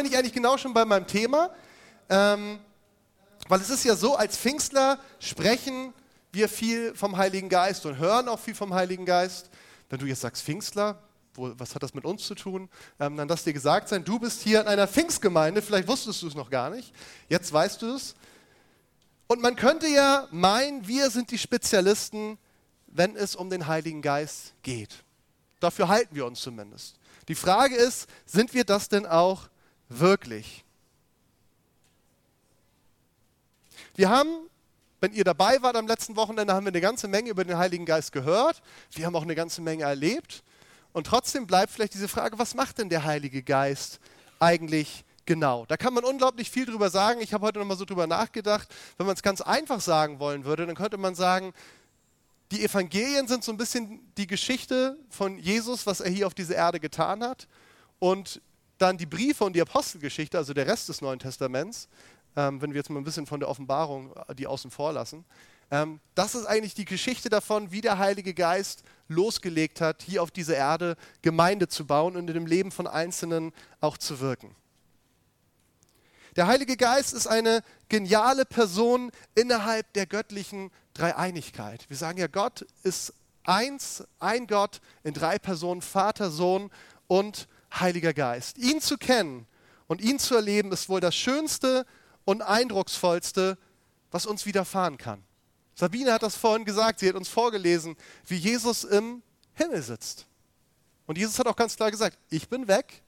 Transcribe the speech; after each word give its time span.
bin 0.00 0.10
ich 0.10 0.16
eigentlich 0.16 0.32
genau 0.32 0.56
schon 0.56 0.72
bei 0.72 0.86
meinem 0.86 1.06
Thema, 1.06 1.50
ähm, 2.08 2.58
weil 3.48 3.60
es 3.60 3.68
ist 3.68 3.84
ja 3.84 3.94
so, 3.94 4.16
als 4.16 4.34
Pfingstler 4.34 4.98
sprechen 5.18 5.92
wir 6.32 6.48
viel 6.48 6.94
vom 6.94 7.18
Heiligen 7.18 7.50
Geist 7.50 7.84
und 7.84 7.98
hören 7.98 8.26
auch 8.26 8.38
viel 8.38 8.54
vom 8.54 8.72
Heiligen 8.72 9.04
Geist. 9.04 9.50
Wenn 9.90 9.98
du 9.98 10.06
jetzt 10.06 10.22
sagst 10.22 10.42
Pfingstler, 10.42 11.02
wo, 11.34 11.52
was 11.58 11.74
hat 11.74 11.82
das 11.82 11.92
mit 11.92 12.06
uns 12.06 12.24
zu 12.24 12.34
tun? 12.34 12.70
Ähm, 12.98 13.18
dann 13.18 13.28
lass 13.28 13.44
dir 13.44 13.52
gesagt 13.52 13.90
sein, 13.90 14.02
du 14.02 14.18
bist 14.18 14.40
hier 14.40 14.62
in 14.62 14.68
einer 14.68 14.88
Pfingstgemeinde, 14.88 15.60
vielleicht 15.60 15.86
wusstest 15.86 16.22
du 16.22 16.28
es 16.28 16.34
noch 16.34 16.48
gar 16.48 16.70
nicht, 16.70 16.94
jetzt 17.28 17.52
weißt 17.52 17.82
du 17.82 17.94
es. 17.94 18.14
Und 19.26 19.42
man 19.42 19.54
könnte 19.54 19.86
ja 19.86 20.28
meinen, 20.30 20.88
wir 20.88 21.10
sind 21.10 21.30
die 21.30 21.36
Spezialisten, 21.36 22.38
wenn 22.86 23.16
es 23.16 23.36
um 23.36 23.50
den 23.50 23.66
Heiligen 23.66 24.00
Geist 24.00 24.54
geht. 24.62 25.04
Dafür 25.60 25.88
halten 25.88 26.14
wir 26.14 26.24
uns 26.24 26.40
zumindest. 26.40 26.96
Die 27.28 27.34
Frage 27.34 27.76
ist, 27.76 28.08
sind 28.24 28.54
wir 28.54 28.64
das 28.64 28.88
denn 28.88 29.04
auch 29.04 29.50
wirklich? 29.90 30.64
Wir 33.94 34.08
haben, 34.08 34.30
wenn 35.00 35.12
ihr 35.12 35.24
dabei 35.24 35.60
wart 35.60 35.76
am 35.76 35.86
letzten 35.86 36.16
Wochenende, 36.16 36.54
haben 36.54 36.64
wir 36.64 36.72
eine 36.72 36.80
ganze 36.80 37.08
Menge 37.08 37.30
über 37.30 37.44
den 37.44 37.58
Heiligen 37.58 37.84
Geist 37.84 38.12
gehört. 38.12 38.62
Wir 38.92 39.04
haben 39.04 39.14
auch 39.16 39.22
eine 39.22 39.34
ganze 39.34 39.60
Menge 39.60 39.84
erlebt. 39.84 40.42
Und 40.92 41.06
trotzdem 41.06 41.46
bleibt 41.46 41.72
vielleicht 41.72 41.94
diese 41.94 42.08
Frage, 42.08 42.38
was 42.38 42.54
macht 42.54 42.78
denn 42.78 42.88
der 42.88 43.04
Heilige 43.04 43.42
Geist 43.42 44.00
eigentlich 44.38 45.04
genau? 45.26 45.66
Da 45.66 45.76
kann 45.76 45.92
man 45.94 46.04
unglaublich 46.04 46.50
viel 46.50 46.66
drüber 46.66 46.90
sagen. 46.90 47.20
Ich 47.20 47.34
habe 47.34 47.46
heute 47.46 47.58
nochmal 47.58 47.76
so 47.76 47.84
drüber 47.84 48.06
nachgedacht. 48.06 48.68
Wenn 48.96 49.06
man 49.06 49.14
es 49.14 49.22
ganz 49.22 49.40
einfach 49.40 49.80
sagen 49.80 50.18
wollen 50.18 50.44
würde, 50.44 50.66
dann 50.66 50.74
könnte 50.74 50.96
man 50.96 51.14
sagen, 51.14 51.52
die 52.50 52.64
Evangelien 52.64 53.28
sind 53.28 53.44
so 53.44 53.52
ein 53.52 53.58
bisschen 53.58 54.00
die 54.16 54.26
Geschichte 54.26 54.96
von 55.08 55.38
Jesus, 55.38 55.86
was 55.86 56.00
er 56.00 56.10
hier 56.10 56.26
auf 56.26 56.34
dieser 56.34 56.56
Erde 56.56 56.80
getan 56.80 57.22
hat. 57.22 57.46
Und 58.00 58.40
dann 58.80 58.96
die 58.96 59.06
Briefe 59.06 59.44
und 59.44 59.54
die 59.54 59.60
Apostelgeschichte, 59.60 60.38
also 60.38 60.54
der 60.54 60.66
Rest 60.66 60.88
des 60.88 61.00
Neuen 61.00 61.18
Testaments, 61.18 61.88
ähm, 62.36 62.60
wenn 62.62 62.72
wir 62.72 62.78
jetzt 62.78 62.90
mal 62.90 62.98
ein 62.98 63.04
bisschen 63.04 63.26
von 63.26 63.40
der 63.40 63.48
Offenbarung 63.48 64.12
äh, 64.28 64.34
die 64.34 64.46
außen 64.46 64.70
vor 64.70 64.92
lassen. 64.92 65.24
Ähm, 65.70 66.00
das 66.14 66.34
ist 66.34 66.46
eigentlich 66.46 66.74
die 66.74 66.86
Geschichte 66.86 67.28
davon, 67.28 67.72
wie 67.72 67.82
der 67.82 67.98
Heilige 67.98 68.32
Geist 68.32 68.82
losgelegt 69.08 69.80
hat, 69.80 70.02
hier 70.02 70.22
auf 70.22 70.30
dieser 70.30 70.56
Erde 70.56 70.96
Gemeinde 71.22 71.68
zu 71.68 71.86
bauen 71.86 72.16
und 72.16 72.28
in 72.28 72.34
dem 72.34 72.46
Leben 72.46 72.72
von 72.72 72.86
Einzelnen 72.86 73.52
auch 73.80 73.98
zu 73.98 74.20
wirken. 74.20 74.56
Der 76.36 76.46
Heilige 76.46 76.76
Geist 76.76 77.12
ist 77.12 77.26
eine 77.26 77.62
geniale 77.88 78.44
Person 78.46 79.10
innerhalb 79.34 79.92
der 79.92 80.06
göttlichen 80.06 80.70
Dreieinigkeit. 80.94 81.84
Wir 81.90 81.96
sagen 81.96 82.18
ja, 82.18 82.28
Gott 82.28 82.64
ist 82.82 83.12
eins, 83.44 84.04
ein 84.20 84.46
Gott 84.46 84.80
in 85.02 85.12
drei 85.12 85.38
Personen, 85.38 85.82
Vater, 85.82 86.30
Sohn 86.30 86.70
und 87.08 87.48
Heiliger 87.72 88.14
Geist. 88.14 88.58
Ihn 88.58 88.80
zu 88.80 88.98
kennen 88.98 89.46
und 89.86 90.00
ihn 90.00 90.18
zu 90.18 90.34
erleben, 90.34 90.72
ist 90.72 90.88
wohl 90.88 91.00
das 91.00 91.14
Schönste 91.14 91.86
und 92.24 92.42
Eindrucksvollste, 92.42 93.58
was 94.10 94.26
uns 94.26 94.46
widerfahren 94.46 94.98
kann. 94.98 95.22
Sabine 95.74 96.12
hat 96.12 96.22
das 96.22 96.36
vorhin 96.36 96.64
gesagt, 96.64 97.00
sie 97.00 97.08
hat 97.08 97.16
uns 97.16 97.28
vorgelesen, 97.28 97.96
wie 98.26 98.36
Jesus 98.36 98.84
im 98.84 99.22
Himmel 99.54 99.82
sitzt. 99.82 100.26
Und 101.06 101.18
Jesus 101.18 101.38
hat 101.38 101.46
auch 101.46 101.56
ganz 101.56 101.76
klar 101.76 101.90
gesagt, 101.90 102.18
ich 102.28 102.48
bin 102.48 102.68
weg, 102.68 103.02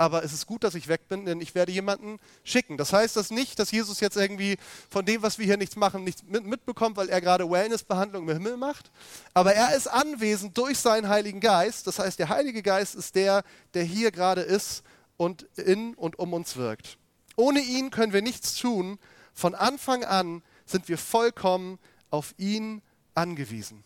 aber 0.00 0.24
es 0.24 0.32
ist 0.32 0.46
gut, 0.46 0.64
dass 0.64 0.74
ich 0.74 0.88
weg 0.88 1.08
bin, 1.08 1.26
denn 1.26 1.42
ich 1.42 1.54
werde 1.54 1.72
jemanden 1.72 2.20
schicken. 2.42 2.78
Das 2.78 2.94
heißt 2.94 3.16
das 3.16 3.30
nicht, 3.30 3.58
dass 3.58 3.70
Jesus 3.70 4.00
jetzt 4.00 4.16
irgendwie 4.16 4.56
von 4.88 5.04
dem, 5.04 5.20
was 5.20 5.38
wir 5.38 5.44
hier 5.44 5.58
nichts 5.58 5.76
machen, 5.76 6.04
nichts 6.04 6.22
mitbekommt, 6.22 6.96
weil 6.96 7.10
er 7.10 7.20
gerade 7.20 7.50
Wellnessbehandlung 7.50 8.26
im 8.26 8.34
Himmel 8.34 8.56
macht. 8.56 8.90
Aber 9.34 9.52
er 9.52 9.76
ist 9.76 9.88
anwesend 9.88 10.56
durch 10.56 10.78
seinen 10.78 11.10
Heiligen 11.10 11.40
Geist. 11.40 11.86
Das 11.86 11.98
heißt, 11.98 12.18
der 12.18 12.30
Heilige 12.30 12.62
Geist 12.62 12.94
ist 12.94 13.14
der, 13.14 13.44
der 13.74 13.82
hier 13.82 14.10
gerade 14.10 14.40
ist 14.40 14.84
und 15.18 15.42
in 15.56 15.92
und 15.92 16.18
um 16.18 16.32
uns 16.32 16.56
wirkt. 16.56 16.96
Ohne 17.36 17.60
ihn 17.60 17.90
können 17.90 18.14
wir 18.14 18.22
nichts 18.22 18.54
tun. 18.54 18.98
Von 19.34 19.54
Anfang 19.54 20.02
an 20.04 20.42
sind 20.64 20.88
wir 20.88 20.96
vollkommen 20.96 21.78
auf 22.08 22.32
ihn 22.38 22.80
angewiesen. 23.14 23.84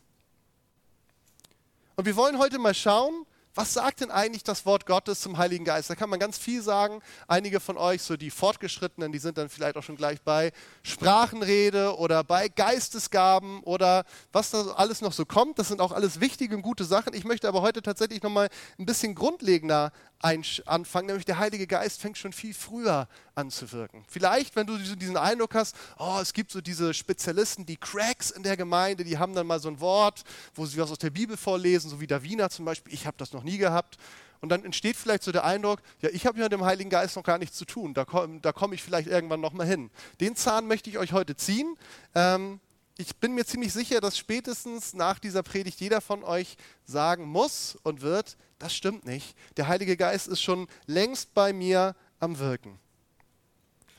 Und 1.96 2.04
wir 2.04 2.14
wollen 2.14 2.38
heute 2.38 2.60
mal 2.60 2.72
schauen, 2.72 3.26
was 3.54 3.72
sagt 3.72 4.00
denn 4.00 4.10
eigentlich 4.10 4.42
das 4.42 4.66
Wort 4.66 4.86
Gottes 4.86 5.20
zum 5.20 5.38
Heiligen 5.38 5.64
Geist? 5.64 5.88
Da 5.88 5.94
kann 5.94 6.10
man 6.10 6.18
ganz 6.18 6.38
viel 6.38 6.62
sagen. 6.62 7.00
Einige 7.28 7.60
von 7.60 7.76
euch, 7.76 8.02
so 8.02 8.16
die 8.16 8.30
Fortgeschrittenen, 8.30 9.12
die 9.12 9.18
sind 9.18 9.38
dann 9.38 9.48
vielleicht 9.48 9.76
auch 9.76 9.82
schon 9.82 9.96
gleich 9.96 10.20
bei 10.22 10.52
Sprachenrede 10.82 11.96
oder 11.96 12.24
bei 12.24 12.48
Geistesgaben 12.48 13.60
oder 13.62 14.04
was 14.32 14.50
da 14.50 14.72
alles 14.72 15.00
noch 15.00 15.12
so 15.12 15.24
kommt. 15.24 15.58
Das 15.58 15.68
sind 15.68 15.80
auch 15.80 15.92
alles 15.92 16.20
wichtige 16.20 16.56
und 16.56 16.62
gute 16.62 16.84
Sachen. 16.84 17.14
Ich 17.14 17.24
möchte 17.24 17.46
aber 17.46 17.62
heute 17.62 17.82
tatsächlich 17.82 18.22
nochmal 18.22 18.48
ein 18.78 18.86
bisschen 18.86 19.14
grundlegender 19.14 19.92
anfangen, 20.20 21.06
nämlich 21.06 21.26
der 21.26 21.38
Heilige 21.38 21.66
Geist 21.66 22.00
fängt 22.00 22.16
schon 22.16 22.32
viel 22.32 22.54
früher 22.54 23.08
an 23.34 23.50
zu 23.50 23.70
wirken. 23.72 24.04
Vielleicht, 24.08 24.56
wenn 24.56 24.66
du 24.66 24.78
diesen 24.78 25.16
Eindruck 25.16 25.54
hast, 25.54 25.76
oh, 25.98 26.18
es 26.20 26.32
gibt 26.32 26.50
so 26.50 26.60
diese 26.60 26.94
Spezialisten, 26.94 27.66
die 27.66 27.76
Cracks 27.76 28.30
in 28.30 28.42
der 28.42 28.56
Gemeinde, 28.56 29.04
die 29.04 29.18
haben 29.18 29.34
dann 29.34 29.46
mal 29.46 29.60
so 29.60 29.68
ein 29.68 29.80
Wort, 29.80 30.24
wo 30.54 30.64
sie 30.64 30.78
was 30.78 30.90
aus 30.90 30.98
der 30.98 31.10
Bibel 31.10 31.36
vorlesen, 31.36 31.90
so 31.90 32.00
wie 32.00 32.06
Davina 32.06 32.48
zum 32.48 32.64
Beispiel, 32.64 32.94
ich 32.94 33.06
habe 33.06 33.16
das 33.18 33.32
noch 33.32 33.42
nie 33.42 33.58
gehabt. 33.58 33.98
Und 34.40 34.50
dann 34.50 34.64
entsteht 34.64 34.96
vielleicht 34.96 35.22
so 35.22 35.32
der 35.32 35.44
Eindruck, 35.44 35.80
ja, 36.00 36.10
ich 36.10 36.26
habe 36.26 36.38
ja 36.38 36.44
mit 36.44 36.52
dem 36.52 36.64
Heiligen 36.64 36.90
Geist 36.90 37.16
noch 37.16 37.22
gar 37.22 37.38
nichts 37.38 37.56
zu 37.56 37.64
tun, 37.64 37.94
da 37.94 38.04
komme 38.04 38.40
komm 38.54 38.72
ich 38.72 38.82
vielleicht 38.82 39.08
irgendwann 39.08 39.40
noch 39.40 39.52
mal 39.52 39.66
hin. 39.66 39.90
Den 40.20 40.36
Zahn 40.36 40.66
möchte 40.66 40.90
ich 40.90 40.98
euch 40.98 41.12
heute 41.12 41.36
ziehen. 41.36 41.76
Ähm, 42.14 42.60
ich 42.96 43.16
bin 43.16 43.34
mir 43.34 43.44
ziemlich 43.44 43.72
sicher, 43.72 44.00
dass 44.00 44.16
spätestens 44.16 44.94
nach 44.94 45.18
dieser 45.18 45.42
Predigt 45.42 45.80
jeder 45.80 46.00
von 46.00 46.22
euch 46.22 46.56
sagen 46.84 47.24
muss 47.24 47.76
und 47.82 48.02
wird, 48.02 48.36
das 48.58 48.74
stimmt 48.74 49.04
nicht. 49.04 49.36
Der 49.56 49.66
Heilige 49.66 49.96
Geist 49.96 50.28
ist 50.28 50.40
schon 50.40 50.68
längst 50.86 51.34
bei 51.34 51.52
mir 51.52 51.96
am 52.20 52.38
Wirken. 52.38 52.78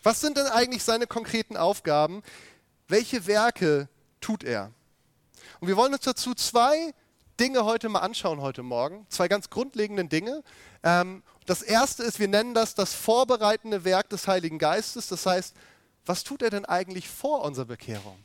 Was 0.02 0.22
sind 0.22 0.38
denn 0.38 0.48
eigentlich 0.48 0.84
seine 0.84 1.08
konkreten 1.08 1.58
Aufgaben? 1.58 2.24
Welche 2.88 3.28
Werke 3.28 3.90
tut 4.22 4.44
er? 4.44 4.72
Und 5.60 5.68
wir 5.68 5.76
wollen 5.76 5.94
uns 5.94 6.04
dazu 6.04 6.34
zwei 6.34 6.94
Dinge 7.40 7.66
heute 7.66 7.90
mal 7.90 8.00
anschauen, 8.00 8.40
heute 8.40 8.64
Morgen. 8.64 9.06
Zwei 9.10 9.28
ganz 9.28 9.50
grundlegende 9.50 10.06
Dinge. 10.06 10.42
Ähm, 10.84 11.22
das 11.46 11.62
erste 11.62 12.04
ist, 12.04 12.20
wir 12.20 12.30
nennen 12.30 12.54
das 12.54 12.76
das 12.76 12.94
vorbereitende 12.94 13.84
Werk 13.84 14.10
des 14.10 14.28
Heiligen 14.28 14.58
Geistes. 14.58 15.08
Das 15.08 15.26
heißt, 15.26 15.54
was 16.06 16.24
tut 16.24 16.42
er 16.42 16.50
denn 16.50 16.66
eigentlich 16.66 17.10
vor 17.10 17.44
unserer 17.44 17.66
Bekehrung? 17.66 18.25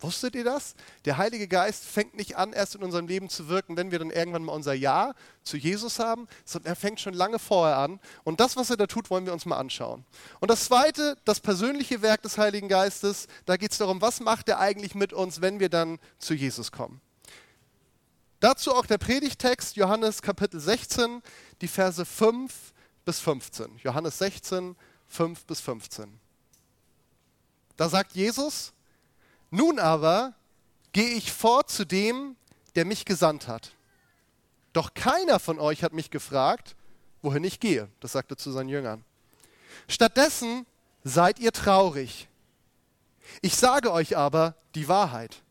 Wusstet 0.00 0.34
ihr 0.34 0.44
das? 0.44 0.74
Der 1.06 1.16
Heilige 1.16 1.48
Geist 1.48 1.84
fängt 1.84 2.16
nicht 2.16 2.36
an, 2.36 2.52
erst 2.52 2.74
in 2.74 2.82
unserem 2.82 3.06
Leben 3.06 3.30
zu 3.30 3.48
wirken, 3.48 3.78
wenn 3.78 3.90
wir 3.90 3.98
dann 3.98 4.10
irgendwann 4.10 4.44
mal 4.44 4.52
unser 4.52 4.74
Ja 4.74 5.14
zu 5.42 5.56
Jesus 5.56 5.98
haben, 5.98 6.28
sondern 6.44 6.72
er 6.72 6.76
fängt 6.76 7.00
schon 7.00 7.14
lange 7.14 7.38
vorher 7.38 7.78
an. 7.78 7.98
Und 8.22 8.38
das, 8.40 8.56
was 8.56 8.68
er 8.68 8.76
da 8.76 8.86
tut, 8.86 9.08
wollen 9.08 9.24
wir 9.24 9.32
uns 9.32 9.46
mal 9.46 9.56
anschauen. 9.56 10.04
Und 10.40 10.50
das 10.50 10.66
Zweite, 10.66 11.16
das 11.24 11.40
persönliche 11.40 12.02
Werk 12.02 12.20
des 12.22 12.36
Heiligen 12.36 12.68
Geistes, 12.68 13.26
da 13.46 13.56
geht 13.56 13.72
es 13.72 13.78
darum, 13.78 14.02
was 14.02 14.20
macht 14.20 14.50
er 14.50 14.58
eigentlich 14.58 14.94
mit 14.94 15.14
uns, 15.14 15.40
wenn 15.40 15.60
wir 15.60 15.70
dann 15.70 15.98
zu 16.18 16.34
Jesus 16.34 16.72
kommen. 16.72 17.00
Dazu 18.40 18.74
auch 18.74 18.84
der 18.84 18.98
Predigtext, 18.98 19.76
Johannes 19.76 20.20
Kapitel 20.20 20.60
16, 20.60 21.22
die 21.62 21.68
Verse 21.68 22.04
5 22.04 22.52
bis 23.06 23.20
15. 23.20 23.78
Johannes 23.82 24.18
16, 24.18 24.76
5 25.06 25.46
bis 25.46 25.60
15. 25.60 26.20
Da 27.78 27.88
sagt 27.88 28.12
Jesus, 28.12 28.74
nun 29.56 29.78
aber 29.78 30.34
gehe 30.92 31.08
ich 31.08 31.32
fort 31.32 31.70
zu 31.70 31.84
dem, 31.84 32.36
der 32.74 32.84
mich 32.84 33.04
gesandt 33.04 33.48
hat. 33.48 33.72
Doch 34.72 34.92
keiner 34.92 35.38
von 35.40 35.58
euch 35.58 35.82
hat 35.82 35.94
mich 35.94 36.10
gefragt, 36.10 36.76
wohin 37.22 37.42
ich 37.42 37.58
gehe. 37.58 37.88
Das 38.00 38.12
sagte 38.12 38.34
er 38.34 38.38
zu 38.38 38.50
seinen 38.52 38.68
Jüngern. 38.68 39.04
Stattdessen 39.88 40.66
seid 41.04 41.38
ihr 41.38 41.52
traurig. 41.52 42.28
Ich 43.40 43.56
sage 43.56 43.92
euch 43.92 44.16
aber 44.16 44.54
die 44.74 44.88
Wahrheit. 44.88 45.42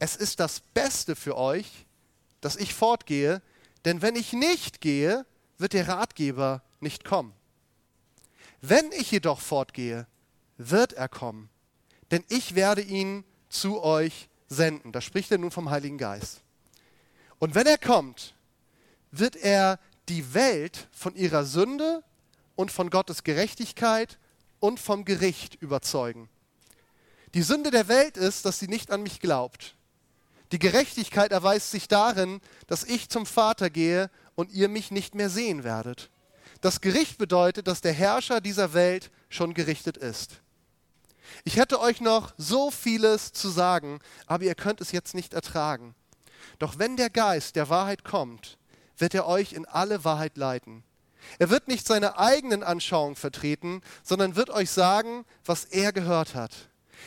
Es 0.00 0.16
ist 0.16 0.40
das 0.40 0.60
Beste 0.60 1.14
für 1.14 1.36
euch, 1.36 1.86
dass 2.40 2.56
ich 2.56 2.74
fortgehe, 2.74 3.42
denn 3.84 4.02
wenn 4.02 4.16
ich 4.16 4.32
nicht 4.32 4.80
gehe, 4.80 5.24
wird 5.56 5.72
der 5.72 5.86
Ratgeber 5.86 6.62
nicht 6.80 7.04
kommen. 7.04 7.32
Wenn 8.60 8.90
ich 8.92 9.10
jedoch 9.10 9.40
fortgehe, 9.40 10.06
wird 10.56 10.94
er 10.94 11.08
kommen 11.08 11.48
denn 12.10 12.24
ich 12.28 12.54
werde 12.54 12.82
ihn 12.82 13.24
zu 13.48 13.82
euch 13.82 14.28
senden. 14.48 14.92
Da 14.92 15.00
spricht 15.00 15.30
er 15.30 15.38
nun 15.38 15.50
vom 15.50 15.70
Heiligen 15.70 15.98
Geist. 15.98 16.42
Und 17.38 17.54
wenn 17.54 17.66
er 17.66 17.78
kommt, 17.78 18.34
wird 19.10 19.36
er 19.36 19.78
die 20.08 20.34
Welt 20.34 20.88
von 20.92 21.14
ihrer 21.14 21.44
Sünde 21.44 22.02
und 22.56 22.70
von 22.70 22.90
Gottes 22.90 23.24
Gerechtigkeit 23.24 24.18
und 24.58 24.78
vom 24.78 25.04
Gericht 25.04 25.54
überzeugen. 25.54 26.28
Die 27.34 27.42
Sünde 27.42 27.70
der 27.70 27.88
Welt 27.88 28.16
ist, 28.16 28.44
dass 28.44 28.58
sie 28.58 28.68
nicht 28.68 28.90
an 28.90 29.02
mich 29.02 29.20
glaubt. 29.20 29.76
Die 30.52 30.58
Gerechtigkeit 30.58 31.30
erweist 31.30 31.70
sich 31.70 31.86
darin, 31.86 32.40
dass 32.66 32.84
ich 32.84 33.08
zum 33.08 33.24
Vater 33.24 33.70
gehe 33.70 34.10
und 34.34 34.50
ihr 34.50 34.68
mich 34.68 34.90
nicht 34.90 35.14
mehr 35.14 35.30
sehen 35.30 35.62
werdet. 35.62 36.10
Das 36.60 36.80
Gericht 36.80 37.18
bedeutet, 37.18 37.68
dass 37.68 37.80
der 37.80 37.92
Herrscher 37.92 38.40
dieser 38.40 38.74
Welt 38.74 39.10
schon 39.28 39.54
gerichtet 39.54 39.96
ist. 39.96 40.40
Ich 41.44 41.56
hätte 41.56 41.80
euch 41.80 42.00
noch 42.00 42.32
so 42.36 42.70
vieles 42.70 43.32
zu 43.32 43.48
sagen, 43.48 44.00
aber 44.26 44.44
ihr 44.44 44.54
könnt 44.54 44.80
es 44.80 44.92
jetzt 44.92 45.14
nicht 45.14 45.34
ertragen. 45.34 45.94
Doch 46.58 46.78
wenn 46.78 46.96
der 46.96 47.10
Geist 47.10 47.56
der 47.56 47.68
Wahrheit 47.68 48.04
kommt, 48.04 48.58
wird 48.98 49.14
er 49.14 49.26
euch 49.26 49.52
in 49.52 49.66
alle 49.66 50.04
Wahrheit 50.04 50.36
leiten. 50.36 50.84
Er 51.38 51.50
wird 51.50 51.68
nicht 51.68 51.86
seine 51.86 52.18
eigenen 52.18 52.62
Anschauungen 52.62 53.16
vertreten, 53.16 53.82
sondern 54.02 54.36
wird 54.36 54.50
euch 54.50 54.70
sagen, 54.70 55.24
was 55.44 55.64
er 55.64 55.92
gehört 55.92 56.34
hat. 56.34 56.52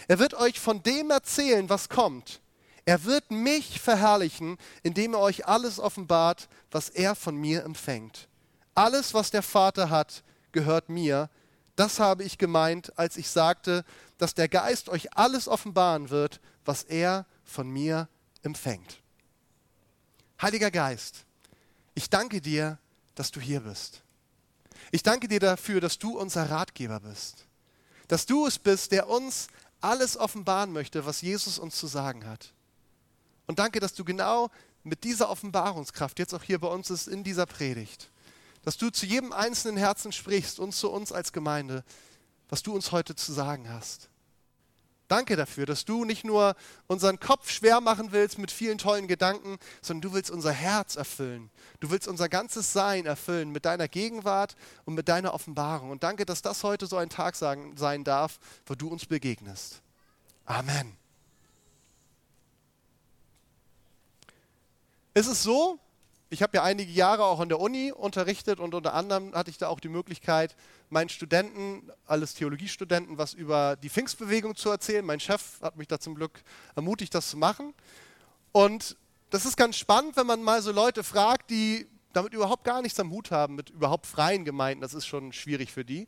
Er 0.07 0.19
wird 0.19 0.33
euch 0.33 0.59
von 0.59 0.83
dem 0.83 1.11
erzählen, 1.11 1.69
was 1.69 1.89
kommt. 1.89 2.41
Er 2.85 3.05
wird 3.05 3.31
mich 3.31 3.79
verherrlichen, 3.79 4.57
indem 4.81 5.13
er 5.13 5.19
euch 5.19 5.47
alles 5.47 5.79
offenbart, 5.79 6.49
was 6.71 6.89
er 6.89 7.15
von 7.15 7.35
mir 7.35 7.63
empfängt. 7.63 8.27
Alles, 8.75 9.13
was 9.13 9.31
der 9.31 9.43
Vater 9.43 9.89
hat, 9.89 10.23
gehört 10.51 10.89
mir. 10.89 11.29
Das 11.75 11.99
habe 11.99 12.23
ich 12.23 12.37
gemeint, 12.37 12.97
als 12.97 13.17
ich 13.17 13.29
sagte, 13.29 13.85
dass 14.23 14.35
der 14.35 14.47
Geist 14.47 14.87
euch 14.87 15.17
alles 15.17 15.49
offenbaren 15.49 16.09
wird, 16.09 16.39
was 16.63 16.83
er 16.83 17.25
von 17.43 17.69
mir 17.69 18.07
empfängt. 18.41 19.01
Heiliger 20.41 20.71
Geist, 20.71 21.25
ich 21.93 22.09
danke 22.09 22.39
dir, 22.39 22.79
dass 23.15 23.31
du 23.31 23.41
hier 23.41 23.59
bist. 23.59 24.01
Ich 24.91 25.03
danke 25.03 25.27
dir 25.27 25.41
dafür, 25.41 25.81
dass 25.81 25.99
du 25.99 26.17
unser 26.17 26.49
Ratgeber 26.49 27.01
bist. 27.01 27.47
Dass 28.07 28.25
du 28.25 28.47
es 28.47 28.57
bist, 28.59 28.93
der 28.93 29.09
uns 29.09 29.47
alles 29.81 30.15
offenbaren 30.15 30.71
möchte, 30.71 31.05
was 31.05 31.21
Jesus 31.21 31.59
uns 31.59 31.75
zu 31.75 31.87
sagen 31.87 32.25
hat. 32.25 32.53
Und 33.45 33.59
danke, 33.59 33.81
dass 33.81 33.93
du 33.93 34.05
genau 34.05 34.49
mit 34.83 35.03
dieser 35.03 35.29
Offenbarungskraft 35.29 36.17
jetzt 36.17 36.33
auch 36.33 36.43
hier 36.43 36.59
bei 36.59 36.69
uns 36.69 36.89
ist 36.89 37.09
in 37.09 37.25
dieser 37.25 37.45
Predigt, 37.45 38.09
dass 38.63 38.77
du 38.77 38.89
zu 38.89 39.05
jedem 39.05 39.33
einzelnen 39.33 39.75
Herzen 39.75 40.13
sprichst 40.13 40.59
und 40.61 40.71
zu 40.73 40.89
uns 40.89 41.11
als 41.11 41.33
Gemeinde, 41.33 41.83
was 42.47 42.63
du 42.63 42.73
uns 42.73 42.93
heute 42.93 43.17
zu 43.17 43.33
sagen 43.33 43.69
hast. 43.69 44.07
Danke 45.13 45.35
dafür, 45.35 45.67
dass 45.67 45.85
du 45.85 46.05
nicht 46.05 46.23
nur 46.23 46.55
unseren 46.87 47.19
Kopf 47.19 47.51
schwer 47.51 47.81
machen 47.81 48.13
willst 48.13 48.39
mit 48.39 48.49
vielen 48.49 48.79
tollen 48.79 49.07
Gedanken, 49.07 49.59
sondern 49.79 50.09
du 50.09 50.13
willst 50.15 50.31
unser 50.31 50.51
Herz 50.51 50.95
erfüllen. 50.95 51.51
Du 51.79 51.91
willst 51.91 52.07
unser 52.07 52.29
ganzes 52.29 52.73
Sein 52.73 53.05
erfüllen 53.05 53.51
mit 53.51 53.65
deiner 53.65 53.87
Gegenwart 53.87 54.55
und 54.85 54.95
mit 54.95 55.07
deiner 55.07 55.35
Offenbarung. 55.35 55.91
Und 55.91 56.01
danke, 56.01 56.25
dass 56.25 56.41
das 56.41 56.63
heute 56.63 56.87
so 56.87 56.97
ein 56.97 57.09
Tag 57.09 57.35
sein 57.35 58.03
darf, 58.03 58.39
wo 58.65 58.73
du 58.73 58.87
uns 58.87 59.05
begegnest. 59.05 59.83
Amen. 60.45 60.97
Ist 65.13 65.27
es 65.27 65.43
so, 65.43 65.77
ich 66.33 66.41
habe 66.41 66.57
ja 66.57 66.63
einige 66.63 66.91
Jahre 66.91 67.25
auch 67.25 67.39
an 67.39 67.47
der 67.47 67.59
Uni 67.59 67.91
unterrichtet 67.91 68.59
und 68.59 68.73
unter 68.73 68.95
anderem 68.95 69.35
hatte 69.35 69.51
ich 69.51 69.59
da 69.59 69.67
auch 69.67 69.79
die 69.79 69.87
Möglichkeit, 69.87 70.55
meinen 70.89 71.09
Studenten, 71.09 71.91
alles 72.07 72.33
Theologiestudenten, 72.33 73.19
was 73.19 73.35
über 73.35 73.75
die 73.75 73.89
Pfingstbewegung 73.89 74.55
zu 74.55 74.71
erzählen. 74.71 75.05
Mein 75.05 75.19
Chef 75.19 75.61
hat 75.61 75.77
mich 75.77 75.87
da 75.87 75.99
zum 75.99 76.15
Glück 76.15 76.43
ermutigt, 76.75 77.13
das 77.13 77.29
zu 77.29 77.37
machen. 77.37 77.75
Und 78.51 78.97
das 79.29 79.45
ist 79.45 79.57
ganz 79.57 79.77
spannend, 79.77 80.17
wenn 80.17 80.25
man 80.25 80.41
mal 80.41 80.61
so 80.63 80.71
Leute 80.71 81.03
fragt, 81.03 81.51
die 81.51 81.87
damit 82.13 82.33
überhaupt 82.33 82.63
gar 82.63 82.81
nichts 82.81 82.99
am 82.99 83.11
Hut 83.11 83.29
haben, 83.29 83.53
mit 83.53 83.69
überhaupt 83.69 84.07
freien 84.07 84.43
Gemeinden, 84.43 84.81
das 84.81 84.95
ist 84.95 85.05
schon 85.05 85.33
schwierig 85.33 85.71
für 85.71 85.85
die. 85.85 86.07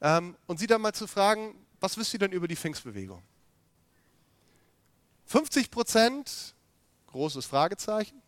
Ähm, 0.00 0.34
und 0.46 0.58
sie 0.58 0.66
dann 0.66 0.80
mal 0.80 0.94
zu 0.94 1.06
fragen, 1.06 1.54
was 1.80 1.98
wisst 1.98 2.14
ihr 2.14 2.20
denn 2.20 2.32
über 2.32 2.48
die 2.48 2.56
Pfingstbewegung? 2.56 3.22
50 5.26 5.70
Prozent, 5.70 6.54
großes 7.08 7.44
Fragezeichen, 7.44 8.22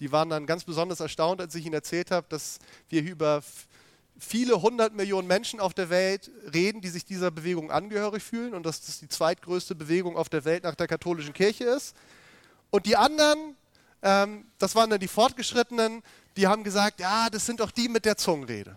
die 0.00 0.12
waren 0.12 0.28
dann 0.28 0.46
ganz 0.46 0.64
besonders 0.64 1.00
erstaunt, 1.00 1.40
als 1.40 1.54
ich 1.54 1.64
ihnen 1.64 1.74
erzählt 1.74 2.10
habe, 2.10 2.26
dass 2.28 2.58
wir 2.88 3.02
über 3.02 3.42
viele 4.18 4.62
hundert 4.62 4.94
Millionen 4.94 5.26
Menschen 5.26 5.60
auf 5.60 5.74
der 5.74 5.90
Welt 5.90 6.30
reden, 6.52 6.80
die 6.80 6.88
sich 6.88 7.04
dieser 7.04 7.30
Bewegung 7.30 7.70
angehörig 7.70 8.22
fühlen 8.22 8.54
und 8.54 8.64
dass 8.64 8.84
das 8.84 9.00
die 9.00 9.08
zweitgrößte 9.08 9.74
Bewegung 9.74 10.16
auf 10.16 10.28
der 10.28 10.44
Welt 10.44 10.64
nach 10.64 10.74
der 10.74 10.86
katholischen 10.86 11.32
Kirche 11.32 11.64
ist. 11.64 11.96
Und 12.70 12.86
die 12.86 12.96
anderen, 12.96 13.56
ähm, 14.02 14.46
das 14.58 14.74
waren 14.74 14.90
dann 14.90 15.00
die 15.00 15.08
Fortgeschrittenen, 15.08 16.02
die 16.36 16.46
haben 16.46 16.64
gesagt, 16.64 17.00
ja, 17.00 17.28
das 17.30 17.46
sind 17.46 17.60
doch 17.60 17.70
die 17.70 17.88
mit 17.88 18.04
der 18.04 18.16
Zungenrede. 18.16 18.76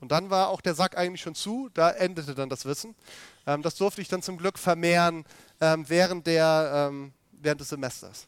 Und 0.00 0.12
dann 0.12 0.30
war 0.30 0.48
auch 0.48 0.60
der 0.60 0.74
Sack 0.74 0.96
eigentlich 0.98 1.22
schon 1.22 1.34
zu, 1.34 1.70
da 1.72 1.90
endete 1.90 2.34
dann 2.34 2.48
das 2.48 2.64
Wissen. 2.66 2.94
Ähm, 3.46 3.62
das 3.62 3.76
durfte 3.76 4.00
ich 4.00 4.08
dann 4.08 4.22
zum 4.22 4.36
Glück 4.36 4.58
vermehren 4.58 5.24
ähm, 5.60 5.88
während, 5.88 6.26
der, 6.26 6.88
ähm, 6.90 7.12
während 7.32 7.60
des 7.60 7.70
Semesters. 7.70 8.26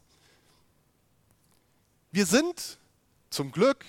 Wir 2.17 2.25
sind 2.25 2.79
zum 3.29 3.53
Glück 3.53 3.85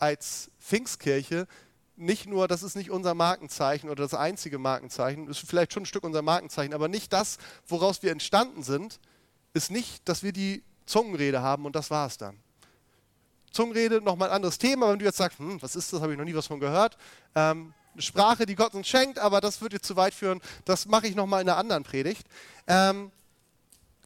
als 0.00 0.50
Pfingstkirche 0.58 1.46
nicht 1.94 2.26
nur, 2.26 2.48
das 2.48 2.64
ist 2.64 2.74
nicht 2.74 2.90
unser 2.90 3.14
Markenzeichen 3.14 3.90
oder 3.90 4.02
das 4.02 4.12
einzige 4.12 4.58
Markenzeichen, 4.58 5.28
ist 5.28 5.38
vielleicht 5.38 5.72
schon 5.72 5.84
ein 5.84 5.86
Stück 5.86 6.02
unser 6.02 6.22
Markenzeichen, 6.22 6.74
aber 6.74 6.88
nicht 6.88 7.12
das, 7.12 7.38
woraus 7.68 8.02
wir 8.02 8.10
entstanden 8.10 8.64
sind, 8.64 8.98
ist 9.54 9.70
nicht, 9.70 10.08
dass 10.08 10.24
wir 10.24 10.32
die 10.32 10.64
Zungenrede 10.84 11.42
haben 11.42 11.64
und 11.64 11.76
das 11.76 11.92
war 11.92 12.08
es 12.08 12.18
dann. 12.18 12.40
Zungenrede, 13.52 14.00
nochmal 14.00 14.30
ein 14.30 14.34
anderes 14.34 14.58
Thema, 14.58 14.90
wenn 14.90 14.98
du 14.98 15.04
jetzt 15.04 15.18
sagst, 15.18 15.38
hm, 15.38 15.62
was 15.62 15.76
ist 15.76 15.92
das, 15.92 16.00
habe 16.00 16.10
ich 16.10 16.18
noch 16.18 16.24
nie 16.24 16.34
was 16.34 16.48
von 16.48 16.58
gehört. 16.58 16.98
Ähm, 17.36 17.72
eine 17.92 18.02
Sprache, 18.02 18.46
die 18.46 18.56
Gott 18.56 18.74
uns 18.74 18.88
schenkt, 18.88 19.20
aber 19.20 19.40
das 19.40 19.60
würde 19.60 19.76
jetzt 19.76 19.86
zu 19.86 19.94
weit 19.94 20.12
führen, 20.12 20.40
das 20.64 20.86
mache 20.86 21.06
ich 21.06 21.14
nochmal 21.14 21.40
in 21.40 21.48
einer 21.48 21.56
anderen 21.56 21.84
Predigt. 21.84 22.26
Ähm, 22.66 23.12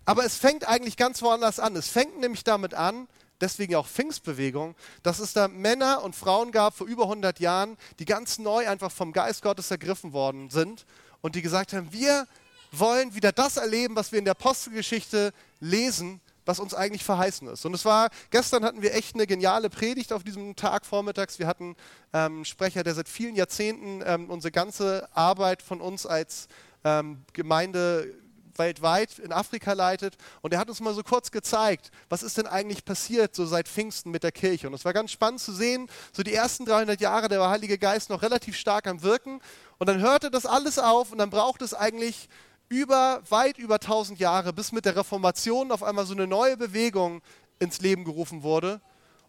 aber 0.05 0.25
es 0.25 0.37
fängt 0.37 0.67
eigentlich 0.67 0.97
ganz 0.97 1.23
woanders 1.23 1.61
an. 1.61 1.77
Es 1.77 1.89
fängt 1.89 2.19
nämlich 2.19 2.45
damit 2.45 2.75
an, 2.75 3.09
deswegen 3.41 3.75
auch 3.75 3.87
Pfingstbewegung, 3.87 4.75
dass 5.03 5.19
es 5.19 5.33
da 5.33 5.49
Männer 5.49 6.03
und 6.03 6.17
Frauen 6.17 6.53
gab 6.53 6.77
vor 6.77 6.87
über 6.87 7.05
100 7.05 7.41
Jahren, 7.41 7.77
die 7.99 8.05
ganz 8.05 8.39
neu 8.39 8.69
einfach 8.69 8.93
vom 8.93 9.13
Geist 9.13 9.43
Gottes 9.43 9.71
ergriffen 9.71 10.13
worden 10.13 10.51
sind 10.51 10.87
und 11.21 11.35
die 11.35 11.43
gesagt 11.43 11.73
haben, 11.73 11.93
wir 11.93 12.27
wollen 12.73 13.15
wieder 13.15 13.33
das 13.33 13.57
erleben, 13.57 13.97
was 13.97 14.13
wir 14.13 14.19
in 14.19 14.25
der 14.25 14.33
Apostelgeschichte 14.33 15.33
lesen, 15.59 16.21
was 16.47 16.61
uns 16.61 16.75
eigentlich 16.75 17.05
verheißen 17.05 17.49
ist. 17.49 17.65
Und 17.65 17.75
es 17.75 17.85
war, 17.85 18.11
gestern 18.31 18.65
hatten 18.65 18.83
wir 18.83 18.95
echt 18.95 19.15
eine 19.15 19.27
geniale 19.27 19.71
Predigt 19.71 20.13
auf 20.13 20.25
diesem 20.25 20.57
Tag 20.57 20.87
vormittags. 20.87 21.39
Wir 21.39 21.47
hatten 21.47 21.77
ähm, 22.13 22.37
einen 22.37 22.45
Sprecher, 22.45 22.83
der 22.83 22.95
seit 22.95 23.09
vielen 23.09 23.37
Jahrzehnten 23.37 24.03
ähm, 24.05 24.31
unsere 24.31 24.53
ganze 24.53 25.09
Arbeit 25.15 25.63
von 25.63 25.81
uns 25.81 26.07
als 26.07 26.49
ähm, 26.85 27.23
Gemeinde 27.33 28.15
weltweit 28.61 29.19
in 29.19 29.33
Afrika 29.33 29.73
leitet. 29.73 30.17
Und 30.41 30.53
er 30.53 30.61
hat 30.61 30.69
uns 30.69 30.79
mal 30.79 30.95
so 30.95 31.03
kurz 31.03 31.33
gezeigt, 31.33 31.91
was 32.09 32.23
ist 32.23 32.39
denn 32.39 32.47
eigentlich 32.47 32.85
passiert 32.85 33.35
so 33.35 33.45
seit 33.45 33.67
Pfingsten 33.67 34.13
mit 34.13 34.23
der 34.23 34.31
Kirche. 34.31 34.69
Und 34.69 34.75
es 34.75 34.85
war 34.85 34.93
ganz 34.93 35.11
spannend 35.11 35.41
zu 35.41 35.53
sehen, 35.53 35.89
so 36.13 36.23
die 36.23 36.35
ersten 36.35 36.65
300 36.65 37.01
Jahre, 37.01 37.29
der 37.29 37.51
Heilige 37.51 37.79
Geist 37.79 38.11
noch 38.11 38.23
relativ 38.23 38.57
stark 38.57 38.87
am 38.87 39.03
Wirken. 39.03 39.41
Und 39.79 39.89
dann 39.89 40.01
hörte 40.01 40.31
das 40.31 40.47
alles 40.47 40.79
auf 40.79 41.11
und 41.11 41.19
dann 41.19 41.31
braucht 41.31 41.63
es 41.63 41.75
eigentlich 41.75 42.29
über, 42.69 43.21
weit 43.29 43.59
über 43.59 43.75
1000 43.75 44.21
Jahre, 44.21 44.53
bis 44.53 44.71
mit 44.71 44.85
der 44.85 44.95
Reformation 44.95 45.73
auf 45.73 45.83
einmal 45.83 46.07
so 46.07 46.15
eine 46.15 46.29
neue 46.29 46.57
Bewegung 46.57 47.21
ins 47.59 47.81
Leben 47.81 48.05
gerufen 48.05 48.43
wurde. 48.45 48.81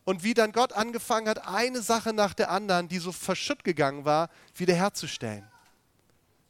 Und 0.04 0.24
wie 0.24 0.34
dann 0.34 0.52
Gott 0.52 0.74
angefangen 0.74 1.28
hat, 1.28 1.48
eine 1.48 1.82
Sache 1.82 2.14
nach 2.14 2.34
der 2.34 2.52
anderen, 2.52 2.88
die 2.88 3.00
so 3.00 3.12
verschütt 3.12 3.64
gegangen 3.64 4.06
war, 4.06 4.30
wiederherzustellen. 4.56 5.48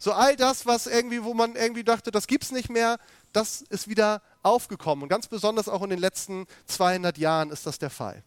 So 0.01 0.13
all 0.13 0.35
das, 0.35 0.65
was 0.65 0.87
irgendwie, 0.87 1.23
wo 1.23 1.35
man 1.35 1.55
irgendwie 1.55 1.83
dachte, 1.83 2.09
das 2.09 2.25
gibt 2.25 2.45
es 2.45 2.51
nicht 2.51 2.71
mehr, 2.71 2.97
das 3.33 3.61
ist 3.61 3.87
wieder 3.87 4.23
aufgekommen. 4.41 5.03
Und 5.03 5.09
ganz 5.09 5.27
besonders 5.27 5.69
auch 5.69 5.83
in 5.83 5.91
den 5.91 5.99
letzten 5.99 6.47
200 6.65 7.19
Jahren 7.19 7.51
ist 7.51 7.67
das 7.67 7.77
der 7.77 7.91
Fall. 7.91 8.23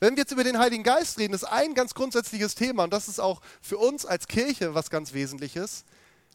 Wenn 0.00 0.16
wir 0.16 0.22
jetzt 0.22 0.32
über 0.32 0.42
den 0.42 0.58
Heiligen 0.58 0.82
Geist 0.82 1.18
reden, 1.18 1.34
ist 1.34 1.44
ein 1.44 1.74
ganz 1.74 1.92
grundsätzliches 1.92 2.54
Thema, 2.54 2.84
und 2.84 2.92
das 2.94 3.06
ist 3.06 3.20
auch 3.20 3.42
für 3.60 3.76
uns 3.76 4.06
als 4.06 4.26
Kirche 4.26 4.74
was 4.74 4.88
ganz 4.88 5.12
Wesentliches, 5.12 5.84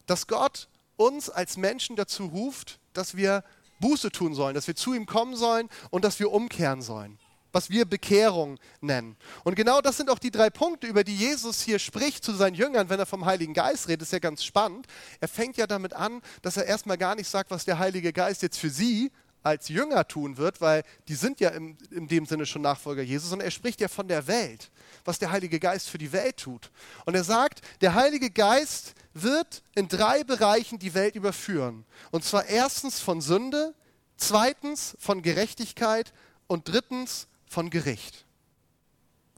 dass 0.06 0.28
Gott 0.28 0.68
uns 0.96 1.28
als 1.28 1.56
Menschen 1.56 1.96
dazu 1.96 2.26
ruft, 2.26 2.78
dass 2.92 3.16
wir 3.16 3.42
Buße 3.80 4.12
tun 4.12 4.34
sollen, 4.34 4.54
dass 4.54 4.68
wir 4.68 4.76
zu 4.76 4.94
ihm 4.94 5.06
kommen 5.06 5.34
sollen 5.34 5.68
und 5.90 6.04
dass 6.04 6.20
wir 6.20 6.30
umkehren 6.30 6.80
sollen 6.80 7.18
was 7.52 7.70
wir 7.70 7.84
Bekehrung 7.84 8.58
nennen. 8.80 9.16
Und 9.44 9.54
genau 9.54 9.80
das 9.80 9.96
sind 9.96 10.10
auch 10.10 10.18
die 10.18 10.30
drei 10.30 10.50
Punkte, 10.50 10.86
über 10.86 11.04
die 11.04 11.16
Jesus 11.16 11.60
hier 11.62 11.78
spricht 11.78 12.24
zu 12.24 12.32
seinen 12.32 12.54
Jüngern, 12.54 12.88
wenn 12.88 12.98
er 12.98 13.06
vom 13.06 13.24
Heiligen 13.24 13.54
Geist 13.54 13.88
redet. 13.88 14.02
Ist 14.02 14.12
ja 14.12 14.18
ganz 14.18 14.44
spannend. 14.44 14.86
Er 15.20 15.28
fängt 15.28 15.56
ja 15.56 15.66
damit 15.66 15.92
an, 15.92 16.22
dass 16.42 16.56
er 16.56 16.66
erstmal 16.66 16.98
gar 16.98 17.14
nicht 17.14 17.28
sagt, 17.28 17.50
was 17.50 17.64
der 17.64 17.78
Heilige 17.78 18.12
Geist 18.12 18.42
jetzt 18.42 18.58
für 18.58 18.70
sie 18.70 19.10
als 19.42 19.68
Jünger 19.68 20.06
tun 20.06 20.36
wird, 20.36 20.60
weil 20.60 20.82
die 21.08 21.14
sind 21.14 21.40
ja 21.40 21.50
im, 21.50 21.76
in 21.90 22.08
dem 22.08 22.26
Sinne 22.26 22.46
schon 22.46 22.62
Nachfolger 22.62 23.02
Jesus, 23.02 23.30
sondern 23.30 23.46
er 23.46 23.50
spricht 23.50 23.80
ja 23.80 23.88
von 23.88 24.06
der 24.06 24.26
Welt, 24.26 24.70
was 25.04 25.18
der 25.18 25.30
Heilige 25.30 25.58
Geist 25.58 25.88
für 25.88 25.98
die 25.98 26.12
Welt 26.12 26.36
tut. 26.36 26.70
Und 27.06 27.14
er 27.14 27.24
sagt, 27.24 27.62
der 27.80 27.94
Heilige 27.94 28.30
Geist 28.30 28.94
wird 29.14 29.62
in 29.74 29.88
drei 29.88 30.24
Bereichen 30.24 30.78
die 30.78 30.94
Welt 30.94 31.14
überführen. 31.16 31.84
Und 32.10 32.24
zwar 32.24 32.46
erstens 32.46 33.00
von 33.00 33.20
Sünde, 33.20 33.74
zweitens 34.16 34.96
von 34.98 35.22
Gerechtigkeit 35.22 36.12
und 36.46 36.68
drittens 36.68 37.26
von 37.50 37.68
Gericht. 37.68 38.24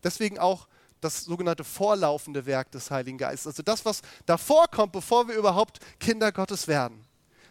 Deswegen 0.05 0.39
auch 0.39 0.69
das 1.01 1.25
sogenannte 1.25 1.65
vorlaufende 1.65 2.47
Werk 2.47 2.71
des 2.71 2.91
Heiligen 2.91 3.19
Geistes. 3.19 3.47
Also 3.47 3.63
das, 3.63 3.85
was 3.85 4.03
davor 4.27 4.69
kommt, 4.69 4.93
bevor 4.93 5.27
wir 5.27 5.35
überhaupt 5.35 5.81
Kinder 5.99 6.31
Gottes 6.31 6.69
werden. 6.69 7.05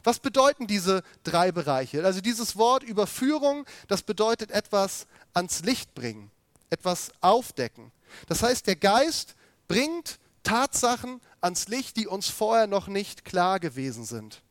Was 0.03 0.19
bedeuten 0.19 0.67
diese 0.67 1.03
drei 1.23 1.51
Bereiche? 1.51 2.05
Also 2.05 2.21
dieses 2.21 2.55
Wort 2.55 2.83
Überführung, 2.83 3.65
das 3.87 4.03
bedeutet 4.03 4.51
etwas 4.51 5.07
ans 5.33 5.63
Licht 5.63 5.93
bringen, 5.93 6.31
etwas 6.69 7.11
aufdecken. 7.21 7.91
Das 8.27 8.43
heißt, 8.43 8.67
der 8.67 8.75
Geist 8.75 9.35
bringt 9.67 10.19
Tatsachen 10.43 11.21
ans 11.39 11.67
Licht, 11.67 11.97
die 11.97 12.07
uns 12.07 12.29
vorher 12.29 12.67
noch 12.67 12.87
nicht 12.87 13.25
klar 13.25 13.59
gewesen 13.59 14.05
sind. 14.05 14.41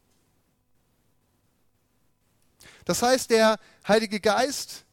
Das 2.85 3.03
heißt, 3.03 3.31
der 3.31 3.59
Heilige 3.87 4.21
Geist 4.21 4.85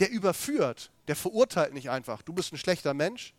der 0.00 0.10
überführt, 0.10 0.90
Der 1.08 1.16
verurteilt 1.16 1.72
nicht 1.72 1.88
einfach, 1.88 2.22
du 2.22 2.32
bist 2.32 2.52
ein 2.52 2.58
schlechter 2.58 2.92
Mensch, 2.92 3.32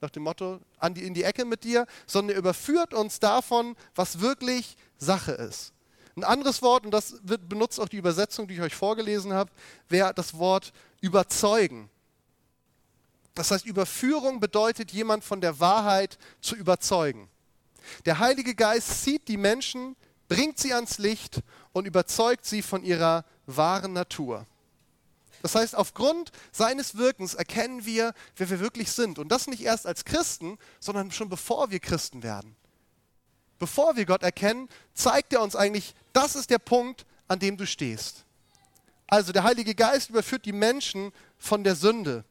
nach 0.00 0.10
dem 0.10 0.24
Motto, 0.24 0.60
an 0.78 0.92
die, 0.92 1.02
in 1.02 1.14
die 1.14 1.24
Ecke 1.24 1.46
mit 1.46 1.64
dir, 1.64 1.86
sondern 2.06 2.36
er 2.36 2.38
überführt 2.38 2.92
uns 2.92 3.20
davon, 3.20 3.74
was 3.94 4.20
wirklich 4.20 4.76
Sache 4.98 5.32
ist. 5.32 5.72
Ein 6.16 6.24
anderes 6.24 6.62
Wort, 6.62 6.84
und 6.84 6.92
das 6.92 7.16
wird, 7.22 7.48
benutzt 7.48 7.80
auch 7.80 7.88
die 7.88 7.96
Übersetzung, 7.96 8.46
die 8.46 8.54
ich 8.54 8.60
euch 8.60 8.74
vorgelesen 8.74 9.32
habe, 9.32 9.50
wäre 9.88 10.12
das 10.14 10.38
Wort 10.38 10.72
überzeugen. 11.00 11.90
Das 13.34 13.50
heißt, 13.50 13.66
Überführung 13.66 14.38
bedeutet, 14.38 14.92
jemand 14.92 15.24
von 15.24 15.40
der 15.40 15.58
Wahrheit 15.58 16.18
zu 16.40 16.54
überzeugen. 16.54 17.28
Der 18.04 18.18
Heilige 18.18 18.54
Geist 18.54 19.02
zieht 19.02 19.26
die 19.26 19.36
Menschen, 19.36 19.96
bringt 20.28 20.58
sie 20.58 20.72
ans 20.72 20.98
Licht 20.98 21.40
und 21.72 21.86
überzeugt 21.86 22.44
sie 22.44 22.62
von 22.62 22.84
ihrer 22.84 23.24
wahren 23.46 23.92
Natur. 23.92 24.46
Das 25.44 25.54
heißt, 25.54 25.74
aufgrund 25.74 26.32
seines 26.52 26.96
Wirkens 26.96 27.34
erkennen 27.34 27.84
wir, 27.84 28.14
wer 28.34 28.48
wir 28.48 28.60
wirklich 28.60 28.90
sind. 28.90 29.18
Und 29.18 29.28
das 29.28 29.46
nicht 29.46 29.60
erst 29.60 29.86
als 29.86 30.06
Christen, 30.06 30.56
sondern 30.80 31.10
schon 31.10 31.28
bevor 31.28 31.70
wir 31.70 31.80
Christen 31.80 32.22
werden. 32.22 32.56
Bevor 33.58 33.94
wir 33.94 34.06
Gott 34.06 34.22
erkennen, 34.22 34.70
zeigt 34.94 35.34
er 35.34 35.42
uns 35.42 35.54
eigentlich, 35.54 35.94
das 36.14 36.34
ist 36.34 36.48
der 36.48 36.58
Punkt, 36.58 37.04
an 37.28 37.40
dem 37.40 37.58
du 37.58 37.66
stehst. 37.66 38.24
Also 39.06 39.32
der 39.32 39.44
Heilige 39.44 39.74
Geist 39.74 40.08
überführt 40.08 40.46
die 40.46 40.52
Menschen 40.52 41.12
von 41.36 41.62
der 41.62 41.74
Sünde, 41.74 42.24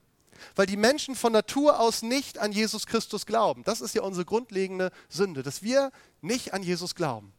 weil 0.56 0.66
die 0.66 0.76
Menschen 0.76 1.16
von 1.16 1.34
Natur 1.34 1.80
aus 1.80 2.02
nicht 2.02 2.40
an 2.40 2.52
Jesus 2.52 2.88
Christus 2.88 3.28
glauben. 3.28 3.64
Das 3.64 3.80
ist 3.80 3.94
ja 3.94 4.02
unsere 4.02 4.26
grundlegende 4.26 4.92
Sünde, 5.08 5.44
dass 5.44 5.62
wir 5.62 5.92
nicht 6.22 6.56
an 6.56 6.64
Jesus 6.64 6.96
glauben. 6.96 7.32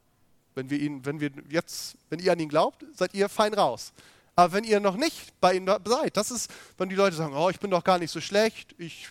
Wenn 0.54 0.70
wir 0.70 0.78
ihn, 0.78 1.04
wenn 1.04 1.18
wir 1.18 1.32
jetzt, 1.48 1.96
wenn 2.10 2.20
ihr 2.20 2.30
an 2.30 2.38
ihn 2.38 2.48
glaubt, 2.48 2.84
seid 2.92 3.12
ihr 3.12 3.28
fein 3.28 3.54
raus. 3.54 3.92
Aber 4.36 4.52
wenn 4.52 4.64
ihr 4.64 4.80
noch 4.80 4.96
nicht 4.96 5.38
bei 5.40 5.54
ihm 5.54 5.66
seid, 5.84 6.16
das 6.16 6.30
ist, 6.30 6.50
wenn 6.76 6.88
die 6.88 6.96
Leute 6.96 7.16
sagen, 7.16 7.34
oh, 7.34 7.50
ich 7.50 7.60
bin 7.60 7.70
doch 7.70 7.84
gar 7.84 7.98
nicht 7.98 8.10
so 8.10 8.20
schlecht, 8.20 8.74
ich 8.78 9.08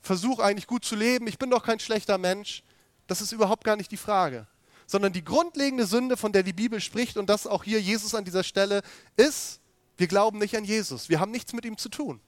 versuche 0.00 0.42
eigentlich 0.42 0.66
gut 0.66 0.84
zu 0.84 0.94
leben, 0.94 1.26
ich 1.26 1.38
bin 1.38 1.50
doch 1.50 1.64
kein 1.64 1.80
schlechter 1.80 2.18
Mensch, 2.18 2.62
das 3.06 3.20
ist 3.20 3.32
überhaupt 3.32 3.64
gar 3.64 3.76
nicht 3.76 3.90
die 3.90 3.96
Frage. 3.96 4.46
Sondern 4.86 5.12
die 5.12 5.24
grundlegende 5.24 5.86
Sünde, 5.86 6.16
von 6.16 6.32
der 6.32 6.42
die 6.42 6.52
Bibel 6.52 6.80
spricht 6.80 7.16
und 7.16 7.28
das 7.28 7.46
auch 7.46 7.64
hier 7.64 7.80
Jesus 7.80 8.14
an 8.14 8.24
dieser 8.24 8.44
Stelle 8.44 8.82
ist, 9.16 9.60
wir 9.96 10.06
glauben 10.06 10.38
nicht 10.38 10.56
an 10.56 10.64
Jesus. 10.64 11.08
Wir 11.08 11.20
haben 11.20 11.30
nichts 11.30 11.52
mit 11.52 11.64
ihm 11.64 11.78
zu 11.78 11.88
tun. 11.88 12.20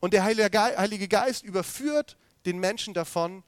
Und 0.00 0.12
der 0.12 0.24
Heilige 0.24 1.08
Geist 1.08 1.42
überführt 1.42 2.16
den 2.44 2.58
Menschen 2.58 2.94
davon, 2.94 3.42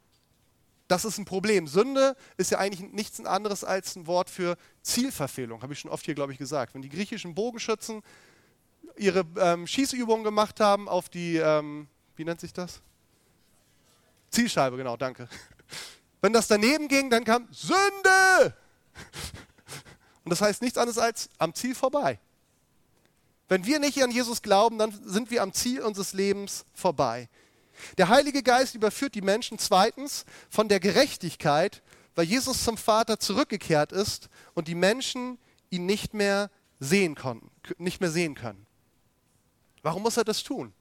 das 0.89 1.05
ist 1.05 1.19
ein 1.19 1.25
Problem. 1.25 1.69
Sünde 1.69 2.17
ist 2.37 2.51
ja 2.51 2.59
eigentlich 2.59 2.91
nichts 2.93 3.25
anderes 3.25 3.63
als 3.63 3.95
ein 3.95 4.07
Wort 4.07 4.31
für 4.31 4.57
Zielverfehlung, 4.83 5.63
habe 5.63 5.75
ich 5.75 5.81
schon 5.81 5.91
oft 5.91 6.05
hier, 6.05 6.15
glaube 6.15 6.33
ich, 6.33 6.39
gesagt. 6.39 6.75
Wenn 6.75 6.83
die 6.83 6.89
griechischen 6.89 7.35
Bogenschützen 7.35 8.03
ihre 8.97 9.25
ähm, 9.39 9.67
Schießübungen 9.67 10.25
gemacht 10.25 10.61
haben 10.61 10.89
auf 10.89 11.09
die, 11.09 11.37
ähm, 11.37 11.89
wie 12.17 12.25
nennt 12.25 12.41
sich 12.41 12.53
das? 12.53 12.81
Zielscheibe, 14.31 14.77
genau, 14.77 14.97
danke. 14.97 15.29
Wenn 16.21 16.33
das 16.33 16.49
daneben 16.49 16.89
ging, 16.89 17.11
dann 17.11 17.25
kam 17.25 17.47
Sünde! 17.53 18.55
Und 20.25 20.31
das 20.31 20.41
heißt 20.41 20.63
nichts 20.63 20.77
anderes 20.77 20.99
als 20.99 21.31
am 21.39 21.55
Ziel 21.55 21.75
vorbei. 21.75 22.19
Wenn 23.49 23.65
wir 23.65 23.79
nicht 23.79 24.03
an 24.03 24.11
Jesus 24.11 24.43
glauben, 24.43 24.79
dann 24.79 24.93
sind 25.05 25.31
wir 25.31 25.43
am 25.43 25.53
Ziel 25.53 25.81
unseres 25.81 26.13
Lebens 26.13 26.67
vorbei. 26.75 27.29
Der 27.97 28.09
Heilige 28.09 28.43
Geist 28.43 28.75
überführt 28.75 29.15
die 29.15 29.23
Menschen 29.23 29.59
zweitens 29.59 30.25
von 30.51 30.69
der 30.69 30.81
Gerechtigkeit, 30.81 31.83
weil 32.15 32.25
Jesus 32.25 32.65
zum 32.65 32.77
Vater 32.77 33.19
zurückgekehrt 33.21 33.93
ist 33.93 34.29
und 34.55 34.69
die 34.69 34.75
Menschen 34.75 35.39
ihn 35.71 35.87
nicht 35.87 36.15
mehr 36.15 36.51
sehen 36.81 37.15
konnten, 37.15 37.51
nicht 37.79 38.01
mehr 38.01 38.11
sehen 38.11 38.35
können. 38.35 38.67
Warum 39.83 40.03
muss 40.03 40.17
er 40.17 40.25
das 40.25 40.43
tun? 40.43 40.73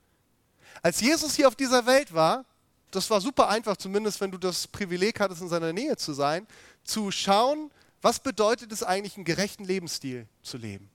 Als 0.81 1.01
Jesus 1.01 1.35
hier 1.35 1.47
auf 1.47 1.55
dieser 1.55 1.85
Welt 1.85 2.13
war, 2.13 2.45
das 2.91 3.09
war 3.09 3.21
super 3.21 3.49
einfach, 3.49 3.77
zumindest 3.77 4.21
wenn 4.21 4.31
du 4.31 4.37
das 4.37 4.67
Privileg 4.67 5.19
hattest, 5.19 5.41
in 5.41 5.49
seiner 5.49 5.73
Nähe 5.73 5.97
zu 5.97 6.13
sein, 6.13 6.47
zu 6.83 7.11
schauen, 7.11 7.71
was 8.01 8.19
bedeutet 8.19 8.71
es 8.71 8.83
eigentlich, 8.83 9.15
einen 9.15 9.25
gerechten 9.25 9.65
Lebensstil 9.65 10.27
zu 10.41 10.57
leben. 10.57 10.89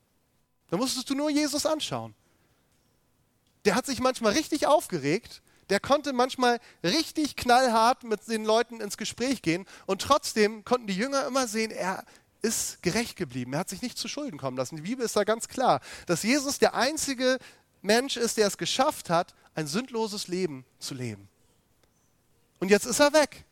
Da 0.71 0.77
musstest 0.77 1.11
du 1.11 1.15
nur 1.15 1.31
Jesus 1.31 1.67
anschauen. 1.67 2.15
Der 3.65 3.75
hat 3.75 3.87
sich 3.87 4.01
manchmal 4.01 4.33
richtig 4.33 4.67
aufgeregt, 4.67 5.43
der 5.73 5.81
konnte 5.81 6.12
manchmal 6.12 6.61
richtig 6.85 7.35
knallhart 7.35 8.05
mit 8.05 8.29
den 8.29 8.45
Leuten 8.45 8.83
ins 8.83 8.99
Gespräch 8.99 9.41
gehen 9.41 9.64
und 9.87 10.02
trotzdem 10.02 10.67
konnten 10.67 10.87
die 10.87 10.95
Jünger 10.95 11.26
immer 11.26 11.49
sehen, 11.49 11.71
er 11.71 12.05
ist 12.43 12.83
gerecht 12.83 13.17
geblieben. 13.17 13.55
Er 13.55 13.61
hat 13.61 13.71
sich 13.71 13.81
nicht 13.81 13.97
zu 13.97 14.07
Schulden 14.07 14.37
kommen 14.38 14.59
lassen. 14.59 14.76
Die 14.76 14.83
Bibel 14.83 15.02
ist 15.02 15.17
da 15.17 15.25
ganz 15.25 15.49
klar, 15.49 15.81
dass 16.05 16.25
Jesus 16.25 16.59
der 16.59 16.75
einzige 16.75 17.38
Mensch 17.81 18.19
ist, 18.19 18.37
der 18.37 18.49
es 18.49 18.59
geschafft 18.59 19.09
hat, 19.09 19.35
ein 19.55 19.67
sündloses 19.67 20.29
Leben 20.29 20.67
zu 20.79 20.93
leben. 20.93 21.26
Und 22.61 22.69
jetzt 22.69 22.85
ist 22.85 23.00
er 23.00 23.14
weg. 23.14 23.47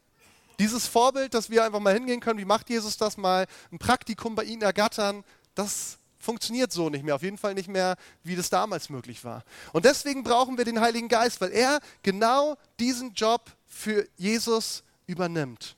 Dieses 0.58 0.86
Vorbild, 0.86 1.32
dass 1.32 1.48
wir 1.48 1.64
einfach 1.64 1.80
mal 1.80 1.94
hingehen 1.94 2.20
können, 2.20 2.38
wie 2.38 2.44
macht 2.44 2.68
Jesus 2.68 2.98
das 2.98 3.16
mal, 3.16 3.46
ein 3.72 3.78
Praktikum 3.78 4.34
bei 4.34 4.44
ihnen 4.44 4.60
ergattern, 4.60 5.24
das 5.54 5.96
funktioniert 6.20 6.70
so 6.70 6.90
nicht 6.90 7.02
mehr, 7.02 7.16
auf 7.16 7.22
jeden 7.22 7.38
Fall 7.38 7.54
nicht 7.54 7.68
mehr, 7.68 7.96
wie 8.22 8.36
das 8.36 8.50
damals 8.50 8.90
möglich 8.90 9.24
war. 9.24 9.42
Und 9.72 9.84
deswegen 9.84 10.22
brauchen 10.22 10.56
wir 10.58 10.64
den 10.64 10.80
Heiligen 10.80 11.08
Geist, 11.08 11.40
weil 11.40 11.50
er 11.50 11.80
genau 12.02 12.56
diesen 12.78 13.14
Job 13.14 13.50
für 13.66 14.06
Jesus 14.16 14.84
übernimmt. 15.06 15.76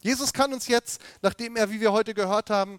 Jesus 0.00 0.32
kann 0.32 0.52
uns 0.52 0.68
jetzt, 0.68 1.00
nachdem 1.22 1.56
er, 1.56 1.70
wie 1.70 1.80
wir 1.80 1.92
heute 1.92 2.14
gehört 2.14 2.50
haben, 2.50 2.78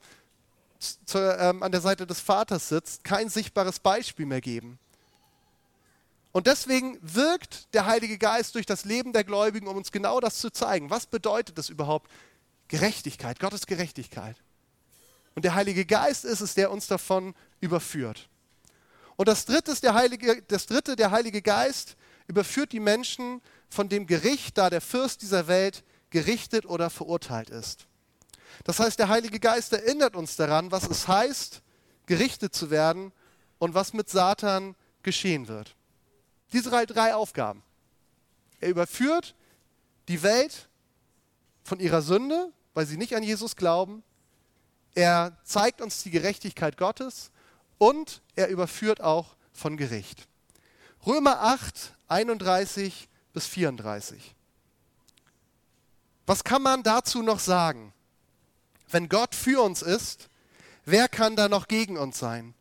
zu, 1.05 1.17
ähm, 1.17 1.61
an 1.63 1.71
der 1.71 1.81
Seite 1.81 2.07
des 2.07 2.21
Vaters 2.21 2.69
sitzt, 2.69 3.03
kein 3.03 3.27
sichtbares 3.27 3.79
Beispiel 3.79 4.25
mehr 4.25 4.39
geben. 4.39 4.79
Und 6.31 6.47
deswegen 6.47 6.97
wirkt 7.01 7.73
der 7.73 7.85
Heilige 7.85 8.17
Geist 8.17 8.55
durch 8.55 8.65
das 8.65 8.85
Leben 8.85 9.11
der 9.13 9.23
Gläubigen, 9.23 9.67
um 9.67 9.75
uns 9.75 9.91
genau 9.91 10.19
das 10.19 10.37
zu 10.37 10.51
zeigen. 10.51 10.89
Was 10.89 11.07
bedeutet 11.07 11.57
es 11.57 11.69
überhaupt? 11.69 12.09
Gerechtigkeit, 12.67 13.39
Gottes 13.39 13.65
Gerechtigkeit. 13.65 14.37
Und 15.39 15.43
der 15.43 15.55
Heilige 15.55 15.85
Geist 15.85 16.25
ist 16.25 16.41
es, 16.41 16.53
der 16.53 16.69
uns 16.69 16.87
davon 16.87 17.33
überführt. 17.61 18.27
Und 19.15 19.29
das 19.29 19.45
dritte, 19.45 19.71
ist 19.71 19.83
der 19.83 19.93
Heilige, 19.93 20.41
das 20.49 20.65
dritte, 20.65 20.97
der 20.97 21.11
Heilige 21.11 21.41
Geist 21.41 21.95
überführt 22.27 22.73
die 22.73 22.81
Menschen 22.81 23.39
von 23.69 23.87
dem 23.87 24.05
Gericht, 24.05 24.57
da 24.57 24.69
der 24.69 24.81
Fürst 24.81 25.21
dieser 25.21 25.47
Welt 25.47 25.85
gerichtet 26.09 26.65
oder 26.65 26.89
verurteilt 26.89 27.49
ist. 27.49 27.87
Das 28.65 28.81
heißt, 28.81 28.99
der 28.99 29.07
Heilige 29.07 29.39
Geist 29.39 29.71
erinnert 29.71 30.17
uns 30.17 30.35
daran, 30.35 30.73
was 30.73 30.83
es 30.89 31.07
heißt, 31.07 31.61
gerichtet 32.05 32.53
zu 32.53 32.69
werden 32.69 33.13
und 33.59 33.73
was 33.73 33.93
mit 33.93 34.09
Satan 34.09 34.75
geschehen 35.03 35.47
wird. 35.47 35.73
Diese 36.51 36.69
drei, 36.69 36.85
drei 36.85 37.15
Aufgaben. 37.15 37.63
Er 38.59 38.67
überführt 38.67 39.35
die 40.09 40.21
Welt 40.21 40.67
von 41.63 41.79
ihrer 41.79 42.01
Sünde, 42.01 42.51
weil 42.73 42.85
sie 42.85 42.97
nicht 42.97 43.15
an 43.15 43.23
Jesus 43.23 43.55
glauben. 43.55 44.03
Er 44.99 45.31
zeigt 45.45 45.79
uns 45.79 46.03
die 46.03 46.09
Gerechtigkeit 46.09 46.75
Gottes 46.75 47.31
und 47.77 48.21
er 48.35 48.49
überführt 48.49 48.99
auch 48.99 49.37
von 49.53 49.77
Gericht. 49.77 50.27
Römer 51.07 51.39
8, 51.41 51.93
31 52.09 53.07
bis 53.31 53.45
34. 53.47 54.35
Was 56.25 56.43
kann 56.43 56.61
man 56.61 56.83
dazu 56.83 57.21
noch 57.21 57.39
sagen? 57.39 57.93
Wenn 58.89 59.07
Gott 59.07 59.35
für 59.35 59.63
uns 59.63 59.81
ist, 59.81 60.27
wer 60.83 61.07
kann 61.07 61.37
da 61.37 61.47
noch 61.47 61.69
gegen 61.69 61.97
uns 61.97 62.19
sein? 62.19 62.53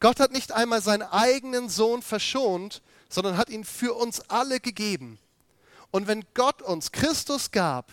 Gott 0.00 0.18
hat 0.18 0.32
nicht 0.32 0.50
einmal 0.50 0.82
seinen 0.82 1.04
eigenen 1.04 1.68
Sohn 1.68 2.02
verschont, 2.02 2.82
sondern 3.08 3.36
hat 3.36 3.50
ihn 3.50 3.62
für 3.62 3.94
uns 3.94 4.18
alle 4.22 4.58
gegeben. 4.58 5.16
Und 5.92 6.08
wenn 6.08 6.24
Gott 6.34 6.60
uns 6.60 6.90
Christus 6.90 7.52
gab, 7.52 7.92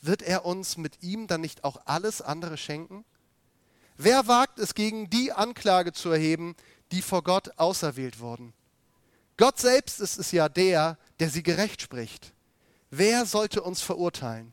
wird 0.00 0.22
er 0.22 0.44
uns 0.44 0.76
mit 0.76 1.02
ihm 1.02 1.26
dann 1.26 1.40
nicht 1.40 1.64
auch 1.64 1.80
alles 1.84 2.22
andere 2.22 2.56
schenken? 2.56 3.04
Wer 3.96 4.26
wagt 4.26 4.58
es, 4.58 4.74
gegen 4.74 5.10
die 5.10 5.32
Anklage 5.32 5.92
zu 5.92 6.10
erheben, 6.10 6.56
die 6.90 7.02
vor 7.02 7.22
Gott 7.22 7.58
auserwählt 7.58 8.20
wurden? 8.20 8.54
Gott 9.36 9.58
selbst 9.58 10.00
ist 10.00 10.18
es 10.18 10.32
ja 10.32 10.48
der, 10.48 10.98
der 11.18 11.30
sie 11.30 11.42
gerecht 11.42 11.82
spricht. 11.82 12.32
Wer 12.90 13.26
sollte 13.26 13.62
uns 13.62 13.82
verurteilen? 13.82 14.52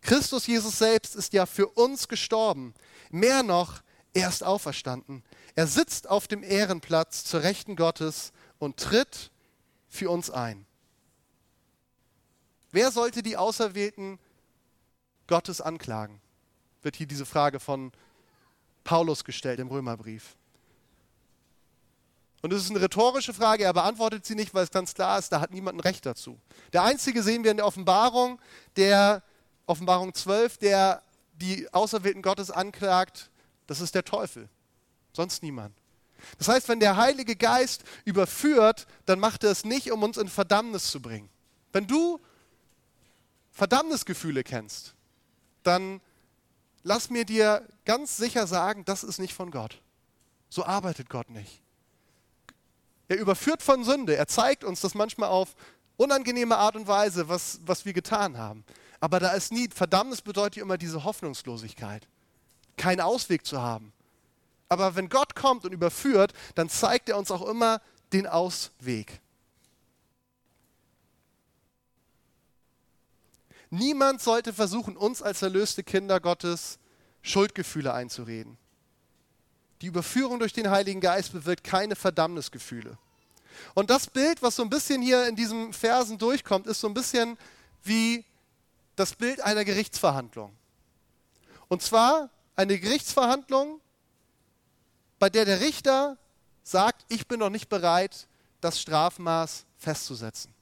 Christus 0.00 0.46
Jesus 0.46 0.78
selbst 0.78 1.14
ist 1.16 1.32
ja 1.32 1.46
für 1.46 1.68
uns 1.68 2.08
gestorben. 2.08 2.74
Mehr 3.10 3.42
noch, 3.42 3.82
er 4.14 4.28
ist 4.28 4.44
auferstanden. 4.44 5.22
Er 5.54 5.66
sitzt 5.66 6.08
auf 6.08 6.28
dem 6.28 6.42
Ehrenplatz 6.42 7.24
zur 7.24 7.42
Rechten 7.42 7.76
Gottes 7.76 8.32
und 8.58 8.78
tritt 8.78 9.30
für 9.88 10.10
uns 10.10 10.30
ein. 10.30 10.66
Wer 12.72 12.90
sollte 12.90 13.22
die 13.22 13.36
Auserwählten 13.36 14.18
Gottes 15.26 15.60
anklagen? 15.60 16.20
Wird 16.82 16.96
hier 16.96 17.06
diese 17.06 17.26
Frage 17.26 17.60
von 17.60 17.92
Paulus 18.84 19.24
gestellt 19.24 19.60
im 19.60 19.68
Römerbrief. 19.68 20.36
Und 22.42 22.52
es 22.52 22.62
ist 22.62 22.70
eine 22.70 22.80
rhetorische 22.80 23.34
Frage, 23.34 23.64
er 23.64 23.72
beantwortet 23.72 24.24
sie 24.24 24.36
nicht, 24.36 24.54
weil 24.54 24.64
es 24.64 24.70
ganz 24.70 24.94
klar 24.94 25.18
ist, 25.18 25.30
da 25.30 25.40
hat 25.40 25.50
niemand 25.50 25.78
ein 25.78 25.80
Recht 25.80 26.06
dazu. 26.06 26.38
Der 26.72 26.84
einzige 26.84 27.22
sehen 27.22 27.42
wir 27.42 27.50
in 27.50 27.56
der 27.56 27.66
Offenbarung, 27.66 28.40
der 28.76 29.22
Offenbarung 29.66 30.14
12, 30.14 30.58
der 30.58 31.02
die 31.32 31.72
Auserwählten 31.74 32.22
Gottes 32.22 32.50
anklagt, 32.50 33.30
das 33.66 33.80
ist 33.80 33.94
der 33.94 34.04
Teufel. 34.04 34.48
Sonst 35.12 35.42
niemand. 35.42 35.76
Das 36.38 36.48
heißt, 36.48 36.68
wenn 36.68 36.80
der 36.80 36.96
Heilige 36.96 37.36
Geist 37.36 37.82
überführt, 38.04 38.86
dann 39.06 39.18
macht 39.18 39.44
er 39.44 39.50
es 39.50 39.64
nicht, 39.64 39.90
um 39.90 40.02
uns 40.02 40.16
in 40.16 40.28
Verdammnis 40.28 40.90
zu 40.90 41.00
bringen. 41.00 41.28
Wenn 41.72 41.86
du 41.86 42.20
Verdammnisgefühle 43.50 44.44
kennst, 44.44 44.94
dann 45.66 46.00
lass 46.82 47.10
mir 47.10 47.24
dir 47.24 47.66
ganz 47.84 48.16
sicher 48.16 48.46
sagen, 48.46 48.84
das 48.84 49.04
ist 49.04 49.18
nicht 49.18 49.34
von 49.34 49.50
Gott. 49.50 49.80
So 50.48 50.64
arbeitet 50.64 51.08
Gott 51.08 51.30
nicht. 51.30 51.62
Er 53.08 53.18
überführt 53.18 53.62
von 53.62 53.84
Sünde. 53.84 54.16
Er 54.16 54.26
zeigt 54.26 54.64
uns 54.64 54.80
das 54.80 54.94
manchmal 54.94 55.28
auf 55.28 55.54
unangenehme 55.96 56.56
Art 56.56 56.76
und 56.76 56.86
Weise, 56.86 57.28
was, 57.28 57.60
was 57.64 57.84
wir 57.84 57.92
getan 57.92 58.38
haben. 58.38 58.64
Aber 59.00 59.20
da 59.20 59.32
ist 59.32 59.52
nie, 59.52 59.68
Verdammnis 59.68 60.22
bedeutet 60.22 60.62
immer 60.62 60.78
diese 60.78 61.04
Hoffnungslosigkeit, 61.04 62.06
keinen 62.76 63.00
Ausweg 63.00 63.46
zu 63.46 63.60
haben. 63.60 63.92
Aber 64.68 64.96
wenn 64.96 65.08
Gott 65.08 65.34
kommt 65.34 65.64
und 65.64 65.72
überführt, 65.72 66.32
dann 66.54 66.68
zeigt 66.68 67.08
er 67.08 67.18
uns 67.18 67.30
auch 67.30 67.46
immer 67.46 67.80
den 68.12 68.26
Ausweg. 68.26 69.20
Niemand 73.70 74.20
sollte 74.20 74.52
versuchen, 74.52 74.96
uns 74.96 75.22
als 75.22 75.42
erlöste 75.42 75.82
Kinder 75.82 76.20
Gottes 76.20 76.78
Schuldgefühle 77.22 77.92
einzureden. 77.92 78.56
Die 79.82 79.86
Überführung 79.86 80.38
durch 80.38 80.52
den 80.52 80.70
Heiligen 80.70 81.00
Geist 81.00 81.32
bewirkt 81.32 81.64
keine 81.64 81.96
Verdammnisgefühle. 81.96 82.96
Und 83.74 83.90
das 83.90 84.06
Bild, 84.06 84.42
was 84.42 84.56
so 84.56 84.62
ein 84.62 84.70
bisschen 84.70 85.02
hier 85.02 85.26
in 85.26 85.36
diesen 85.36 85.72
Versen 85.72 86.18
durchkommt, 86.18 86.66
ist 86.66 86.80
so 86.80 86.88
ein 86.88 86.94
bisschen 86.94 87.36
wie 87.82 88.24
das 88.94 89.14
Bild 89.14 89.40
einer 89.40 89.64
Gerichtsverhandlung. 89.64 90.56
Und 91.68 91.82
zwar 91.82 92.30
eine 92.54 92.78
Gerichtsverhandlung, 92.78 93.80
bei 95.18 95.28
der 95.30 95.44
der 95.44 95.60
Richter 95.60 96.16
sagt, 96.62 97.04
ich 97.08 97.26
bin 97.26 97.40
noch 97.40 97.50
nicht 97.50 97.68
bereit, 97.68 98.28
das 98.60 98.80
Strafmaß 98.80 99.64
festzusetzen. 99.78 100.52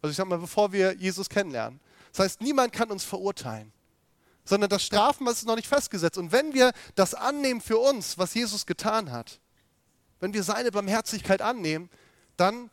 Also 0.00 0.10
ich 0.10 0.16
sage 0.16 0.28
mal, 0.28 0.38
bevor 0.38 0.72
wir 0.72 0.94
Jesus 0.94 1.28
kennenlernen. 1.28 1.80
Das 2.12 2.20
heißt, 2.20 2.40
niemand 2.40 2.72
kann 2.72 2.90
uns 2.90 3.04
verurteilen, 3.04 3.72
sondern 4.44 4.70
das 4.70 4.84
Strafmaß 4.84 5.38
ist 5.38 5.46
noch 5.46 5.56
nicht 5.56 5.68
festgesetzt. 5.68 6.18
Und 6.18 6.32
wenn 6.32 6.52
wir 6.52 6.72
das 6.94 7.14
annehmen 7.14 7.60
für 7.60 7.78
uns, 7.78 8.18
was 8.18 8.34
Jesus 8.34 8.66
getan 8.66 9.10
hat, 9.10 9.40
wenn 10.20 10.34
wir 10.34 10.42
seine 10.42 10.70
Barmherzigkeit 10.70 11.42
annehmen, 11.42 11.90
dann 12.36 12.70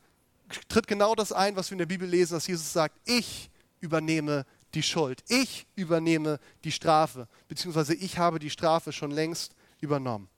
tritt 0.68 0.86
genau 0.86 1.14
das 1.14 1.32
ein, 1.32 1.56
was 1.56 1.70
wir 1.70 1.74
in 1.74 1.78
der 1.78 1.86
Bibel 1.86 2.08
lesen, 2.08 2.34
dass 2.34 2.46
Jesus 2.46 2.72
sagt, 2.72 2.96
ich 3.04 3.50
übernehme 3.80 4.44
die 4.74 4.82
Schuld, 4.82 5.22
ich 5.28 5.66
übernehme 5.74 6.38
die 6.64 6.72
Strafe, 6.72 7.26
beziehungsweise 7.48 7.94
ich 7.94 8.18
habe 8.18 8.38
die 8.38 8.50
Strafe 8.50 8.92
schon 8.92 9.10
längst 9.10 9.54
übernommen. 9.80 10.28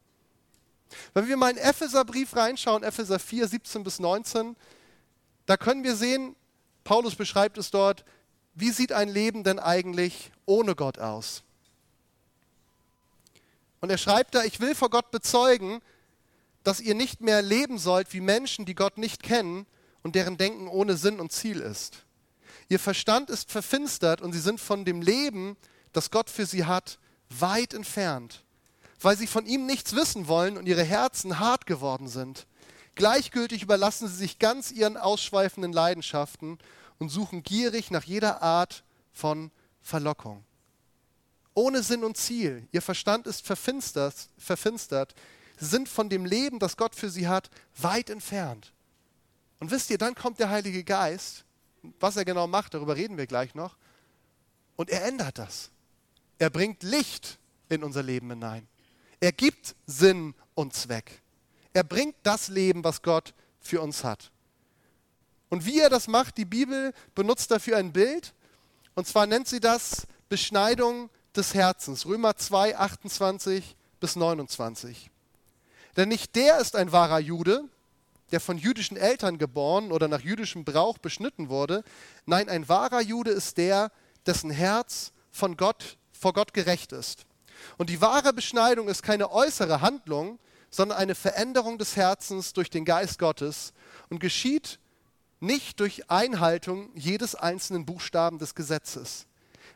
Wenn 1.14 1.28
wir 1.28 1.36
mal 1.36 1.50
in 1.50 1.58
Epheserbrief 1.58 2.36
reinschauen, 2.36 2.82
Epheser 2.82 3.18
4, 3.18 3.48
17 3.48 3.84
bis 3.84 3.98
19, 3.98 4.56
da 5.46 5.56
können 5.56 5.84
wir 5.84 5.96
sehen, 5.96 6.36
Paulus 6.84 7.14
beschreibt 7.14 7.58
es 7.58 7.70
dort, 7.70 8.04
wie 8.54 8.70
sieht 8.70 8.92
ein 8.92 9.08
Leben 9.08 9.44
denn 9.44 9.58
eigentlich 9.58 10.30
ohne 10.46 10.74
Gott 10.74 10.98
aus? 10.98 11.42
Und 13.80 13.90
er 13.90 13.98
schreibt 13.98 14.34
da, 14.34 14.44
ich 14.44 14.60
will 14.60 14.74
vor 14.74 14.90
Gott 14.90 15.10
bezeugen, 15.10 15.80
dass 16.62 16.80
ihr 16.80 16.94
nicht 16.94 17.20
mehr 17.20 17.42
leben 17.42 17.78
sollt 17.78 18.12
wie 18.12 18.20
Menschen, 18.20 18.64
die 18.64 18.74
Gott 18.74 18.98
nicht 18.98 19.22
kennen 19.22 19.66
und 20.02 20.14
deren 20.14 20.36
Denken 20.36 20.68
ohne 20.68 20.96
Sinn 20.96 21.18
und 21.18 21.32
Ziel 21.32 21.60
ist. 21.60 22.04
Ihr 22.68 22.78
Verstand 22.78 23.30
ist 23.30 23.50
verfinstert 23.50 24.20
und 24.20 24.32
sie 24.32 24.40
sind 24.40 24.60
von 24.60 24.84
dem 24.84 25.02
Leben, 25.02 25.56
das 25.92 26.10
Gott 26.10 26.30
für 26.30 26.46
sie 26.46 26.64
hat, 26.64 26.98
weit 27.28 27.74
entfernt, 27.74 28.44
weil 29.00 29.16
sie 29.16 29.26
von 29.26 29.46
ihm 29.46 29.66
nichts 29.66 29.94
wissen 29.94 30.28
wollen 30.28 30.56
und 30.56 30.66
ihre 30.66 30.84
Herzen 30.84 31.38
hart 31.38 31.66
geworden 31.66 32.08
sind. 32.08 32.46
Gleichgültig 32.94 33.62
überlassen 33.62 34.06
sie 34.06 34.16
sich 34.16 34.38
ganz 34.38 34.70
ihren 34.70 34.96
ausschweifenden 34.96 35.72
Leidenschaften 35.72 36.58
und 37.02 37.08
suchen 37.08 37.42
gierig 37.42 37.90
nach 37.90 38.04
jeder 38.04 38.42
Art 38.42 38.84
von 39.12 39.50
Verlockung. 39.80 40.44
Ohne 41.52 41.82
Sinn 41.82 42.04
und 42.04 42.16
Ziel. 42.16 42.68
Ihr 42.70 42.80
Verstand 42.80 43.26
ist 43.26 43.44
verfinstert, 43.44 44.14
verfinstert. 44.38 45.12
Sind 45.58 45.88
von 45.88 46.08
dem 46.08 46.24
Leben, 46.24 46.60
das 46.60 46.76
Gott 46.76 46.94
für 46.94 47.10
sie 47.10 47.26
hat, 47.26 47.50
weit 47.76 48.08
entfernt. 48.08 48.72
Und 49.58 49.72
wisst 49.72 49.90
ihr, 49.90 49.98
dann 49.98 50.14
kommt 50.14 50.38
der 50.38 50.50
Heilige 50.50 50.84
Geist. 50.84 51.44
Was 51.98 52.16
er 52.16 52.24
genau 52.24 52.46
macht, 52.46 52.74
darüber 52.74 52.94
reden 52.94 53.16
wir 53.16 53.26
gleich 53.26 53.56
noch. 53.56 53.76
Und 54.76 54.88
er 54.88 55.04
ändert 55.04 55.38
das. 55.38 55.72
Er 56.38 56.50
bringt 56.50 56.84
Licht 56.84 57.40
in 57.68 57.82
unser 57.82 58.04
Leben 58.04 58.30
hinein. 58.30 58.68
Er 59.18 59.32
gibt 59.32 59.74
Sinn 59.86 60.34
und 60.54 60.72
Zweck. 60.72 61.20
Er 61.72 61.82
bringt 61.82 62.14
das 62.22 62.46
Leben, 62.46 62.84
was 62.84 63.02
Gott 63.02 63.34
für 63.58 63.80
uns 63.80 64.04
hat. 64.04 64.30
Und 65.52 65.66
wie 65.66 65.80
er 65.80 65.90
das 65.90 66.08
macht, 66.08 66.38
die 66.38 66.46
Bibel 66.46 66.94
benutzt 67.14 67.50
dafür 67.50 67.76
ein 67.76 67.92
Bild. 67.92 68.32
Und 68.94 69.06
zwar 69.06 69.26
nennt 69.26 69.46
sie 69.46 69.60
das 69.60 70.06
Beschneidung 70.30 71.10
des 71.36 71.52
Herzens. 71.52 72.06
Römer 72.06 72.38
2, 72.38 72.78
28 72.78 73.76
bis 74.00 74.16
29. 74.16 75.10
Denn 75.98 76.08
nicht 76.08 76.36
der 76.36 76.58
ist 76.58 76.74
ein 76.74 76.90
wahrer 76.90 77.18
Jude, 77.18 77.64
der 78.30 78.40
von 78.40 78.56
jüdischen 78.56 78.96
Eltern 78.96 79.36
geboren 79.36 79.92
oder 79.92 80.08
nach 80.08 80.22
jüdischem 80.22 80.64
Brauch 80.64 80.96
beschnitten 80.96 81.50
wurde. 81.50 81.84
Nein, 82.24 82.48
ein 82.48 82.66
wahrer 82.70 83.02
Jude 83.02 83.32
ist 83.32 83.58
der, 83.58 83.92
dessen 84.24 84.50
Herz 84.50 85.12
von 85.32 85.58
Gott, 85.58 85.98
vor 86.18 86.32
Gott 86.32 86.54
gerecht 86.54 86.92
ist. 86.92 87.26
Und 87.76 87.90
die 87.90 88.00
wahre 88.00 88.32
Beschneidung 88.32 88.88
ist 88.88 89.02
keine 89.02 89.30
äußere 89.30 89.82
Handlung, 89.82 90.38
sondern 90.70 90.96
eine 90.96 91.14
Veränderung 91.14 91.76
des 91.76 91.94
Herzens 91.96 92.54
durch 92.54 92.70
den 92.70 92.86
Geist 92.86 93.18
Gottes 93.18 93.74
und 94.08 94.18
geschieht 94.18 94.78
nicht 95.42 95.80
durch 95.80 96.08
Einhaltung 96.08 96.90
jedes 96.94 97.34
einzelnen 97.34 97.84
Buchstaben 97.84 98.38
des 98.38 98.54
Gesetzes. 98.54 99.26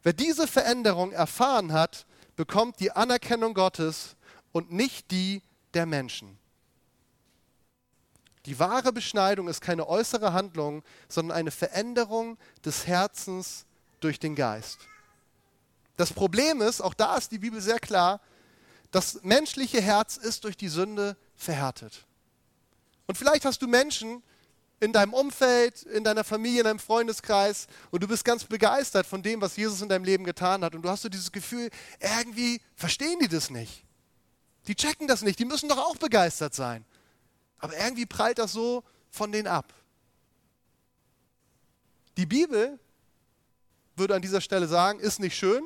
Wer 0.04 0.12
diese 0.12 0.46
Veränderung 0.46 1.10
erfahren 1.10 1.72
hat, 1.72 2.06
bekommt 2.36 2.78
die 2.78 2.92
Anerkennung 2.92 3.52
Gottes 3.52 4.14
und 4.52 4.70
nicht 4.70 5.10
die 5.10 5.42
der 5.74 5.84
Menschen. 5.84 6.38
Die 8.44 8.60
wahre 8.60 8.92
Beschneidung 8.92 9.48
ist 9.48 9.60
keine 9.60 9.88
äußere 9.88 10.32
Handlung, 10.32 10.84
sondern 11.08 11.36
eine 11.36 11.50
Veränderung 11.50 12.38
des 12.64 12.86
Herzens 12.86 13.66
durch 13.98 14.20
den 14.20 14.36
Geist. 14.36 14.78
Das 15.96 16.12
Problem 16.12 16.62
ist, 16.62 16.80
auch 16.80 16.94
da 16.94 17.16
ist 17.16 17.32
die 17.32 17.38
Bibel 17.38 17.60
sehr 17.60 17.80
klar, 17.80 18.20
das 18.92 19.20
menschliche 19.24 19.80
Herz 19.80 20.16
ist 20.16 20.44
durch 20.44 20.56
die 20.56 20.68
Sünde 20.68 21.16
verhärtet. 21.34 22.06
Und 23.08 23.18
vielleicht 23.18 23.44
hast 23.44 23.62
du 23.62 23.66
Menschen, 23.66 24.22
in 24.80 24.92
deinem 24.92 25.14
Umfeld, 25.14 25.82
in 25.84 26.04
deiner 26.04 26.24
Familie, 26.24 26.60
in 26.60 26.64
deinem 26.64 26.78
Freundeskreis 26.78 27.66
und 27.90 28.02
du 28.02 28.08
bist 28.08 28.24
ganz 28.24 28.44
begeistert 28.44 29.06
von 29.06 29.22
dem, 29.22 29.40
was 29.40 29.56
Jesus 29.56 29.80
in 29.80 29.88
deinem 29.88 30.04
Leben 30.04 30.24
getan 30.24 30.62
hat 30.62 30.74
und 30.74 30.82
du 30.82 30.88
hast 30.88 31.02
so 31.02 31.08
dieses 31.08 31.32
Gefühl, 31.32 31.70
irgendwie 31.98 32.60
verstehen 32.74 33.18
die 33.20 33.28
das 33.28 33.50
nicht. 33.50 33.84
Die 34.66 34.74
checken 34.74 35.06
das 35.06 35.22
nicht, 35.22 35.38
die 35.38 35.44
müssen 35.44 35.68
doch 35.68 35.78
auch 35.78 35.96
begeistert 35.96 36.54
sein. 36.54 36.84
Aber 37.58 37.76
irgendwie 37.76 38.06
prallt 38.06 38.38
das 38.38 38.52
so 38.52 38.84
von 39.10 39.32
denen 39.32 39.46
ab. 39.46 39.72
Die 42.16 42.26
Bibel 42.26 42.78
würde 43.94 44.14
an 44.14 44.22
dieser 44.22 44.40
Stelle 44.40 44.66
sagen, 44.66 45.00
ist 45.00 45.20
nicht 45.20 45.36
schön, 45.36 45.62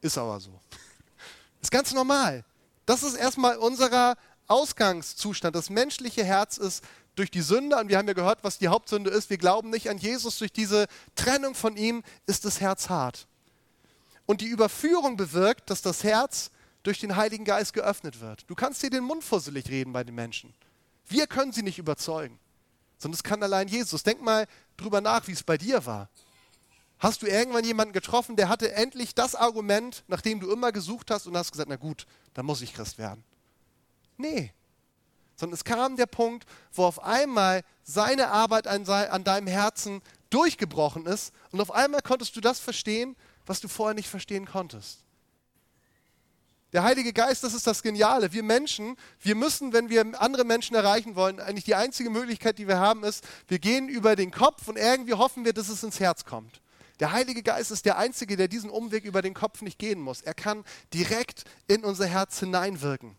ist 0.00 0.18
aber 0.18 0.40
so. 0.40 0.60
Ist 1.62 1.70
ganz 1.70 1.92
normal. 1.92 2.44
Das 2.86 3.04
ist 3.04 3.14
erstmal 3.14 3.56
unser 3.56 4.16
Ausgangszustand. 4.48 5.54
Das 5.54 5.70
menschliche 5.70 6.24
Herz 6.24 6.56
ist 6.56 6.82
durch 7.14 7.30
die 7.30 7.42
Sünde, 7.42 7.76
und 7.76 7.88
wir 7.88 7.98
haben 7.98 8.08
ja 8.08 8.14
gehört, 8.14 8.42
was 8.42 8.58
die 8.58 8.68
Hauptsünde 8.68 9.10
ist, 9.10 9.30
wir 9.30 9.38
glauben 9.38 9.70
nicht 9.70 9.90
an 9.90 9.98
Jesus, 9.98 10.38
durch 10.38 10.52
diese 10.52 10.86
Trennung 11.14 11.54
von 11.54 11.76
ihm 11.76 12.02
ist 12.26 12.44
das 12.44 12.60
Herz 12.60 12.88
hart. 12.88 13.26
Und 14.26 14.40
die 14.40 14.46
Überführung 14.46 15.16
bewirkt, 15.16 15.68
dass 15.68 15.82
das 15.82 16.04
Herz 16.04 16.50
durch 16.82 17.00
den 17.00 17.16
Heiligen 17.16 17.44
Geist 17.44 17.74
geöffnet 17.74 18.20
wird. 18.20 18.48
Du 18.48 18.54
kannst 18.54 18.82
dir 18.82 18.90
den 18.90 19.04
Mund 19.04 19.24
fusselig 19.24 19.68
reden 19.68 19.92
bei 19.92 20.04
den 20.04 20.14
Menschen. 20.14 20.54
Wir 21.06 21.26
können 21.26 21.52
sie 21.52 21.62
nicht 21.62 21.78
überzeugen, 21.78 22.38
sondern 22.98 23.16
es 23.16 23.22
kann 23.22 23.42
allein 23.42 23.68
Jesus. 23.68 24.02
Denk 24.02 24.22
mal 24.22 24.46
drüber 24.76 25.00
nach, 25.00 25.26
wie 25.28 25.32
es 25.32 25.42
bei 25.42 25.58
dir 25.58 25.84
war. 25.84 26.08
Hast 26.98 27.22
du 27.22 27.26
irgendwann 27.26 27.64
jemanden 27.64 27.92
getroffen, 27.92 28.36
der 28.36 28.48
hatte 28.48 28.72
endlich 28.72 29.14
das 29.14 29.34
Argument, 29.34 30.04
nach 30.06 30.20
dem 30.20 30.38
du 30.40 30.50
immer 30.52 30.70
gesucht 30.70 31.10
hast 31.10 31.26
und 31.26 31.36
hast 31.36 31.50
gesagt, 31.50 31.68
na 31.68 31.76
gut, 31.76 32.06
dann 32.32 32.46
muss 32.46 32.62
ich 32.62 32.74
Christ 32.74 32.96
werden. 32.96 33.24
Nee, 34.16 34.52
sondern 35.42 35.54
es 35.54 35.64
kam 35.64 35.96
der 35.96 36.06
Punkt, 36.06 36.46
wo 36.72 36.84
auf 36.84 37.02
einmal 37.02 37.64
seine 37.82 38.28
Arbeit 38.28 38.68
an, 38.68 38.88
an 38.88 39.24
deinem 39.24 39.48
Herzen 39.48 40.00
durchgebrochen 40.30 41.04
ist 41.06 41.32
und 41.50 41.60
auf 41.60 41.72
einmal 41.72 42.00
konntest 42.00 42.36
du 42.36 42.40
das 42.40 42.60
verstehen, 42.60 43.16
was 43.44 43.60
du 43.60 43.66
vorher 43.66 43.94
nicht 43.94 44.08
verstehen 44.08 44.46
konntest. 44.46 45.00
Der 46.72 46.84
Heilige 46.84 47.12
Geist, 47.12 47.42
das 47.42 47.54
ist 47.54 47.66
das 47.66 47.82
Geniale. 47.82 48.32
Wir 48.32 48.44
Menschen, 48.44 48.96
wir 49.18 49.34
müssen, 49.34 49.72
wenn 49.72 49.90
wir 49.90 50.22
andere 50.22 50.44
Menschen 50.44 50.76
erreichen 50.76 51.16
wollen, 51.16 51.40
eigentlich 51.40 51.64
die 51.64 51.74
einzige 51.74 52.08
Möglichkeit, 52.08 52.58
die 52.58 52.68
wir 52.68 52.78
haben, 52.78 53.02
ist, 53.02 53.26
wir 53.48 53.58
gehen 53.58 53.88
über 53.88 54.14
den 54.14 54.30
Kopf 54.30 54.68
und 54.68 54.76
irgendwie 54.76 55.14
hoffen 55.14 55.44
wir, 55.44 55.52
dass 55.52 55.68
es 55.68 55.82
ins 55.82 55.98
Herz 55.98 56.24
kommt. 56.24 56.60
Der 57.00 57.10
Heilige 57.10 57.42
Geist 57.42 57.72
ist 57.72 57.84
der 57.84 57.98
Einzige, 57.98 58.36
der 58.36 58.46
diesen 58.46 58.70
Umweg 58.70 59.04
über 59.04 59.22
den 59.22 59.34
Kopf 59.34 59.60
nicht 59.60 59.80
gehen 59.80 60.00
muss. 60.00 60.22
Er 60.22 60.34
kann 60.34 60.64
direkt 60.94 61.42
in 61.66 61.82
unser 61.82 62.06
Herz 62.06 62.38
hineinwirken. 62.38 63.16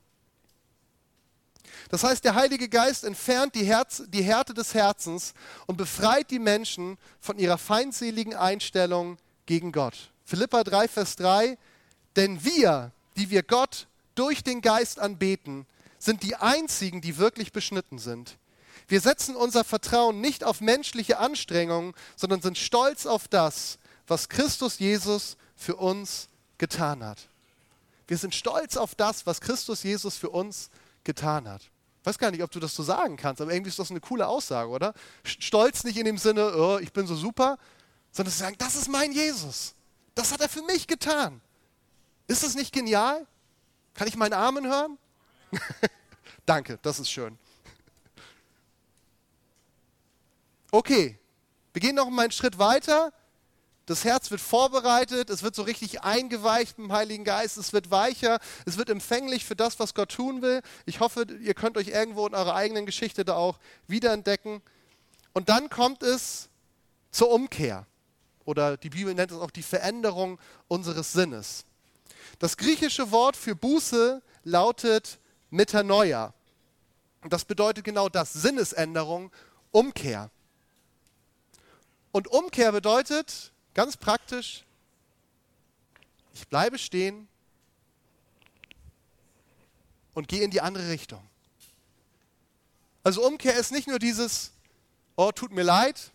Das 1.89 2.03
heißt, 2.03 2.23
der 2.23 2.35
Heilige 2.35 2.69
Geist 2.69 3.03
entfernt 3.03 3.55
die, 3.55 3.65
Herz, 3.65 4.03
die 4.07 4.23
Härte 4.23 4.53
des 4.53 4.73
Herzens 4.73 5.33
und 5.65 5.77
befreit 5.77 6.31
die 6.31 6.39
Menschen 6.39 6.97
von 7.19 7.37
ihrer 7.37 7.57
feindseligen 7.57 8.33
Einstellung 8.35 9.17
gegen 9.45 9.71
Gott. 9.71 10.11
Philippa 10.25 10.63
3, 10.63 10.87
Vers 10.87 11.15
3, 11.17 11.57
denn 12.15 12.43
wir, 12.43 12.91
die 13.17 13.29
wir 13.29 13.43
Gott 13.43 13.87
durch 14.15 14.43
den 14.43 14.61
Geist 14.61 14.99
anbeten, 14.99 15.65
sind 15.99 16.23
die 16.23 16.35
einzigen, 16.35 17.01
die 17.01 17.17
wirklich 17.17 17.51
beschnitten 17.51 17.97
sind. 17.97 18.37
Wir 18.87 19.01
setzen 19.01 19.35
unser 19.35 19.63
Vertrauen 19.63 20.21
nicht 20.21 20.43
auf 20.43 20.61
menschliche 20.61 21.17
Anstrengungen, 21.17 21.93
sondern 22.15 22.41
sind 22.41 22.57
stolz 22.57 23.05
auf 23.05 23.27
das, 23.27 23.77
was 24.07 24.29
Christus 24.29 24.79
Jesus 24.79 25.37
für 25.55 25.75
uns 25.77 26.27
getan 26.57 27.03
hat. 27.03 27.29
Wir 28.07 28.17
sind 28.17 28.35
stolz 28.35 28.75
auf 28.75 28.95
das, 28.95 29.25
was 29.25 29.39
Christus 29.39 29.83
Jesus 29.83 30.17
für 30.17 30.29
uns 30.29 30.65
getan 30.65 30.71
hat. 30.71 30.82
Ich 32.03 32.07
weiß 32.07 32.17
gar 32.17 32.31
nicht, 32.31 32.43
ob 32.43 32.51
du 32.51 32.59
das 32.59 32.75
so 32.75 32.83
sagen 32.83 33.15
kannst, 33.15 33.41
aber 33.41 33.53
irgendwie 33.53 33.69
ist 33.69 33.79
das 33.79 33.89
eine 33.89 34.01
coole 34.01 34.27
Aussage, 34.27 34.69
oder? 34.69 34.93
Stolz 35.23 35.83
nicht 35.85 35.97
in 35.97 36.05
dem 36.05 36.17
Sinne, 36.17 36.53
oh, 36.55 36.77
ich 36.79 36.91
bin 36.91 37.07
so 37.07 37.15
super, 37.15 37.57
sondern 38.11 38.33
zu 38.33 38.39
sagen, 38.39 38.55
das 38.57 38.75
ist 38.75 38.89
mein 38.89 39.11
Jesus. 39.11 39.73
Das 40.15 40.31
hat 40.31 40.41
er 40.41 40.49
für 40.49 40.61
mich 40.63 40.87
getan. 40.87 41.41
Ist 42.27 42.43
das 42.43 42.55
nicht 42.55 42.73
genial? 42.73 43.25
Kann 43.93 44.07
ich 44.07 44.15
meinen 44.15 44.33
Armen 44.33 44.67
hören? 44.67 44.97
Danke, 46.45 46.77
das 46.81 46.99
ist 46.99 47.09
schön. 47.09 47.37
Okay, 50.71 51.19
wir 51.73 51.81
gehen 51.81 51.95
noch 51.95 52.07
einen 52.07 52.31
Schritt 52.31 52.57
weiter. 52.57 53.13
Das 53.85 54.05
Herz 54.05 54.31
wird 54.31 54.39
vorbereitet, 54.39 55.29
es 55.29 55.43
wird 55.43 55.55
so 55.55 55.63
richtig 55.63 56.01
eingeweicht 56.01 56.79
im 56.79 56.93
Heiligen 56.93 57.25
Geist, 57.25 57.57
es 57.57 57.73
wird 57.73 57.91
weicher, 57.91 58.39
es 58.65 58.77
wird 58.77 58.89
empfänglich 58.89 59.43
für 59.43 59.57
das, 59.57 59.77
was 59.79 59.93
Gott 59.93 60.13
tun 60.13 60.41
will. 60.41 60.61
Ich 60.85 61.01
hoffe, 61.01 61.25
ihr 61.41 61.53
könnt 61.53 61.77
euch 61.77 61.89
irgendwo 61.89 62.25
in 62.25 62.33
eurer 62.33 62.55
eigenen 62.55 62.85
Geschichte 62.85 63.25
da 63.25 63.35
auch 63.35 63.59
wiederentdecken. 63.87 64.61
Und 65.33 65.49
dann 65.49 65.69
kommt 65.69 66.01
es 66.01 66.49
zur 67.11 67.29
Umkehr. 67.31 67.85
Oder 68.45 68.77
die 68.77 68.89
Bibel 68.89 69.13
nennt 69.13 69.31
es 69.31 69.37
auch 69.37 69.51
die 69.51 69.63
Veränderung 69.63 70.39
unseres 70.67 71.11
Sinnes. 71.11 71.65
Das 72.39 72.57
griechische 72.57 73.11
Wort 73.11 73.35
für 73.35 73.55
Buße 73.55 74.21
lautet 74.43 75.19
Metanoia. 75.49 76.33
Und 77.21 77.31
das 77.31 77.45
bedeutet 77.45 77.83
genau 77.85 78.09
das, 78.09 78.33
Sinnesänderung, 78.33 79.31
Umkehr. 79.71 80.29
Und 82.11 82.27
Umkehr 82.27 82.71
bedeutet, 82.71 83.52
Ganz 83.73 83.97
praktisch, 83.97 84.63
ich 86.33 86.47
bleibe 86.47 86.77
stehen 86.77 87.27
und 90.13 90.27
gehe 90.27 90.43
in 90.43 90.51
die 90.51 90.61
andere 90.61 90.89
Richtung. 90.89 91.21
Also 93.03 93.25
Umkehr 93.25 93.55
ist 93.55 93.71
nicht 93.71 93.87
nur 93.87 93.99
dieses, 93.99 94.51
oh, 95.15 95.31
tut 95.31 95.51
mir 95.51 95.63
leid, 95.63 96.11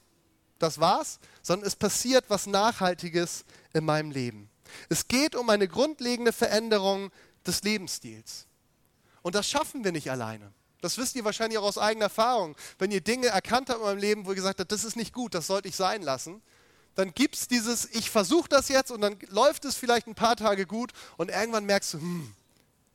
das 0.59 0.79
war's, 0.81 1.19
sondern 1.43 1.67
es 1.67 1.77
passiert 1.77 2.25
was 2.29 2.47
Nachhaltiges 2.47 3.45
in 3.73 3.85
meinem 3.85 4.11
Leben. 4.11 4.51
Es 4.89 5.09
geht 5.09 5.35
um 5.35 5.49
eine 5.51 5.69
grundlegende 5.69 6.33
Veränderung 6.33 7.11
des 7.47 7.63
Lebensstils. 7.63 8.47
Und 9.23 9.35
das 9.35 9.49
schaffen 9.49 9.85
wir 9.85 9.93
nicht 9.93 10.11
alleine. 10.11 10.53
Das 10.81 10.97
wisst 10.97 11.17
ihr 11.17 11.25
wahrscheinlich 11.25 11.59
auch 11.59 11.65
aus 11.65 11.79
eigener 11.79 12.07
Erfahrung. 12.07 12.57
Wenn 12.79 12.91
ihr 12.91 13.01
Dinge 13.01 13.29
erkannt 13.29 13.69
habt 13.69 13.81
in 13.81 13.87
meinem 13.87 13.99
Leben, 13.99 14.27
wo 14.27 14.31
ihr 14.31 14.37
gesagt 14.37 14.61
habt, 14.61 14.71
das 14.71 14.85
ist 14.85 14.97
nicht 14.97 15.13
gut, 15.13 15.35
das 15.35 15.47
sollte 15.47 15.69
ich 15.69 15.77
sein 15.77 16.03
lassen, 16.03 16.41
dann 16.99 17.15
gibt 17.15 17.37
es 17.37 17.47
dieses, 17.47 17.85
ich 17.93 18.11
versuche 18.11 18.49
das 18.49 18.69
jetzt 18.69 18.91
und 18.91 19.01
dann 19.03 19.17
läuft 19.29 19.65
es 19.65 19.77
vielleicht 19.77 20.09
ein 20.09 20.17
paar 20.17 20.35
Tage 20.35 20.67
gut 20.67 20.91
und 21.17 21.31
irgendwann 21.31 21.65
merkst 21.65 21.95
du, 21.95 21.99
hm, 21.99 22.35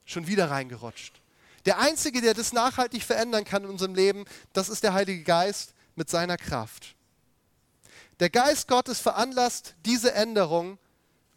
schon 0.04 0.28
wieder 0.28 0.52
reingerutscht. 0.52 1.22
Der 1.64 1.80
Einzige, 1.80 2.20
der 2.20 2.34
das 2.34 2.52
nachhaltig 2.52 3.04
verändern 3.04 3.46
kann 3.46 3.64
in 3.64 3.70
unserem 3.70 3.96
Leben, 3.96 4.26
das 4.52 4.68
ist 4.68 4.84
der 4.84 4.92
Heilige 4.92 5.24
Geist 5.24 5.74
mit 5.96 6.10
seiner 6.10 6.36
Kraft. 6.36 6.96
Der 8.20 8.30
Geist 8.30 8.68
Gottes 8.68 9.00
veranlasst 9.00 9.74
diese 9.86 10.14
Änderung 10.14 10.78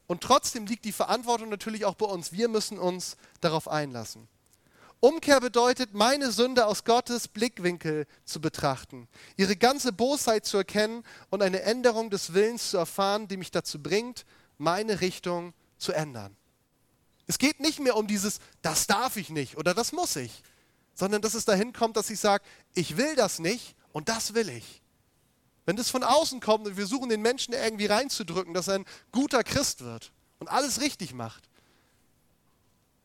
und 0.09 0.21
trotzdem 0.21 0.67
liegt 0.67 0.87
die 0.87 0.91
Verantwortung 0.91 1.49
natürlich 1.49 1.85
auch 1.85 1.95
bei 1.95 2.07
uns. 2.07 2.33
Wir 2.33 2.49
müssen 2.49 2.81
uns 2.81 3.17
darauf 3.41 3.69
einlassen. 3.69 4.27
Umkehr 5.07 5.39
bedeutet, 5.39 5.95
meine 5.95 6.33
Sünde 6.33 6.67
aus 6.67 6.83
Gottes 6.83 7.29
Blickwinkel 7.29 8.09
zu 8.25 8.41
betrachten, 8.41 9.07
ihre 9.37 9.55
ganze 9.55 9.93
Bosheit 9.93 10.45
zu 10.45 10.57
erkennen 10.57 11.05
und 11.31 11.43
eine 11.43 11.63
Änderung 11.63 12.11
des 12.11 12.35
Willens 12.35 12.71
zu 12.71 12.77
erfahren, 12.77 13.29
die 13.29 13.37
mich 13.37 13.53
dazu 13.53 13.81
bringt, 13.81 14.27
meine 14.59 15.01
Richtung 15.01 15.55
zu 15.79 15.93
ändern. 15.93 16.37
Es 17.29 17.39
geht 17.39 17.61
nicht 17.61 17.79
mehr 17.79 17.95
um 17.95 18.09
dieses, 18.09 18.41
das 18.63 18.89
darf 18.89 19.17
ich 19.17 19.31
nicht 19.31 19.57
oder 19.57 19.75
das 19.75 19.93
muss 19.93 20.17
ich, 20.17 20.43
sondern 20.93 21.23
dass 21.23 21.35
es 21.35 21.45
dahin 21.45 21.73
kommt, 21.73 21.97
dass 21.97 22.11
ich 22.11 22.19
sage, 22.19 22.43
ich 22.75 22.97
will 22.97 23.15
das 23.15 23.39
nicht 23.39 23.77
und 23.93 24.09
das 24.09 24.35
will 24.35 24.49
ich. 24.49 24.83
Wenn 25.67 25.77
das 25.77 25.89
von 25.89 26.03
außen 26.03 26.41
kommt 26.41 26.67
und 26.67 26.77
wir 26.77 26.87
suchen 26.89 27.11
den 27.11 27.23
Menschen 27.23 27.55
irgendwie 27.55 27.87
reinzudrücken, 27.87 28.55
dass 28.55 28.67
er 28.67 28.75
ein 28.75 28.87
guter 29.13 29.45
Christ 29.45 29.85
wird 29.85 30.11
und 30.41 30.49
alles 30.49 30.81
richtig 30.81 31.15
macht, 31.15 31.49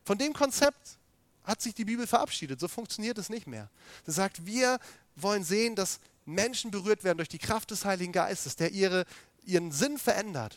von 0.04 0.18
dem 0.18 0.32
Konzept 0.32 0.98
hat 1.44 1.60
sich 1.60 1.74
die 1.74 1.84
Bibel 1.84 2.06
verabschiedet. 2.06 2.60
So 2.60 2.68
funktioniert 2.68 3.18
es 3.18 3.28
nicht 3.28 3.46
mehr. 3.46 3.68
Sie 4.06 4.12
sagt, 4.12 4.46
wir 4.46 4.78
wollen 5.16 5.44
sehen, 5.44 5.74
dass 5.74 6.00
Menschen 6.24 6.70
berührt 6.70 7.04
werden 7.04 7.18
durch 7.18 7.28
die 7.28 7.38
Kraft 7.38 7.70
des 7.70 7.84
Heiligen 7.84 8.12
Geistes, 8.12 8.56
der 8.56 8.70
ihre, 8.70 9.04
ihren 9.44 9.72
Sinn 9.72 9.98
verändert. 9.98 10.56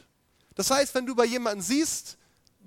Das 0.56 0.69
heißt, 0.71 0.95
wenn 0.95 1.06
du 1.06 1.15
bei 1.15 1.26
jemandem 1.26 1.62
siehst, 1.62 2.17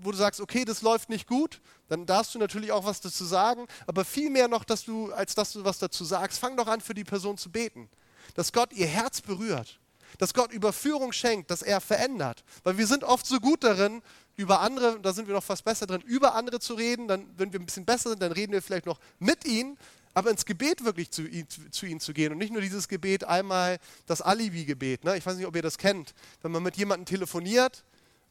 wo 0.01 0.11
du 0.11 0.17
sagst, 0.17 0.41
okay, 0.41 0.65
das 0.65 0.83
läuft 0.83 1.09
nicht 1.09 1.27
gut, 1.27 1.61
dann 1.89 2.07
darfst 2.07 2.35
du 2.35 2.39
natürlich 2.39 2.73
auch 2.73 2.85
was 2.85 3.01
dazu 3.01 3.25
sagen, 3.25 3.67
aber 3.87 4.05
viel 4.05 4.31
mehr 4.31 4.49
noch, 4.49 4.65
dass 4.65 4.85
du, 4.85 5.13
als 5.13 5.35
dass 5.35 5.53
du 5.53 5.65
was 5.65 5.79
dazu 5.79 6.05
sagst, 6.05 6.39
fang 6.39 6.57
doch 6.57 6.67
an, 6.67 6.81
für 6.81 6.95
die 6.95 7.05
Person 7.05 7.39
zu 7.39 7.51
beten. 7.51 7.89
Dass 8.35 8.53
Gott 8.53 8.73
ihr 8.73 8.87
Herz 8.87 9.21
berührt, 9.21 9.81
dass 10.19 10.35
Gott 10.35 10.53
Überführung 10.53 11.13
schenkt, 11.13 11.51
dass 11.51 11.63
er 11.63 11.81
verändert. 11.81 12.45
Weil 12.63 12.79
wir 12.79 12.87
sind 12.87 13.05
oft 13.05 13.27
so 13.27 13.41
gut 13.41 13.65
darin, 13.65 14.03
über 14.39 14.61
andere, 14.61 15.01
da 15.01 15.13
sind 15.13 15.27
wir 15.27 15.35
noch 15.35 15.43
fast 15.43 15.65
besser 15.65 15.85
drin, 15.85 16.01
über 16.03 16.37
andere 16.37 16.61
zu 16.61 16.75
reden. 16.75 17.09
Dann, 17.09 17.27
wenn 17.37 17.53
wir 17.53 17.59
ein 17.59 17.67
bisschen 17.67 17.85
besser 17.85 18.11
sind, 18.11 18.23
dann 18.23 18.31
reden 18.31 18.53
wir 18.53 18.63
vielleicht 18.63 18.87
noch 18.87 19.01
mit 19.19 19.45
ihnen, 19.45 19.77
aber 20.15 20.31
ins 20.31 20.45
Gebet 20.47 20.85
wirklich 20.85 21.11
zu, 21.11 21.27
ihnen 21.27 22.01
zu 22.01 22.13
gehen 22.13 22.33
und 22.33 22.39
nicht 22.39 22.53
nur 22.53 22.63
dieses 22.63 22.87
Gebet 22.87 23.25
einmal 23.25 23.79
das 24.07 24.23
Alibi-Gebet. 24.23 25.03
Ne? 25.03 25.17
Ich 25.17 25.27
weiß 25.27 25.37
nicht, 25.37 25.47
ob 25.47 25.57
ihr 25.57 25.63
das 25.63 25.77
kennt. 25.77 26.15
Wenn 26.41 26.53
man 26.53 26.63
mit 26.63 26.77
jemandem 26.77 27.05
telefoniert 27.05 27.83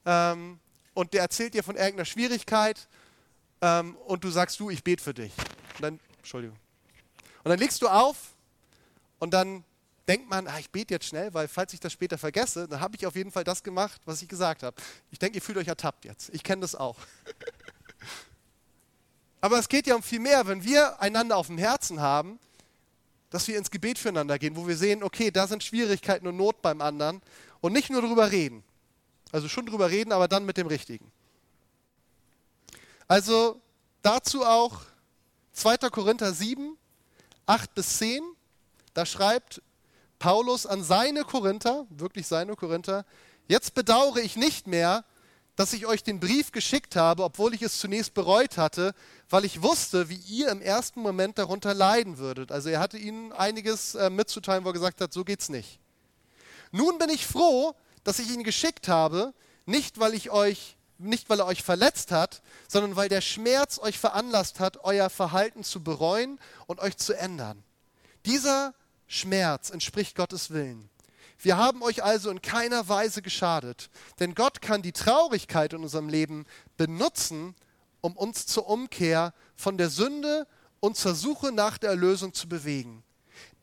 ähm, 0.06 0.60
und 0.94 1.14
der 1.14 1.22
erzählt 1.22 1.54
dir 1.54 1.62
von 1.62 1.76
irgendeiner 1.76 2.06
Schwierigkeit 2.06 2.88
ähm, 3.62 3.98
und 4.06 4.24
du 4.24 4.30
sagst, 4.30 4.62
du, 4.62 4.70
ich 4.70 4.86
bete 4.86 5.04
für 5.04 5.14
dich. 5.14 5.34
Und 5.76 5.82
dann, 5.82 6.00
Entschuldigung. 6.20 6.58
Und 7.44 7.50
dann 7.50 7.60
legst 7.60 7.82
du 7.82 7.90
auf 7.90 8.16
und 9.20 9.34
dann 9.34 9.66
denkt 10.08 10.30
man, 10.30 10.48
ah, 10.48 10.60
ich 10.60 10.70
bete 10.70 10.94
jetzt 10.94 11.06
schnell, 11.06 11.34
weil 11.34 11.48
falls 11.48 11.74
ich 11.74 11.80
das 11.80 11.92
später 11.92 12.18
vergesse, 12.18 12.68
dann 12.68 12.80
habe 12.80 12.96
ich 12.96 13.06
auf 13.06 13.16
jeden 13.16 13.32
Fall 13.32 13.44
das 13.44 13.64
gemacht, 13.64 14.02
was 14.06 14.22
ich 14.22 14.28
gesagt 14.28 14.64
habe. 14.64 14.76
Ich 15.12 15.20
denke, 15.20 15.38
ihr 15.38 15.42
fühlt 15.42 15.58
euch 15.58 15.68
ertappt 15.68 16.06
jetzt. 16.06 16.30
Ich 16.34 16.44
kenne 16.44 16.62
das 16.62 16.76
auch. 16.76 16.98
Aber 19.42 19.60
es 19.60 19.70
geht 19.70 19.88
ja 19.88 19.96
um 19.96 20.04
viel 20.04 20.20
mehr, 20.20 20.48
wenn 20.48 20.64
wir 20.64 21.02
einander 21.02 21.38
auf 21.38 21.48
dem 21.48 21.58
Herzen 21.58 22.02
haben, 22.02 22.40
dass 23.30 23.48
wir 23.48 23.58
ins 23.58 23.70
Gebet 23.70 24.00
füreinander 24.00 24.40
gehen, 24.40 24.56
wo 24.56 24.68
wir 24.68 24.78
sehen, 24.78 25.04
okay, 25.04 25.32
da 25.32 25.48
sind 25.48 25.64
Schwierigkeiten 25.64 26.28
und 26.28 26.38
Not 26.38 26.62
beim 26.62 26.82
anderen 26.82 27.22
und 27.60 27.74
nicht 27.74 27.90
nur 27.90 28.02
darüber 28.02 28.32
reden. 28.32 28.64
Also 29.32 29.50
schon 29.50 29.66
darüber 29.66 29.92
reden, 29.92 30.14
aber 30.14 30.28
dann 30.28 30.46
mit 30.46 30.58
dem 30.58 30.68
Richtigen. 30.68 31.12
Also 33.08 33.62
dazu 34.02 34.46
auch 34.46 34.82
2. 35.54 35.78
Korinther 35.90 36.34
7, 36.34 36.78
8 37.46 37.76
bis 37.76 37.98
10. 37.98 38.24
Da 38.94 39.06
schreibt 39.06 39.62
Paulus 40.20 40.66
an 40.66 40.84
seine 40.84 41.24
Korinther, 41.24 41.86
wirklich 41.90 42.28
seine 42.28 42.56
Korinther, 42.56 43.06
jetzt 43.48 43.74
bedauere 43.74 44.18
ich 44.18 44.36
nicht 44.36 44.68
mehr, 44.68 45.06
dass 45.56 45.74
ich 45.74 45.88
euch 45.88 46.04
den 46.04 46.20
Brief 46.20 46.52
geschickt 46.52 46.96
habe, 46.96 47.24
obwohl 47.24 47.54
ich 47.54 47.64
es 47.64 47.80
zunächst 47.80 48.14
bereut 48.14 48.58
hatte, 48.58 48.94
weil 49.30 49.44
ich 49.44 49.64
wusste, 49.64 50.08
wie 50.08 50.22
ihr 50.28 50.50
im 50.50 50.62
ersten 50.62 51.02
Moment 51.02 51.40
darunter 51.40 51.74
leiden 51.74 52.20
würdet. 52.20 52.52
Also 52.52 52.70
er 52.70 52.80
hatte 52.80 52.98
ihnen 52.98 53.34
einiges 53.34 53.96
äh, 53.96 54.12
mitzuteilen, 54.12 54.64
wo 54.64 54.70
er 54.70 54.74
gesagt 54.74 55.02
hat, 55.02 55.12
so 55.12 55.24
geht's 55.24 55.50
nicht. 55.50 55.80
Nun 56.72 57.00
bin 57.00 57.10
ich 57.10 57.26
froh, 57.26 57.74
dass 58.04 58.20
ich 58.20 58.30
ihn 58.30 58.44
geschickt 58.44 58.88
habe, 58.88 59.34
nicht 59.66 60.00
weil 60.00 60.14
ich 60.14 60.30
euch 60.30 60.78
nicht 61.00 61.30
weil 61.30 61.40
er 61.40 61.46
euch 61.46 61.64
verletzt 61.64 62.12
hat, 62.12 62.42
sondern 62.68 62.96
weil 62.96 63.10
der 63.10 63.22
Schmerz 63.22 63.80
euch 63.80 64.00
veranlasst 64.00 64.60
hat, 64.60 64.84
euer 64.84 65.10
Verhalten 65.10 65.64
zu 65.64 65.84
bereuen 65.84 66.40
und 66.66 66.80
euch 66.80 66.98
zu 66.98 67.14
ändern. 67.14 67.64
Dieser 68.26 68.74
Schmerz 69.08 69.70
entspricht 69.70 70.16
Gottes 70.16 70.52
Willen. 70.52 70.90
Wir 71.40 71.58
haben 71.58 71.84
euch 71.84 72.04
also 72.04 72.30
in 72.30 72.42
keiner 72.42 72.90
Weise 72.90 73.22
geschadet, 73.22 73.90
denn 74.20 74.34
Gott 74.34 74.62
kann 74.62 74.82
die 74.82 74.92
Traurigkeit 74.92 75.74
in 75.74 75.84
unserem 75.84 76.10
Leben 76.10 76.46
benutzen, 76.78 77.56
um 78.02 78.18
uns 78.18 78.48
zur 78.48 78.68
Umkehr 78.68 79.34
von 79.56 79.78
der 79.78 79.90
Sünde 79.90 80.48
und 80.80 80.98
zur 80.98 81.16
Suche 81.16 81.52
nach 81.52 81.78
der 81.78 81.92
Erlösung 81.92 82.34
zu 82.34 82.50
bewegen. 82.50 83.04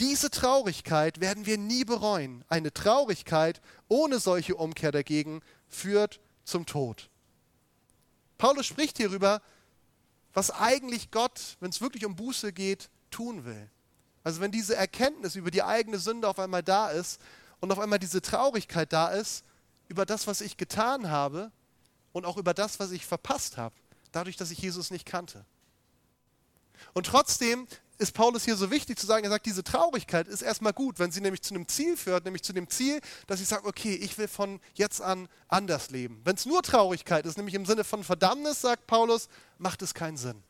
Diese 0.01 0.31
Traurigkeit 0.31 1.21
werden 1.21 1.47
wir 1.47 1.59
nie 1.59 1.85
bereuen. 1.85 2.45
Eine 2.49 2.73
Traurigkeit 2.73 3.61
ohne 3.89 4.21
solche 4.21 4.55
Umkehr 4.55 4.93
dagegen 4.93 5.41
führt 5.69 6.21
zum 6.45 6.67
Tod. 6.67 7.11
Paulus 8.39 8.67
spricht 8.67 8.99
hierüber, 8.99 9.43
was 10.33 10.51
eigentlich 10.51 11.11
Gott, 11.11 11.57
wenn 11.61 11.71
es 11.71 11.81
wirklich 11.81 12.05
um 12.05 12.17
Buße 12.17 12.53
geht, 12.53 12.91
tun 13.11 13.45
will. 13.45 13.71
Also 14.25 14.41
wenn 14.41 14.51
diese 14.51 14.75
Erkenntnis 14.75 15.37
über 15.37 15.51
die 15.51 15.63
eigene 15.63 15.99
Sünde 15.99 16.29
auf 16.29 16.39
einmal 16.39 16.63
da 16.63 16.91
ist 16.91 17.21
und 17.61 17.71
auf 17.71 17.79
einmal 17.79 17.99
diese 17.99 18.23
Traurigkeit 18.23 18.93
da 18.93 19.09
ist 19.09 19.45
über 19.89 20.07
das, 20.07 20.27
was 20.27 20.41
ich 20.41 20.57
getan 20.57 21.11
habe 21.11 21.53
und 22.13 22.25
auch 22.25 22.39
über 22.39 22.55
das, 22.55 22.81
was 22.81 22.91
ich 22.91 23.07
verpasst 23.07 23.59
habe, 23.59 23.75
dadurch, 24.13 24.37
dass 24.37 24.51
ich 24.51 24.59
Jesus 24.59 24.91
nicht 24.91 25.05
kannte. 25.05 25.45
Und 26.95 27.07
trotzdem 27.07 27.67
ist 27.99 28.13
Paulus 28.13 28.45
hier 28.45 28.57
so 28.57 28.71
wichtig 28.71 28.99
zu 28.99 29.07
sagen, 29.07 29.25
er 29.25 29.31
sagt, 29.31 29.47
diese 29.47 29.63
Traurigkeit 29.63 30.27
ist 30.27 30.43
erstmal 30.43 30.73
gut, 30.73 30.99
wenn 30.99 31.13
sie 31.13 31.21
nämlich 31.21 31.43
zu 31.43 31.55
einem 31.55 31.69
Ziel 31.69 31.97
führt, 31.97 32.25
nämlich 32.25 32.43
zu 32.43 32.53
dem 32.53 32.69
Ziel, 32.69 33.01
dass 33.27 33.41
ich 33.41 33.47
sage, 33.47 33.67
okay, 33.67 33.95
ich 33.95 34.19
will 34.19 34.27
von 34.27 34.61
jetzt 34.75 35.01
an 35.01 35.29
anders 35.49 35.91
leben. 35.91 36.21
Wenn 36.25 36.35
es 36.35 36.47
nur 36.47 36.63
Traurigkeit 36.63 37.27
ist, 37.27 37.37
nämlich 37.37 37.55
im 37.55 37.67
Sinne 37.67 37.85
von 37.85 38.03
Verdammnis, 38.03 38.63
sagt 38.63 38.87
Paulus, 38.87 39.29
macht 39.59 39.83
es 39.83 39.95
keinen 39.95 40.17
Sinn. 40.17 40.43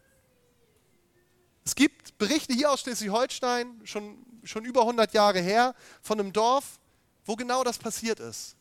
Es 1.65 1.75
gibt 1.75 2.19
Berichte 2.19 2.53
hier 2.53 2.71
aus 2.71 2.83
Schleswig-Holstein, 2.83 3.81
schon, 3.85 4.19
schon 4.45 4.65
über 4.65 4.83
100 4.83 5.15
Jahre 5.15 5.41
her, 5.41 5.75
von 6.03 6.21
einem 6.21 6.33
Dorf, 6.33 6.79
wo 7.25 7.37
genau 7.37 7.65
das 7.65 7.79
passiert 7.79 8.21
ist. 8.21 8.55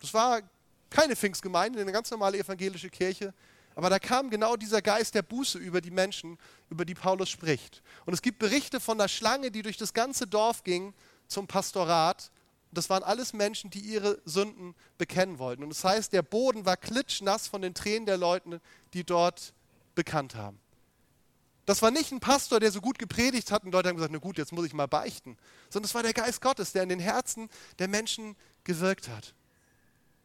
Das 0.00 0.12
war 0.12 0.42
keine 0.90 1.14
Pfingstgemeinde, 1.14 1.80
eine 1.80 1.92
ganz 1.92 2.10
normale 2.10 2.38
evangelische 2.38 2.90
Kirche. 2.90 3.32
Aber 3.76 3.90
da 3.90 4.00
kam 4.00 4.28
genau 4.28 4.56
dieser 4.56 4.82
Geist 4.82 5.14
der 5.14 5.22
Buße 5.22 5.56
über 5.56 5.80
die 5.80 5.92
Menschen, 5.92 6.36
über 6.68 6.84
die 6.84 6.96
Paulus 6.96 7.30
spricht. 7.30 7.80
Und 8.06 8.14
es 8.14 8.22
gibt 8.22 8.40
Berichte 8.40 8.80
von 8.80 8.98
der 8.98 9.06
Schlange, 9.06 9.52
die 9.52 9.62
durch 9.62 9.76
das 9.76 9.94
ganze 9.94 10.26
Dorf 10.26 10.64
ging 10.64 10.94
zum 11.28 11.46
Pastorat. 11.46 12.32
Das 12.72 12.90
waren 12.90 13.04
alles 13.04 13.32
Menschen, 13.32 13.70
die 13.70 13.78
ihre 13.78 14.20
Sünden 14.24 14.74
bekennen 14.98 15.38
wollten. 15.38 15.62
Und 15.62 15.70
das 15.70 15.84
heißt, 15.84 16.12
der 16.12 16.22
Boden 16.22 16.66
war 16.66 16.76
klitschnass 16.76 17.46
von 17.46 17.62
den 17.62 17.72
Tränen 17.72 18.06
der 18.06 18.16
Leute, 18.16 18.60
die 18.94 19.04
dort 19.04 19.54
bekannt 19.94 20.34
haben. 20.34 20.58
Das 21.68 21.82
war 21.82 21.90
nicht 21.90 22.12
ein 22.12 22.20
Pastor, 22.20 22.60
der 22.60 22.72
so 22.72 22.80
gut 22.80 22.98
gepredigt 22.98 23.52
hat 23.52 23.62
und 23.62 23.72
Leute 23.72 23.90
haben 23.90 23.96
gesagt, 23.96 24.14
na 24.14 24.18
gut, 24.18 24.38
jetzt 24.38 24.52
muss 24.52 24.64
ich 24.64 24.72
mal 24.72 24.86
beichten. 24.86 25.36
Sondern 25.68 25.84
es 25.84 25.94
war 25.94 26.02
der 26.02 26.14
Geist 26.14 26.40
Gottes, 26.40 26.72
der 26.72 26.82
in 26.82 26.88
den 26.88 26.98
Herzen 26.98 27.50
der 27.78 27.88
Menschen 27.88 28.36
gewirkt 28.64 29.10
hat. 29.10 29.34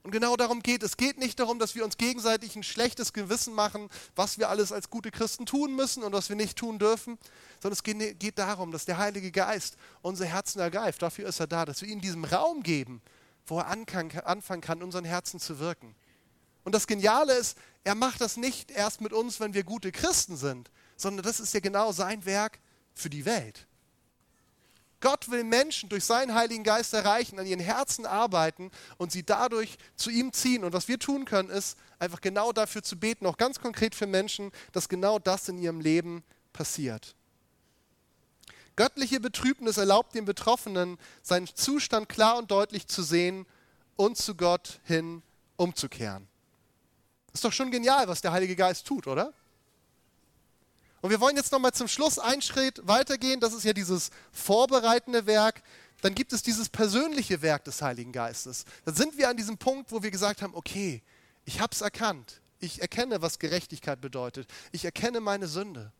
Und 0.04 0.12
genau 0.12 0.38
darum 0.38 0.64
geht 0.64 0.84
es. 0.84 0.92
Es 0.92 0.98
geht 0.98 1.18
nicht 1.18 1.38
darum, 1.42 1.60
dass 1.60 1.76
wir 1.76 1.84
uns 1.84 1.98
gegenseitig 1.98 2.56
ein 2.56 2.64
schlechtes 2.64 3.12
Gewissen 3.12 3.54
machen, 3.54 3.90
was 4.16 4.38
wir 4.38 4.48
alles 4.48 4.72
als 4.72 4.90
gute 4.90 5.12
Christen 5.12 5.46
tun 5.46 5.76
müssen 5.76 6.04
und 6.04 6.14
was 6.14 6.30
wir 6.30 6.38
nicht 6.38 6.58
tun 6.58 6.80
dürfen, 6.80 7.20
sondern 7.60 7.74
es 7.74 7.84
geht 7.84 8.40
darum, 8.40 8.72
dass 8.72 8.86
der 8.86 8.98
Heilige 8.98 9.30
Geist 9.30 9.76
unsere 10.02 10.30
Herzen 10.30 10.62
ergreift. 10.62 11.02
Dafür 11.02 11.28
ist 11.28 11.42
er 11.42 11.48
da, 11.48 11.66
dass 11.66 11.82
wir 11.82 11.90
ihm 11.90 12.00
diesen 12.00 12.24
Raum 12.24 12.64
geben, 12.64 13.02
wo 13.48 13.60
er 13.60 13.68
anfangen 13.68 14.62
kann, 14.62 14.82
unseren 14.82 15.04
Herzen 15.04 15.42
zu 15.42 15.60
wirken. 15.60 15.94
Und 16.64 16.74
das 16.74 16.88
Geniale 16.88 17.34
ist, 17.34 17.58
er 17.84 17.96
macht 17.96 18.22
das 18.22 18.38
nicht 18.38 18.72
erst 18.72 19.02
mit 19.02 19.12
uns, 19.12 19.42
wenn 19.42 19.54
wir 19.54 19.66
gute 19.66 19.92
Christen 19.92 20.38
sind, 20.38 20.72
sondern 21.04 21.24
das 21.24 21.40
ist 21.40 21.54
ja 21.54 21.60
genau 21.60 21.92
sein 21.92 22.26
Werk 22.26 22.60
für 22.94 23.10
die 23.10 23.26
Welt. 23.26 23.68
Gott 25.04 25.30
will 25.30 25.44
Menschen 25.44 25.90
durch 25.90 26.06
seinen 26.06 26.34
Heiligen 26.34 26.64
Geist 26.64 26.94
erreichen, 26.94 27.38
an 27.38 27.46
ihren 27.46 27.60
Herzen 27.60 28.06
arbeiten 28.06 28.72
und 28.98 29.12
sie 29.12 29.24
dadurch 29.24 29.78
zu 29.98 30.10
ihm 30.10 30.32
ziehen. 30.32 30.64
Und 30.64 30.72
was 30.72 30.88
wir 30.88 30.98
tun 30.98 31.26
können, 31.26 31.50
ist 31.50 31.78
einfach 32.00 32.22
genau 32.22 32.54
dafür 32.54 32.84
zu 32.84 32.98
beten, 32.98 33.26
auch 33.26 33.36
ganz 33.36 33.60
konkret 33.60 33.96
für 33.96 34.08
Menschen, 34.08 34.52
dass 34.72 34.88
genau 34.88 35.20
das 35.20 35.50
in 35.50 35.58
ihrem 35.58 35.82
Leben 35.82 36.24
passiert. 36.54 37.16
Göttliche 38.78 39.20
Betrübnis 39.20 39.76
erlaubt 39.76 40.16
den 40.16 40.24
Betroffenen, 40.24 40.98
seinen 41.22 41.48
Zustand 41.48 42.08
klar 42.08 42.38
und 42.38 42.50
deutlich 42.50 42.88
zu 42.88 43.04
sehen 43.04 43.46
und 43.98 44.18
zu 44.18 44.36
Gott 44.36 44.80
hin 44.86 45.22
umzukehren. 45.58 46.30
Ist 47.34 47.44
doch 47.44 47.52
schon 47.52 47.72
genial, 47.72 48.08
was 48.08 48.22
der 48.22 48.32
Heilige 48.32 48.56
Geist 48.56 48.88
tut, 48.88 49.06
oder? 49.08 49.34
Und 51.04 51.10
wir 51.10 51.20
wollen 51.20 51.36
jetzt 51.36 51.52
nochmal 51.52 51.74
zum 51.74 51.90
Schluss 51.90 52.18
einen 52.18 52.42
Schritt 52.42 52.80
weitergehen. 52.88 53.42
Das 53.42 53.54
ist 53.54 53.66
ja 53.66 53.74
dieses 53.74 54.10
vorbereitende 54.32 55.26
Werk. 55.26 55.62
Dann 56.02 56.16
gibt 56.16 56.32
es 56.32 56.44
dieses 56.44 56.70
persönliche 56.70 57.42
Werk 57.42 57.66
des 57.66 57.82
Heiligen 57.82 58.14
Geistes. 58.14 58.64
Dann 58.86 58.96
sind 58.96 59.18
wir 59.18 59.28
an 59.28 59.36
diesem 59.36 59.58
Punkt, 59.58 59.92
wo 59.92 60.02
wir 60.02 60.12
gesagt 60.12 60.42
haben, 60.42 60.56
okay, 60.56 61.02
ich 61.44 61.60
habe 61.60 61.74
es 61.74 61.82
erkannt. 61.82 62.40
Ich 62.62 62.82
erkenne, 62.82 63.22
was 63.22 63.38
Gerechtigkeit 63.38 64.00
bedeutet. 64.00 64.48
Ich 64.72 64.86
erkenne 64.86 65.20
meine 65.20 65.50
Sünde. 65.50 65.92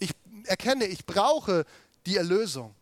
Ich 0.00 0.10
erkenne, 0.46 0.86
ich 0.86 1.06
brauche 1.06 1.64
die 2.04 2.16
Erlösung. 2.16 2.74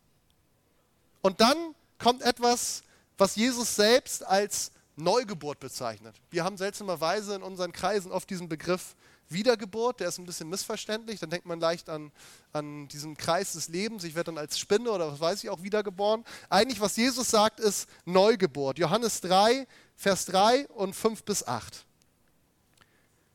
Und 1.20 1.42
dann 1.42 1.74
kommt 1.98 2.22
etwas, 2.22 2.82
was 3.18 3.36
Jesus 3.36 3.76
selbst 3.76 4.26
als 4.26 4.72
Neugeburt 4.96 5.60
bezeichnet. 5.60 6.16
Wir 6.30 6.44
haben 6.44 6.56
seltsamerweise 6.56 7.34
in 7.34 7.42
unseren 7.42 7.72
Kreisen 7.72 8.10
oft 8.10 8.30
diesen 8.30 8.48
Begriff 8.48 8.96
Wiedergeburt, 9.32 10.00
der 10.00 10.08
ist 10.08 10.18
ein 10.18 10.26
bisschen 10.26 10.48
missverständlich. 10.48 11.20
Dann 11.20 11.30
denkt 11.30 11.46
man 11.46 11.60
leicht 11.60 11.88
an, 11.88 12.12
an 12.52 12.88
diesen 12.88 13.16
Kreis 13.16 13.52
des 13.52 13.68
Lebens. 13.68 14.04
Ich 14.04 14.14
werde 14.14 14.32
dann 14.32 14.38
als 14.38 14.58
Spinne 14.58 14.90
oder 14.90 15.12
was 15.12 15.20
weiß 15.20 15.44
ich 15.44 15.50
auch 15.50 15.62
wiedergeboren. 15.62 16.24
Eigentlich, 16.48 16.80
was 16.80 16.96
Jesus 16.96 17.30
sagt, 17.30 17.60
ist 17.60 17.88
Neugeburt. 18.04 18.78
Johannes 18.78 19.20
3, 19.20 19.66
Vers 19.96 20.26
3 20.26 20.68
und 20.68 20.94
5 20.94 21.24
bis 21.24 21.46
8. 21.46 21.84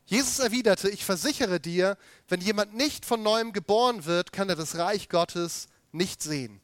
Jesus 0.06 0.38
erwiderte, 0.38 0.88
ich 0.88 1.04
versichere 1.04 1.60
dir, 1.60 1.98
wenn 2.28 2.40
jemand 2.40 2.74
nicht 2.74 3.04
von 3.04 3.22
neuem 3.22 3.52
geboren 3.52 4.06
wird, 4.06 4.32
kann 4.32 4.48
er 4.48 4.56
das 4.56 4.78
Reich 4.78 5.10
Gottes 5.10 5.68
nicht 5.92 6.22
sehen. 6.22 6.62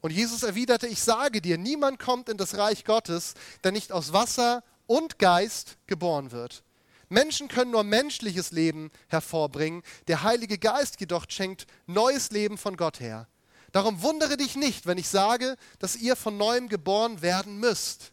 Und 0.00 0.12
Jesus 0.12 0.42
erwiderte, 0.42 0.86
ich 0.86 1.02
sage 1.02 1.40
dir, 1.40 1.58
niemand 1.58 1.98
kommt 1.98 2.28
in 2.28 2.36
das 2.36 2.56
Reich 2.56 2.84
Gottes, 2.84 3.34
der 3.64 3.72
nicht 3.72 3.92
aus 3.92 4.12
Wasser 4.12 4.62
und 4.86 5.18
Geist 5.18 5.76
geboren 5.86 6.30
wird. 6.32 6.62
Menschen 7.08 7.48
können 7.48 7.70
nur 7.70 7.84
menschliches 7.84 8.50
Leben 8.50 8.90
hervorbringen, 9.08 9.82
der 10.08 10.22
Heilige 10.22 10.58
Geist 10.58 11.00
jedoch 11.00 11.26
schenkt 11.28 11.66
neues 11.86 12.30
Leben 12.30 12.58
von 12.58 12.76
Gott 12.76 13.00
her. 13.00 13.28
Darum 13.72 14.02
wundere 14.02 14.36
dich 14.36 14.56
nicht, 14.56 14.86
wenn 14.86 14.98
ich 14.98 15.08
sage, 15.08 15.56
dass 15.78 15.96
ihr 15.96 16.16
von 16.16 16.36
neuem 16.36 16.68
geboren 16.68 17.22
werden 17.22 17.58
müsst. 17.58 18.12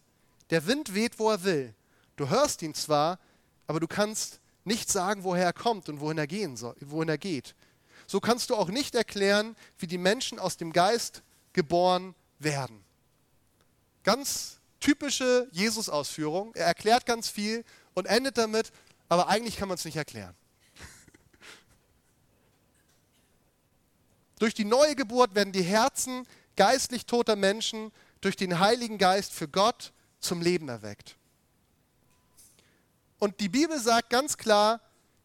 Der 0.49 0.67
Wind 0.67 0.93
weht, 0.93 1.19
wo 1.19 1.29
er 1.29 1.43
will. 1.43 1.73
Du 2.15 2.29
hörst 2.29 2.61
ihn 2.61 2.73
zwar, 2.73 3.19
aber 3.67 3.79
du 3.79 3.87
kannst 3.87 4.39
nicht 4.63 4.91
sagen, 4.91 5.23
woher 5.23 5.45
er 5.45 5.53
kommt 5.53 5.89
und 5.89 5.99
wohin 5.99 6.17
er, 6.17 6.27
gehen 6.27 6.57
soll, 6.57 6.75
wohin 6.81 7.09
er 7.09 7.17
geht. 7.17 7.55
So 8.07 8.19
kannst 8.19 8.49
du 8.49 8.55
auch 8.55 8.69
nicht 8.69 8.95
erklären, 8.95 9.55
wie 9.77 9.87
die 9.87 9.97
Menschen 9.97 10.39
aus 10.39 10.57
dem 10.57 10.73
Geist 10.73 11.23
geboren 11.53 12.15
werden. 12.39 12.83
Ganz 14.03 14.59
typische 14.79 15.47
Jesus-Ausführung. 15.51 16.53
Er 16.53 16.67
erklärt 16.67 17.05
ganz 17.05 17.29
viel 17.29 17.63
und 17.95 18.05
endet 18.05 18.37
damit, 18.37 18.71
aber 19.09 19.27
eigentlich 19.27 19.57
kann 19.57 19.67
man 19.67 19.75
es 19.75 19.85
nicht 19.85 19.97
erklären. 19.97 20.35
durch 24.39 24.53
die 24.53 24.65
neue 24.65 24.95
Geburt 24.95 25.35
werden 25.35 25.53
die 25.53 25.63
Herzen 25.63 26.27
geistlich 26.55 27.05
toter 27.05 27.35
Menschen 27.35 27.91
durch 28.21 28.35
den 28.35 28.59
Heiligen 28.59 28.97
Geist 28.97 29.33
für 29.33 29.47
Gott 29.47 29.93
zum 30.19 30.41
Leben 30.41 30.69
erweckt. 30.69 31.17
Und 33.19 33.39
die 33.39 33.49
Bibel 33.49 33.79
sagt 33.79 34.09
ganz 34.09 34.37
klar, 34.37 34.81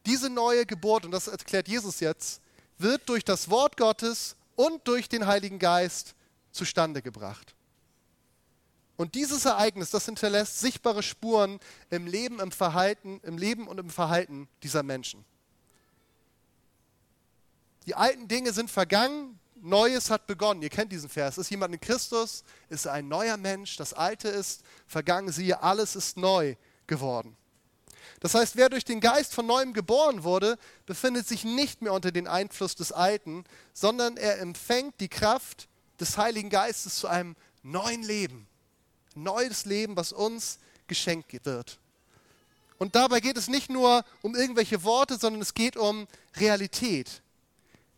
diese 0.07 0.31
neue 0.31 0.65
Geburt, 0.67 1.05
und 1.05 1.11
das 1.11 1.29
erklärt 1.29 1.69
Jesus 1.69 2.01
jetzt, 2.01 2.41
wird 2.79 3.09
durch 3.09 3.25
das 3.25 3.51
Wort 3.51 3.77
Gottes 3.77 4.37
und 4.57 4.87
durch 4.87 5.09
den 5.09 5.27
Heiligen 5.27 5.59
Geist 5.59 6.15
zustande 6.53 7.03
gebracht. 7.03 7.55
Und 9.01 9.15
dieses 9.15 9.47
Ereignis, 9.47 9.89
das 9.89 10.05
hinterlässt 10.05 10.61
sichtbare 10.61 11.03
Spuren 11.03 11.59
im 11.89 12.07
Leben, 12.07 12.39
im 12.39 12.53
Verhalten, 12.53 13.19
im 13.23 13.39
Leben 13.39 13.67
und 13.67 13.81
im 13.81 13.89
Verhalten 13.89 14.47
dieser 14.63 14.83
Menschen. 14.83 15.25
Die 17.87 17.95
alten 17.95 18.29
Dinge 18.29 18.53
sind 18.53 18.71
vergangen, 18.71 19.41
Neues 19.63 20.11
hat 20.11 20.27
begonnen. 20.27 20.61
Ihr 20.61 20.69
kennt 20.69 20.93
diesen 20.93 21.09
Vers. 21.09 21.39
Ist 21.39 21.51
jemand 21.51 21.73
in 21.73 21.81
Christus, 21.81 22.45
ist 22.69 22.87
ein 22.87 23.09
neuer 23.09 23.39
Mensch. 23.39 23.79
Das 23.79 23.95
Alte 23.95 24.29
ist 24.29 24.65
vergangen, 24.87 25.33
siehe, 25.33 25.63
alles 25.63 25.97
ist 25.97 26.19
neu 26.19 26.57
geworden. 26.87 27.39
Das 28.21 28.35
heißt, 28.35 28.57
wer 28.57 28.69
durch 28.69 28.85
den 28.85 29.01
Geist 29.01 29.33
von 29.33 29.47
neuem 29.47 29.73
geboren 29.73 30.25
wurde, 30.25 30.59
befindet 30.85 31.27
sich 31.27 31.43
nicht 31.45 31.81
mehr 31.81 31.95
unter 31.95 32.13
den 32.13 32.29
Einfluss 32.29 32.75
des 32.75 32.93
Alten, 32.93 33.45
sondern 33.73 34.19
er 34.19 34.41
empfängt 34.41 35.01
die 35.01 35.09
Kraft 35.09 35.71
des 35.99 36.19
Heiligen 36.19 36.51
Geistes 36.51 36.97
zu 36.97 37.09
einem 37.09 37.35
neuen 37.63 38.03
Leben 38.03 38.47
neues 39.23 39.65
Leben, 39.65 39.97
was 39.97 40.13
uns 40.13 40.59
geschenkt 40.87 41.45
wird. 41.45 41.79
Und 42.79 42.95
dabei 42.95 43.21
geht 43.21 43.37
es 43.37 43.49
nicht 43.49 43.69
nur 43.71 44.05
um 44.23 44.35
irgendwelche 44.35 44.83
Worte, 44.85 45.19
sondern 45.19 45.43
es 45.43 45.55
geht 45.55 45.77
um 45.77 46.09
Realität. 46.37 47.23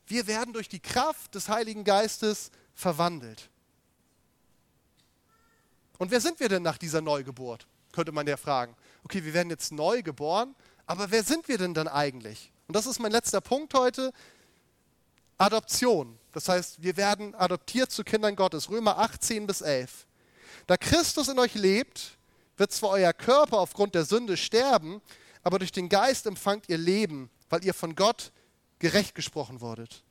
Wir 0.06 0.26
werden 0.26 0.52
durch 0.52 0.68
die 0.68 0.80
Kraft 0.80 1.34
des 1.34 1.48
Heiligen 1.48 1.84
Geistes 1.84 2.50
verwandelt. 2.74 3.48
Und 5.98 6.10
wer 6.10 6.20
sind 6.20 6.40
wir 6.40 6.48
denn 6.48 6.62
nach 6.62 6.78
dieser 6.78 7.00
Neugeburt? 7.00 7.66
Könnte 7.92 8.10
man 8.10 8.26
ja 8.26 8.36
fragen. 8.36 8.74
Okay, 9.04 9.24
wir 9.24 9.34
werden 9.34 9.50
jetzt 9.50 9.70
neu 9.70 10.02
geboren, 10.02 10.54
aber 10.86 11.10
wer 11.10 11.22
sind 11.22 11.46
wir 11.46 11.58
denn 11.58 11.74
dann 11.74 11.86
eigentlich? 11.86 12.50
Und 12.66 12.74
das 12.74 12.86
ist 12.86 12.98
mein 12.98 13.12
letzter 13.12 13.40
Punkt 13.40 13.74
heute. 13.74 14.12
Adoption. 15.38 16.18
Das 16.32 16.48
heißt, 16.48 16.82
wir 16.82 16.96
werden 16.96 17.34
adoptiert 17.34 17.90
zu 17.90 18.04
Kindern 18.04 18.34
Gottes. 18.34 18.70
Römer 18.70 18.98
18 18.98 19.46
bis 19.46 19.60
11. 19.60 20.06
Da 20.66 20.76
Christus 20.76 21.28
in 21.28 21.38
euch 21.38 21.54
lebt, 21.54 22.16
wird 22.56 22.72
zwar 22.72 22.90
euer 22.90 23.12
Körper 23.12 23.58
aufgrund 23.58 23.94
der 23.94 24.04
Sünde 24.04 24.36
sterben, 24.36 25.00
aber 25.42 25.58
durch 25.58 25.72
den 25.72 25.88
Geist 25.88 26.26
empfangt 26.26 26.68
ihr 26.68 26.78
Leben, 26.78 27.30
weil 27.50 27.64
ihr 27.64 27.74
von 27.74 27.96
Gott 27.96 28.32
gerecht 28.78 29.14
gesprochen 29.14 29.60
wurdet. 29.60 30.02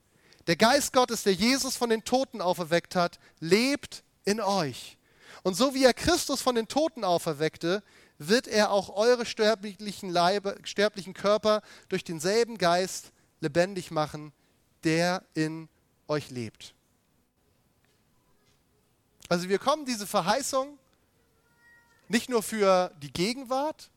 Der 0.47 0.55
Geist 0.55 0.93
Gottes, 0.93 1.23
der 1.23 1.33
Jesus 1.33 1.75
von 1.75 1.89
den 1.89 2.03
Toten 2.03 2.41
auferweckt 2.41 2.95
hat, 2.95 3.19
lebt 3.39 4.03
in 4.25 4.41
euch. 4.41 4.97
Und 5.43 5.55
so 5.55 5.73
wie 5.73 5.83
er 5.83 5.93
Christus 5.93 6.41
von 6.41 6.55
den 6.55 6.67
Toten 6.67 7.03
auferweckte, 7.03 7.83
wird 8.17 8.47
er 8.47 8.71
auch 8.71 8.95
eure 8.95 9.25
sterblichen, 9.25 10.09
Leibe, 10.09 10.57
sterblichen 10.63 11.13
Körper 11.13 11.61
durch 11.89 12.03
denselben 12.03 12.57
Geist 12.57 13.11
lebendig 13.39 13.91
machen, 13.91 14.33
der 14.83 15.23
in 15.33 15.69
euch 16.07 16.29
lebt. 16.29 16.75
Also 19.31 19.47
wir 19.47 19.59
kommen 19.59 19.85
diese 19.85 20.05
Verheißung 20.05 20.77
nicht 22.09 22.29
nur 22.29 22.43
für 22.43 22.93
die 23.01 23.13
Gegenwart, 23.13 23.89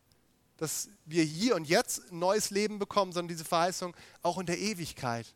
dass 0.58 0.90
wir 1.06 1.24
hier 1.24 1.56
und 1.56 1.64
jetzt 1.64 2.12
ein 2.12 2.20
neues 2.20 2.50
Leben 2.50 2.78
bekommen, 2.78 3.10
sondern 3.10 3.30
diese 3.30 3.44
Verheißung 3.44 3.96
auch 4.22 4.38
in 4.38 4.46
der 4.46 4.60
Ewigkeit 4.60 5.26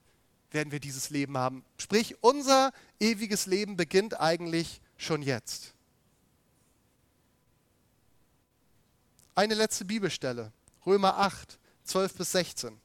werden 0.52 0.70
wir 0.70 0.78
dieses 0.78 1.10
Leben 1.10 1.36
haben. 1.36 1.64
Sprich, 1.78 2.14
unser 2.22 2.72
ewiges 3.00 3.46
Leben 3.46 3.76
beginnt 3.76 4.20
eigentlich 4.20 4.80
schon 4.96 5.20
jetzt. 5.20 5.74
Eine 9.34 9.54
letzte 9.54 9.84
Bibelstelle, 9.84 10.52
Römer 10.86 11.18
8, 11.18 11.58
12 11.82 12.14
bis 12.14 12.30
16. 12.30 12.80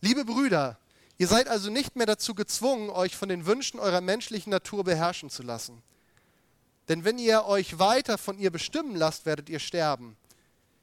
Liebe 0.00 0.24
Brüder, 0.24 0.78
ihr 1.18 1.28
seid 1.28 1.46
also 1.48 1.68
nicht 1.68 1.94
mehr 1.94 2.06
dazu 2.06 2.34
gezwungen, 2.34 2.88
euch 2.88 3.14
von 3.14 3.28
den 3.28 3.44
Wünschen 3.44 3.78
eurer 3.78 4.00
menschlichen 4.00 4.48
Natur 4.48 4.82
beherrschen 4.82 5.28
zu 5.28 5.42
lassen. 5.42 5.82
Denn 6.88 7.04
wenn 7.04 7.18
ihr 7.18 7.46
euch 7.46 7.78
weiter 7.78 8.18
von 8.18 8.38
ihr 8.38 8.50
bestimmen 8.50 8.94
lasst, 8.94 9.26
werdet 9.26 9.48
ihr 9.48 9.58
sterben. 9.58 10.16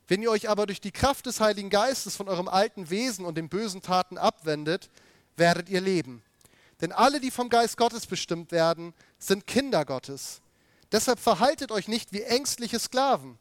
Wenn 0.08 0.22
ihr 0.22 0.32
euch 0.32 0.50
aber 0.50 0.66
durch 0.66 0.82
die 0.82 0.92
Kraft 0.92 1.26
des 1.26 1.40
Heiligen 1.40 1.70
Geistes 1.70 2.16
von 2.16 2.28
eurem 2.28 2.48
alten 2.48 2.90
Wesen 2.90 3.26
und 3.26 3.36
den 3.36 3.50
bösen 3.50 3.82
Taten 3.82 4.18
abwendet, 4.18 4.90
werdet 5.38 5.70
ihr 5.70 5.82
leben. 5.82 6.22
Denn 6.82 6.92
alle, 6.92 7.22
die 7.22 7.32
vom 7.32 7.50
Geist 7.50 7.78
Gottes 7.78 8.06
bestimmt 8.06 8.52
werden, 8.52 8.94
sind 9.18 9.48
Kinder 9.48 9.86
Gottes. 9.86 10.42
Deshalb 10.92 11.20
verhaltet 11.20 11.72
euch 11.72 11.88
nicht 11.88 12.12
wie 12.12 12.22
ängstliche 12.24 12.80
Sklaven. 12.80 13.40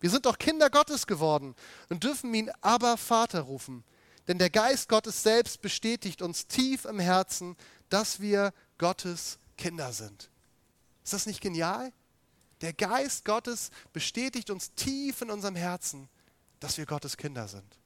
Wir 0.00 0.10
sind 0.10 0.26
doch 0.26 0.38
Kinder 0.38 0.70
Gottes 0.70 1.06
geworden 1.06 1.54
und 1.88 2.04
dürfen 2.04 2.32
ihn 2.32 2.50
aber 2.60 2.96
Vater 2.96 3.40
rufen. 3.40 3.84
Denn 4.28 4.38
der 4.38 4.50
Geist 4.50 4.88
Gottes 4.88 5.22
selbst 5.22 5.60
bestätigt 5.60 6.22
uns 6.22 6.46
tief 6.46 6.84
im 6.84 6.98
Herzen, 6.98 7.56
dass 7.88 8.20
wir 8.20 8.52
Gottes 8.78 9.38
Kinder 9.56 9.92
sind. 9.92 10.30
Ist 11.02 11.12
das 11.12 11.26
nicht 11.26 11.40
genial? 11.40 11.92
Der 12.60 12.72
Geist 12.72 13.24
Gottes 13.24 13.70
bestätigt 13.92 14.50
uns 14.50 14.74
tief 14.74 15.20
in 15.22 15.30
unserem 15.30 15.56
Herzen, 15.56 16.08
dass 16.60 16.78
wir 16.78 16.86
Gottes 16.86 17.16
Kinder 17.16 17.48
sind. 17.48 17.78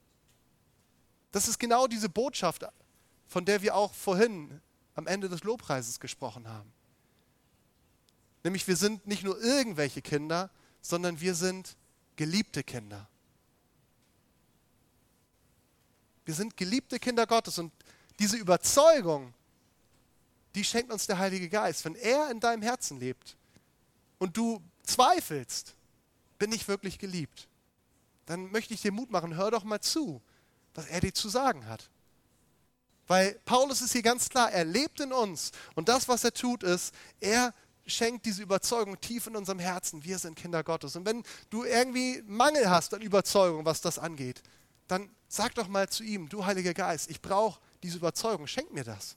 Das 1.33 1.49
ist 1.49 1.59
genau 1.59 1.87
diese 1.87 2.09
Botschaft, 2.09 2.65
von 3.27 3.45
der 3.45 3.63
wir 3.63 3.75
auch 3.75 3.95
vorhin 3.95 4.61
am 4.95 5.07
Ende 5.07 5.29
des 5.29 5.43
Lobpreises 5.45 6.01
gesprochen 6.01 6.49
haben. 6.49 6.73
Nämlich 8.45 8.67
wir 8.67 8.77
sind 8.77 9.07
nicht 9.07 9.25
nur 9.25 9.41
irgendwelche 9.41 10.03
Kinder, 10.03 10.51
sondern 10.81 11.21
wir 11.21 11.35
sind 11.35 11.77
geliebte 12.17 12.63
Kinder. 12.63 13.09
Wir 16.25 16.35
sind 16.35 16.57
geliebte 16.57 16.99
Kinder 16.99 17.27
Gottes 17.27 17.59
und 17.59 17.73
diese 18.19 18.37
Überzeugung, 18.37 19.33
die 20.55 20.65
schenkt 20.65 20.93
uns 20.93 21.07
der 21.07 21.19
Heilige 21.19 21.49
Geist. 21.49 21.85
Wenn 21.85 21.95
er 21.95 22.31
in 22.31 22.41
deinem 22.41 22.63
Herzen 22.63 23.01
lebt 23.01 23.38
und 24.19 24.37
du 24.37 24.63
zweifelst, 24.83 25.75
bin 26.39 26.53
ich 26.53 26.69
wirklich 26.69 26.99
geliebt, 26.99 27.49
dann 28.27 28.51
möchte 28.51 28.75
ich 28.75 28.83
dir 28.83 28.93
Mut 28.93 29.11
machen, 29.11 29.37
hör 29.37 29.51
doch 29.51 29.65
mal 29.65 29.81
zu, 29.81 30.21
was 30.75 30.87
er 30.87 31.01
dir 31.01 31.15
zu 31.15 31.29
sagen 31.29 31.67
hat. 31.67 31.91
Weil 33.07 33.39
Paulus 33.47 33.81
ist 33.81 33.93
hier 33.93 34.03
ganz 34.03 34.29
klar, 34.29 34.53
er 34.53 34.65
lebt 34.65 35.01
in 35.01 35.13
uns 35.13 35.53
und 35.75 35.89
das, 35.89 36.09
was 36.09 36.25
er 36.25 36.33
tut, 36.33 36.63
ist, 36.63 36.95
er 37.21 37.55
schenkt 37.87 38.27
diese 38.27 38.43
Überzeugung 38.43 39.01
tief 39.01 39.27
in 39.27 39.37
unserem 39.37 39.59
Herzen, 39.59 40.05
wir 40.05 40.19
sind 40.19 40.37
Kinder 40.37 40.63
Gottes. 40.63 40.95
Und 40.95 41.07
wenn 41.07 41.23
du 41.49 41.65
irgendwie 41.65 42.23
Mangel 42.27 42.69
hast 42.69 42.93
an 42.93 43.01
Überzeugung, 43.01 43.65
was 43.65 43.81
das 43.81 43.99
angeht, 43.99 44.43
dann 44.89 45.11
sag 45.29 45.55
doch 45.55 45.69
mal 45.69 45.89
zu 45.89 46.05
ihm, 46.05 46.29
du 46.29 46.45
Heiliger 46.45 46.75
Geist, 46.75 47.11
ich 47.11 47.21
brauche 47.21 47.61
diese 47.83 47.97
Überzeugung, 47.97 48.47
schenk 48.47 48.73
mir 48.73 48.85
das. 48.85 49.17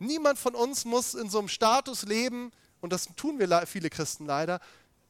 Niemand 0.00 0.38
von 0.38 0.54
uns 0.54 0.86
muss 0.86 1.14
in 1.14 1.28
so 1.28 1.38
einem 1.38 1.48
Status 1.48 2.02
leben, 2.04 2.50
und 2.80 2.92
das 2.92 3.08
tun 3.16 3.38
wir 3.38 3.66
viele 3.66 3.90
Christen 3.90 4.24
leider, 4.24 4.58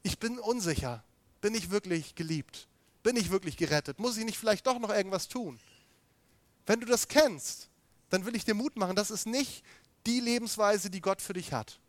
ich 0.03 0.19
bin 0.19 0.37
unsicher, 0.37 1.03
bin 1.39 1.55
ich 1.55 1.71
wirklich 1.71 2.13
geliebt, 2.13 2.67
bin 3.01 3.15
ich 3.15 3.31
wirklich 3.31 3.55
gerettet, 3.55 3.99
muss 3.99 4.17
ich 4.17 4.25
nicht 4.25 4.37
vielleicht 4.37 4.67
doch 4.67 4.79
noch 4.79 4.89
irgendwas 4.89 5.29
tun? 5.29 5.59
Wenn 6.65 6.81
du 6.81 6.85
das 6.85 7.07
kennst, 7.07 7.69
dann 8.09 8.25
will 8.25 8.35
ich 8.35 8.43
dir 8.43 8.53
Mut 8.53 8.75
machen, 8.75 8.97
das 8.97 9.11
ist 9.11 9.25
nicht 9.25 9.63
die 10.05 10.19
Lebensweise, 10.19 10.89
die 10.89 10.99
Gott 10.99 11.21
für 11.21 11.33
dich 11.33 11.53
hat, 11.53 11.79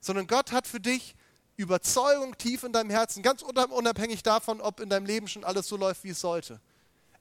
sondern 0.00 0.26
Gott 0.26 0.52
hat 0.52 0.66
für 0.66 0.80
dich 0.80 1.16
Überzeugung 1.56 2.36
tief 2.36 2.62
in 2.62 2.72
deinem 2.72 2.90
Herzen, 2.90 3.22
ganz 3.22 3.40
unabhängig 3.40 4.22
davon, 4.22 4.60
ob 4.60 4.80
in 4.80 4.90
deinem 4.90 5.06
Leben 5.06 5.28
schon 5.28 5.44
alles 5.44 5.66
so 5.66 5.78
läuft, 5.78 6.04
wie 6.04 6.10
es 6.10 6.20
sollte. 6.20 6.60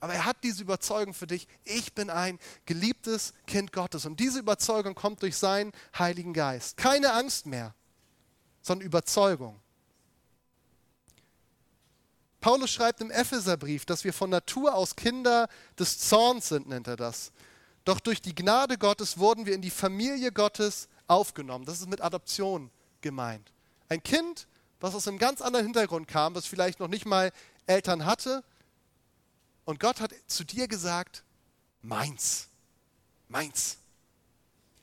Aber 0.03 0.15
er 0.15 0.25
hat 0.25 0.43
diese 0.43 0.63
Überzeugung 0.63 1.13
für 1.13 1.27
dich, 1.27 1.47
ich 1.63 1.93
bin 1.93 2.09
ein 2.09 2.37
geliebtes 2.65 3.33
Kind 3.47 3.71
Gottes. 3.71 4.05
Und 4.05 4.19
diese 4.19 4.39
Überzeugung 4.39 4.95
kommt 4.95 5.21
durch 5.21 5.37
seinen 5.37 5.71
Heiligen 5.97 6.33
Geist. 6.33 6.75
Keine 6.75 7.13
Angst 7.13 7.45
mehr, 7.45 7.73
sondern 8.61 8.85
Überzeugung. 8.85 9.61
Paulus 12.41 12.69
schreibt 12.71 12.99
im 12.99 13.11
Epheserbrief, 13.11 13.85
dass 13.85 14.03
wir 14.03 14.11
von 14.11 14.29
Natur 14.29 14.75
aus 14.75 14.97
Kinder 14.97 15.47
des 15.79 15.99
Zorns 15.99 16.49
sind, 16.49 16.67
nennt 16.67 16.89
er 16.89 16.97
das. 16.97 17.31
Doch 17.85 18.01
durch 18.01 18.21
die 18.21 18.35
Gnade 18.35 18.77
Gottes 18.77 19.17
wurden 19.17 19.45
wir 19.45 19.55
in 19.55 19.61
die 19.61 19.69
Familie 19.69 20.33
Gottes 20.33 20.89
aufgenommen. 21.07 21.63
Das 21.63 21.79
ist 21.79 21.87
mit 21.87 22.01
Adoption 22.01 22.71
gemeint. 22.99 23.53
Ein 23.87 24.03
Kind, 24.03 24.49
was 24.81 24.95
aus 24.95 25.07
einem 25.07 25.17
ganz 25.17 25.39
anderen 25.39 25.65
Hintergrund 25.65 26.09
kam, 26.09 26.35
was 26.35 26.45
vielleicht 26.45 26.81
noch 26.81 26.89
nicht 26.89 27.05
mal 27.05 27.31
Eltern 27.67 28.05
hatte. 28.05 28.43
Und 29.65 29.79
Gott 29.79 29.99
hat 30.01 30.13
zu 30.27 30.43
dir 30.43 30.67
gesagt, 30.67 31.23
meins, 31.81 32.49
meins. 33.27 33.77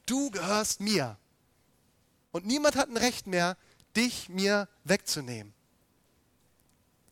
Du 0.06 0.30
gehörst 0.30 0.80
mir. 0.80 1.16
Und 2.32 2.46
niemand 2.46 2.76
hat 2.76 2.88
ein 2.88 2.96
Recht 2.96 3.26
mehr, 3.26 3.56
dich 3.96 4.28
mir 4.28 4.68
wegzunehmen. 4.84 5.52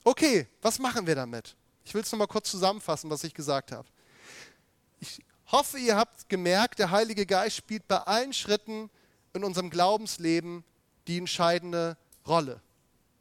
Okay, 0.05 0.47
was 0.63 0.79
machen 0.79 1.07
wir 1.07 1.15
damit? 1.15 1.57
Ich 1.85 1.95
will 1.95 2.03
es 2.03 2.13
nochmal 2.13 2.29
kurz 2.29 2.51
zusammenfassen, 2.51 3.11
was 3.11 3.25
ich 3.25 3.35
gesagt 3.35 3.73
habe. 3.73 3.89
Ich 5.01 5.23
hoffe, 5.51 5.79
ihr 5.79 5.97
habt 5.97 6.29
gemerkt, 6.29 6.79
der 6.79 6.91
Heilige 6.91 7.27
Geist 7.27 7.57
spielt 7.57 7.87
bei 7.89 7.99
allen 7.99 8.33
Schritten 8.33 8.91
in 9.33 9.45
unserem 9.45 9.71
Glaubensleben 9.71 10.65
die 11.07 11.19
entscheidende 11.19 11.97
Rolle. 12.27 12.61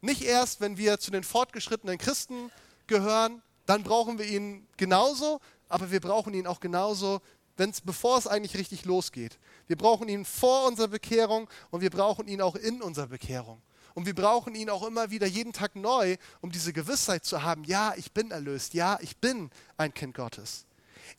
Nicht 0.01 0.21
erst, 0.21 0.61
wenn 0.61 0.77
wir 0.77 0.99
zu 0.99 1.11
den 1.11 1.23
fortgeschrittenen 1.23 1.97
Christen 1.97 2.51
gehören, 2.85 3.41
dann 3.67 3.83
brauchen 3.83 4.17
wir 4.17 4.25
ihn 4.25 4.65
genauso, 4.77 5.39
aber 5.69 5.91
wir 5.91 5.99
brauchen 5.99 6.33
ihn 6.33 6.47
auch 6.47 6.59
genauso, 6.59 7.21
wenn's, 7.57 7.81
bevor 7.81 8.17
es 8.17 8.25
eigentlich 8.25 8.57
richtig 8.57 8.85
losgeht. 8.85 9.37
Wir 9.67 9.75
brauchen 9.75 10.07
ihn 10.07 10.25
vor 10.25 10.65
unserer 10.67 10.87
Bekehrung 10.87 11.49
und 11.69 11.81
wir 11.81 11.89
brauchen 11.89 12.27
ihn 12.27 12.41
auch 12.41 12.55
in 12.55 12.81
unserer 12.81 13.07
Bekehrung. 13.07 13.61
Und 13.93 14.05
wir 14.05 14.15
brauchen 14.15 14.55
ihn 14.55 14.69
auch 14.69 14.83
immer 14.83 15.09
wieder 15.09 15.27
jeden 15.27 15.53
Tag 15.53 15.75
neu, 15.75 16.17
um 16.41 16.51
diese 16.51 16.71
Gewissheit 16.71 17.25
zu 17.25 17.43
haben, 17.43 17.63
ja, 17.63 17.93
ich 17.97 18.11
bin 18.11 18.31
erlöst, 18.31 18.73
ja, 18.73 18.99
ich 19.01 19.17
bin 19.17 19.49
ein 19.75 19.93
Kind 19.93 20.15
Gottes. 20.15 20.65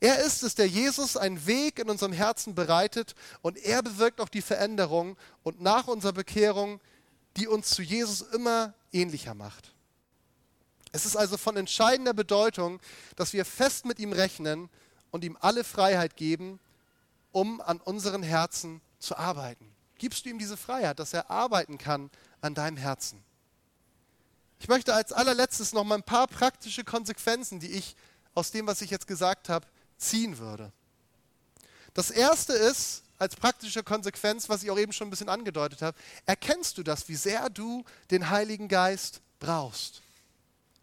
Er 0.00 0.20
ist 0.20 0.42
es, 0.42 0.54
der 0.54 0.68
Jesus 0.68 1.16
einen 1.16 1.44
Weg 1.46 1.80
in 1.80 1.90
unserem 1.90 2.12
Herzen 2.12 2.54
bereitet 2.54 3.14
und 3.42 3.58
er 3.58 3.82
bewirkt 3.82 4.20
auch 4.20 4.28
die 4.28 4.42
Veränderung 4.42 5.16
und 5.42 5.61
nach 5.61 5.88
unserer 5.88 6.12
Bekehrung, 6.12 6.80
die 7.37 7.48
uns 7.48 7.70
zu 7.70 7.82
Jesus 7.82 8.22
immer 8.22 8.74
ähnlicher 8.92 9.34
macht. 9.34 9.74
Es 10.92 11.05
ist 11.05 11.16
also 11.16 11.37
von 11.37 11.57
entscheidender 11.57 12.14
Bedeutung, 12.14 12.81
dass 13.16 13.33
wir 13.33 13.44
fest 13.44 13.85
mit 13.85 13.98
ihm 13.98 14.12
rechnen 14.12 14.69
und 15.10 15.25
ihm 15.25 15.37
alle 15.40 15.65
Freiheit 15.65 16.17
geben, 16.17 16.60
um 17.33 17.60
an 17.60 17.81
unseren 17.81 18.23
Herzen 18.23 18.81
zu 18.98 19.17
arbeiten. 19.17 19.71
Gibst 19.98 20.25
du 20.25 20.31
ihm 20.31 20.38
diese 20.38 20.56
Freiheit, 20.56 20.98
dass 20.98 21.12
er 21.12 21.31
arbeiten 21.31 21.79
kann 21.79 22.10
an 22.40 22.54
deinem 22.54 22.77
Herzen. 22.77 23.23
Ich 24.60 24.69
möchte 24.69 24.94
als 24.94 25.12
allerletztes 25.12 25.73
noch 25.73 25.85
mal 25.85 25.96
ein 25.96 26.02
paar 26.02 26.27
praktische 26.27 26.85
Konsequenzen, 26.85 27.60
die 27.60 27.71
ich 27.71 27.94
aus 28.35 28.50
dem, 28.50 28.67
was 28.67 28.83
ich 28.83 28.90
jetzt 28.90 29.06
gesagt 29.06 29.48
habe, 29.48 29.67
ziehen 29.98 30.38
würde. 30.38 30.73
Das 31.94 32.10
erste 32.10 32.52
ist, 32.52 33.02
als 33.19 33.35
praktische 33.35 33.83
Konsequenz, 33.83 34.48
was 34.48 34.62
ich 34.62 34.71
auch 34.71 34.79
eben 34.79 34.92
schon 34.92 35.08
ein 35.08 35.10
bisschen 35.10 35.29
angedeutet 35.29 35.83
habe, 35.83 35.98
erkennst 36.27 36.79
du 36.79 36.83
das, 36.83 37.08
wie 37.08 37.17
sehr 37.17 37.50
du 37.50 37.85
den 38.10 38.31
Heiligen 38.31 38.69
Geist 38.69 39.21
brauchst. 39.40 40.02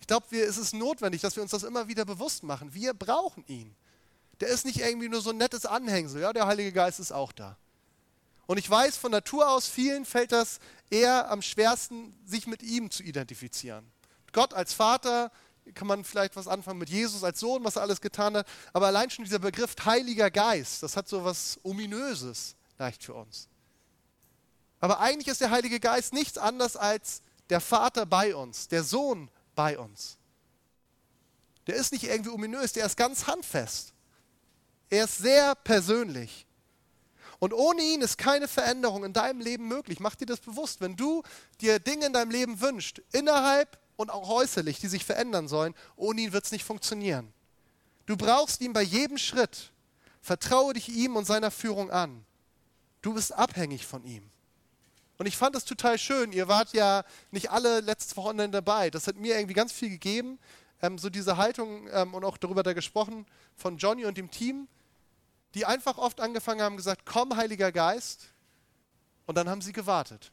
Ich 0.05 0.07
glaube, 0.07 0.37
es 0.37 0.57
ist 0.57 0.75
notwendig, 0.75 1.21
dass 1.21 1.35
wir 1.35 1.41
uns 1.41 1.49
das 1.49 1.63
immer 1.63 1.87
wieder 1.87 2.05
bewusst 2.05 2.43
machen. 2.43 2.75
Wir 2.75 2.93
brauchen 2.93 3.43
ihn. 3.47 3.75
Der 4.39 4.49
ist 4.49 4.63
nicht 4.63 4.79
irgendwie 4.79 5.09
nur 5.09 5.19
so 5.19 5.31
ein 5.31 5.37
nettes 5.37 5.65
Anhängsel. 5.65 6.21
Ja, 6.21 6.31
der 6.31 6.45
Heilige 6.45 6.71
Geist 6.71 6.99
ist 6.99 7.11
auch 7.11 7.31
da. 7.31 7.57
Und 8.45 8.59
ich 8.59 8.69
weiß, 8.69 8.97
von 8.97 9.11
Natur 9.11 9.49
aus 9.49 9.67
vielen 9.67 10.05
fällt 10.05 10.31
das 10.31 10.59
eher 10.91 11.31
am 11.31 11.41
schwersten, 11.41 12.15
sich 12.23 12.45
mit 12.45 12.61
ihm 12.61 12.91
zu 12.91 13.01
identifizieren. 13.01 13.91
Gott 14.31 14.53
als 14.53 14.73
Vater, 14.73 15.31
kann 15.73 15.87
man 15.87 16.03
vielleicht 16.03 16.35
was 16.35 16.47
anfangen 16.47 16.77
mit 16.77 16.91
Jesus 16.91 17.23
als 17.23 17.39
Sohn, 17.39 17.63
was 17.63 17.75
er 17.75 17.81
alles 17.81 17.99
getan 17.99 18.37
hat. 18.37 18.47
Aber 18.73 18.85
allein 18.85 19.09
schon 19.09 19.25
dieser 19.25 19.39
Begriff 19.39 19.73
Heiliger 19.85 20.29
Geist, 20.29 20.83
das 20.83 20.95
hat 20.95 21.09
so 21.09 21.23
was 21.23 21.59
Ominöses 21.63 22.55
leicht 22.77 23.03
für 23.03 23.15
uns. 23.15 23.49
Aber 24.79 24.99
eigentlich 24.99 25.29
ist 25.29 25.41
der 25.41 25.49
Heilige 25.49 25.79
Geist 25.79 26.13
nichts 26.13 26.37
anderes 26.37 26.77
als 26.77 27.23
der 27.49 27.59
Vater 27.59 28.05
bei 28.05 28.35
uns, 28.35 28.67
der 28.67 28.83
Sohn 28.83 29.31
bei 29.55 29.77
uns. 29.77 30.17
Der 31.67 31.75
ist 31.75 31.91
nicht 31.91 32.03
irgendwie 32.03 32.29
ominös, 32.29 32.73
der 32.73 32.85
ist 32.85 32.97
ganz 32.97 33.27
handfest. 33.27 33.93
Er 34.89 35.05
ist 35.05 35.17
sehr 35.17 35.55
persönlich. 35.55 36.45
Und 37.39 37.53
ohne 37.53 37.81
ihn 37.81 38.01
ist 38.01 38.17
keine 38.17 38.47
Veränderung 38.47 39.03
in 39.03 39.13
deinem 39.13 39.41
Leben 39.41 39.67
möglich. 39.67 39.99
Mach 39.99 40.15
dir 40.15 40.25
das 40.25 40.39
bewusst. 40.39 40.79
Wenn 40.81 40.95
du 40.95 41.23
dir 41.59 41.79
Dinge 41.79 42.05
in 42.05 42.13
deinem 42.13 42.31
Leben 42.31 42.61
wünschst, 42.61 43.01
innerhalb 43.11 43.79
und 43.97 44.09
auch 44.09 44.29
äußerlich, 44.29 44.79
die 44.79 44.87
sich 44.87 45.03
verändern 45.05 45.47
sollen, 45.47 45.73
ohne 45.95 46.21
ihn 46.21 46.33
wird 46.33 46.45
es 46.45 46.51
nicht 46.51 46.63
funktionieren. 46.63 47.33
Du 48.05 48.15
brauchst 48.15 48.61
ihn 48.61 48.73
bei 48.73 48.83
jedem 48.83 49.17
Schritt. 49.17 49.71
Vertraue 50.21 50.73
dich 50.73 50.89
ihm 50.89 51.15
und 51.15 51.25
seiner 51.25 51.51
Führung 51.51 51.91
an. 51.91 52.25
Du 53.01 53.13
bist 53.13 53.33
abhängig 53.33 53.85
von 53.85 54.03
ihm. 54.05 54.31
Und 55.18 55.28
ich 55.28 55.38
fand 55.38 55.55
das 55.55 55.66
total 55.66 55.97
schön. 55.97 56.32
Ihr 56.32 56.47
wart 56.47 56.74
ja 56.74 57.03
nicht 57.32 57.51
alle 57.51 57.80
letztes 57.80 58.18
Wochenende 58.18 58.61
dabei. 58.61 58.89
Das 58.89 59.07
hat 59.07 59.16
mir 59.16 59.36
irgendwie 59.36 59.53
ganz 59.53 59.72
viel 59.72 59.89
gegeben. 59.89 60.39
Ähm, 60.82 60.97
so 60.97 61.09
diese 61.09 61.38
Haltung 61.38 61.88
ähm, 61.91 62.13
und 62.13 62.26
auch 62.26 62.38
darüber 62.38 62.63
da 62.63 62.74
gesprochen 62.74 63.26
von 63.55 63.78
Johnny 63.78 64.05
und 64.05 64.18
dem 64.18 64.30
Team 64.30 64.68
die 65.55 65.66
einfach 65.66 65.97
oft 65.97 66.20
angefangen 66.20 66.61
haben, 66.61 66.78
gesagt, 66.78 67.03
komm, 67.05 67.36
Heiliger 67.36 67.72
Geist. 67.72 68.28
Und 69.26 69.36
dann 69.36 69.49
haben 69.49 69.61
sie 69.61 69.72
gewartet. 69.72 70.32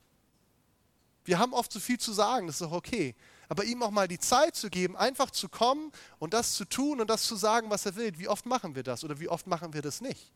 Wir 1.25 1.39
haben 1.39 1.55
oft 1.55 1.73
so 1.73 1.79
viel 1.79 1.99
zu 1.99 2.13
sagen, 2.13 2.49
das 2.49 2.57
ist 2.57 2.63
auch 2.63 2.73
okay. 2.73 3.15
Aber 3.49 3.65
ihm 3.65 3.83
auch 3.83 3.93
mal 3.93 4.09
die 4.09 4.19
Zeit 4.19 4.57
zu 4.57 4.69
geben, 4.69 4.97
einfach 4.97 5.31
zu 5.31 5.49
kommen 5.49 5.93
und 6.19 6.35
das 6.35 6.55
zu 6.55 6.65
tun 6.65 7.01
und 7.01 7.09
das 7.09 7.23
zu 7.23 7.37
sagen, 7.37 7.71
was 7.71 7.87
er 7.87 7.95
will. 7.95 8.13
Wie 8.19 8.29
oft 8.29 8.45
machen 8.47 8.75
wir 8.75 8.83
das 8.83 9.05
oder 9.05 9.21
wie 9.21 9.29
oft 9.29 9.47
machen 9.47 9.73
wir 9.73 9.81
das 9.81 10.01
nicht? 10.01 10.33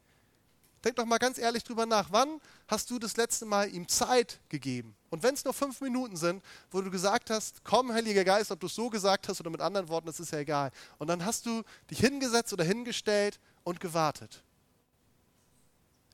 Denk 0.87 0.95
doch 0.95 1.05
mal 1.05 1.19
ganz 1.19 1.37
ehrlich 1.37 1.65
drüber 1.65 1.85
nach. 1.85 2.13
Wann 2.13 2.41
hast 2.69 2.89
du 2.93 3.01
das 3.01 3.17
letzte 3.17 3.45
Mal 3.45 3.69
ihm 3.75 3.89
Zeit 3.89 4.39
gegeben? 4.49 4.95
Und 5.11 5.25
wenn 5.25 5.35
es 5.35 5.45
nur 5.45 5.53
fünf 5.53 5.81
Minuten 5.81 6.17
sind, 6.17 6.45
wo 6.71 6.81
du 6.81 6.93
gesagt 6.93 7.29
hast, 7.29 7.65
komm, 7.65 7.93
Heiliger 7.93 8.23
Geist, 8.23 8.53
ob 8.53 8.61
du 8.61 8.69
es 8.69 8.77
so 8.77 8.89
gesagt 8.89 9.27
hast 9.27 9.41
oder 9.41 9.51
mit 9.51 9.61
anderen 9.61 9.89
Worten, 9.89 10.07
das 10.07 10.21
ist 10.21 10.31
ja 10.31 10.39
egal. 10.39 10.71
Und 10.99 11.09
dann 11.09 11.25
hast 11.25 11.45
du 11.45 11.65
dich 11.91 11.99
hingesetzt 11.99 12.53
oder 12.53 12.63
hingestellt 12.63 13.41
und 13.65 13.81
gewartet. 13.81 14.45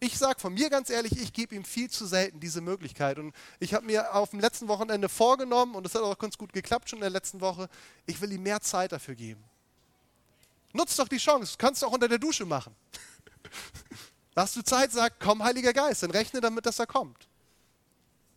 Ich 0.00 0.16
sage 0.16 0.40
von 0.40 0.54
mir 0.54 0.70
ganz 0.70 0.88
ehrlich, 0.88 1.18
ich 1.20 1.34
gebe 1.34 1.54
ihm 1.54 1.66
viel 1.66 1.90
zu 1.90 2.06
selten 2.06 2.40
diese 2.40 2.62
Möglichkeit. 2.62 3.18
Und 3.18 3.34
ich 3.60 3.74
habe 3.74 3.84
mir 3.84 4.14
auf 4.14 4.30
dem 4.30 4.40
letzten 4.40 4.68
Wochenende 4.68 5.10
vorgenommen, 5.10 5.74
und 5.74 5.84
das 5.84 5.94
hat 5.94 6.00
auch 6.00 6.16
ganz 6.16 6.38
gut 6.38 6.54
geklappt 6.54 6.88
schon 6.88 7.00
in 7.00 7.02
der 7.02 7.10
letzten 7.10 7.42
Woche, 7.42 7.68
ich 8.06 8.18
will 8.22 8.32
ihm 8.32 8.42
mehr 8.42 8.62
Zeit 8.62 8.92
dafür 8.92 9.16
geben. 9.16 9.44
Nutz 10.72 10.96
doch 10.96 11.08
die 11.08 11.18
Chance, 11.18 11.52
du 11.52 11.58
kannst 11.58 11.82
es 11.82 11.86
auch 11.86 11.92
unter 11.92 12.08
der 12.08 12.18
Dusche 12.18 12.46
machen. 12.46 12.74
Hast 14.34 14.56
du 14.56 14.62
Zeit, 14.62 14.92
sag, 14.92 15.20
komm, 15.20 15.42
Heiliger 15.42 15.72
Geist, 15.72 16.02
dann 16.02 16.10
rechne 16.10 16.40
damit, 16.40 16.64
dass 16.66 16.78
er 16.78 16.86
kommt. 16.86 17.28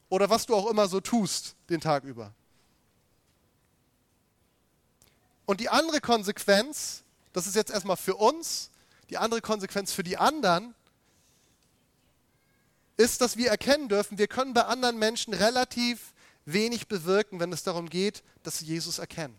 Oder 0.10 0.30
was 0.30 0.46
du 0.46 0.56
auch 0.56 0.70
immer 0.70 0.88
so 0.88 1.00
tust 1.00 1.56
den 1.70 1.80
Tag 1.80 2.04
über. 2.04 2.34
Und 5.46 5.60
die 5.60 5.70
andere 5.70 6.02
Konsequenz, 6.02 7.04
das 7.34 7.48
ist 7.48 7.56
jetzt 7.56 7.72
erstmal 7.72 7.98
für 7.98 8.16
uns, 8.16 8.72
die 9.10 9.18
andere 9.18 9.42
Konsequenz 9.42 9.94
für 9.94 10.04
die 10.04 10.18
anderen, 10.18 10.74
ist, 12.98 13.22
dass 13.22 13.38
wir 13.38 13.50
erkennen 13.50 13.90
dürfen, 13.90 14.18
wir 14.18 14.28
können 14.28 14.54
bei 14.54 14.66
anderen 14.66 14.98
Menschen 14.98 15.34
relativ 15.34 16.14
wenig 16.46 16.88
bewirken, 16.88 17.40
wenn 17.40 17.52
es 17.52 17.64
darum 17.64 17.90
geht, 17.90 18.24
dass 18.44 18.60
sie 18.60 18.66
Jesus 18.66 19.00
erkennen. 19.00 19.38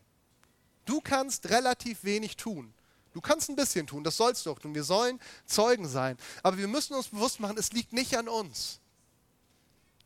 Du 0.84 1.00
kannst 1.00 1.48
relativ 1.48 2.04
wenig 2.04 2.36
tun. 2.36 2.72
Du 3.16 3.22
kannst 3.22 3.48
ein 3.48 3.56
bisschen 3.56 3.86
tun, 3.86 4.04
das 4.04 4.18
sollst 4.18 4.44
du 4.44 4.50
auch 4.50 4.58
tun. 4.58 4.74
Wir 4.74 4.84
sollen 4.84 5.18
Zeugen 5.46 5.88
sein. 5.88 6.18
Aber 6.42 6.58
wir 6.58 6.68
müssen 6.68 6.92
uns 6.92 7.08
bewusst 7.08 7.40
machen, 7.40 7.56
es 7.56 7.72
liegt 7.72 7.94
nicht 7.94 8.14
an 8.18 8.28
uns. 8.28 8.78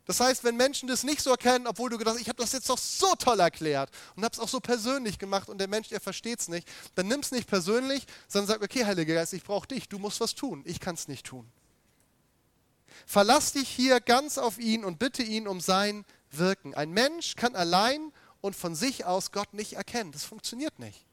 Das 0.04 0.20
heißt, 0.20 0.44
wenn 0.44 0.56
Menschen 0.56 0.86
das 0.86 1.02
nicht 1.02 1.20
so 1.20 1.30
erkennen, 1.30 1.66
obwohl 1.66 1.90
du 1.90 1.98
gedacht 1.98 2.14
hast, 2.14 2.22
ich 2.22 2.28
habe 2.28 2.40
das 2.40 2.52
jetzt 2.52 2.70
doch 2.70 2.78
so 2.78 3.16
toll 3.16 3.40
erklärt 3.40 3.90
und 4.14 4.22
habe 4.22 4.32
es 4.32 4.38
auch 4.38 4.48
so 4.48 4.60
persönlich 4.60 5.18
gemacht 5.18 5.48
und 5.48 5.58
der 5.58 5.66
Mensch, 5.66 5.88
der 5.88 6.00
versteht 6.00 6.38
es 6.38 6.46
nicht, 6.46 6.68
dann 6.94 7.08
nimm 7.08 7.18
es 7.18 7.32
nicht 7.32 7.48
persönlich, 7.48 8.06
sondern 8.28 8.46
sag, 8.46 8.62
okay, 8.62 8.84
Heiliger 8.84 9.14
Geist, 9.14 9.32
ich 9.32 9.42
brauche 9.42 9.66
dich, 9.66 9.88
du 9.88 9.98
musst 9.98 10.20
was 10.20 10.36
tun, 10.36 10.62
ich 10.64 10.78
kann 10.78 10.94
es 10.94 11.08
nicht 11.08 11.26
tun. 11.26 11.50
Verlass 13.06 13.54
dich 13.54 13.68
hier 13.68 14.00
ganz 14.00 14.38
auf 14.38 14.56
ihn 14.60 14.84
und 14.84 15.00
bitte 15.00 15.24
ihn 15.24 15.48
um 15.48 15.60
sein 15.60 16.04
Wirken. 16.30 16.76
Ein 16.76 16.92
Mensch 16.92 17.34
kann 17.34 17.56
allein 17.56 18.12
und 18.40 18.54
von 18.54 18.76
sich 18.76 19.04
aus 19.04 19.32
Gott 19.32 19.52
nicht 19.52 19.72
erkennen. 19.72 20.12
Das 20.12 20.22
funktioniert 20.22 20.78
nicht. 20.78 21.09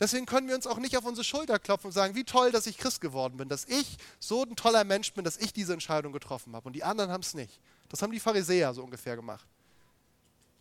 Deswegen 0.00 0.26
können 0.26 0.48
wir 0.48 0.56
uns 0.56 0.66
auch 0.66 0.78
nicht 0.78 0.96
auf 0.96 1.04
unsere 1.04 1.24
Schulter 1.24 1.58
klopfen 1.58 1.86
und 1.86 1.92
sagen, 1.92 2.16
wie 2.16 2.24
toll, 2.24 2.50
dass 2.50 2.66
ich 2.66 2.78
Christ 2.78 3.00
geworden 3.00 3.36
bin, 3.36 3.48
dass 3.48 3.64
ich 3.66 3.96
so 4.18 4.42
ein 4.42 4.56
toller 4.56 4.82
Mensch 4.82 5.12
bin, 5.12 5.24
dass 5.24 5.36
ich 5.36 5.52
diese 5.52 5.72
Entscheidung 5.72 6.12
getroffen 6.12 6.54
habe. 6.56 6.66
Und 6.66 6.72
die 6.72 6.82
anderen 6.82 7.10
haben 7.10 7.20
es 7.20 7.34
nicht. 7.34 7.60
Das 7.88 8.02
haben 8.02 8.12
die 8.12 8.20
Pharisäer 8.20 8.74
so 8.74 8.82
ungefähr 8.82 9.14
gemacht. 9.14 9.46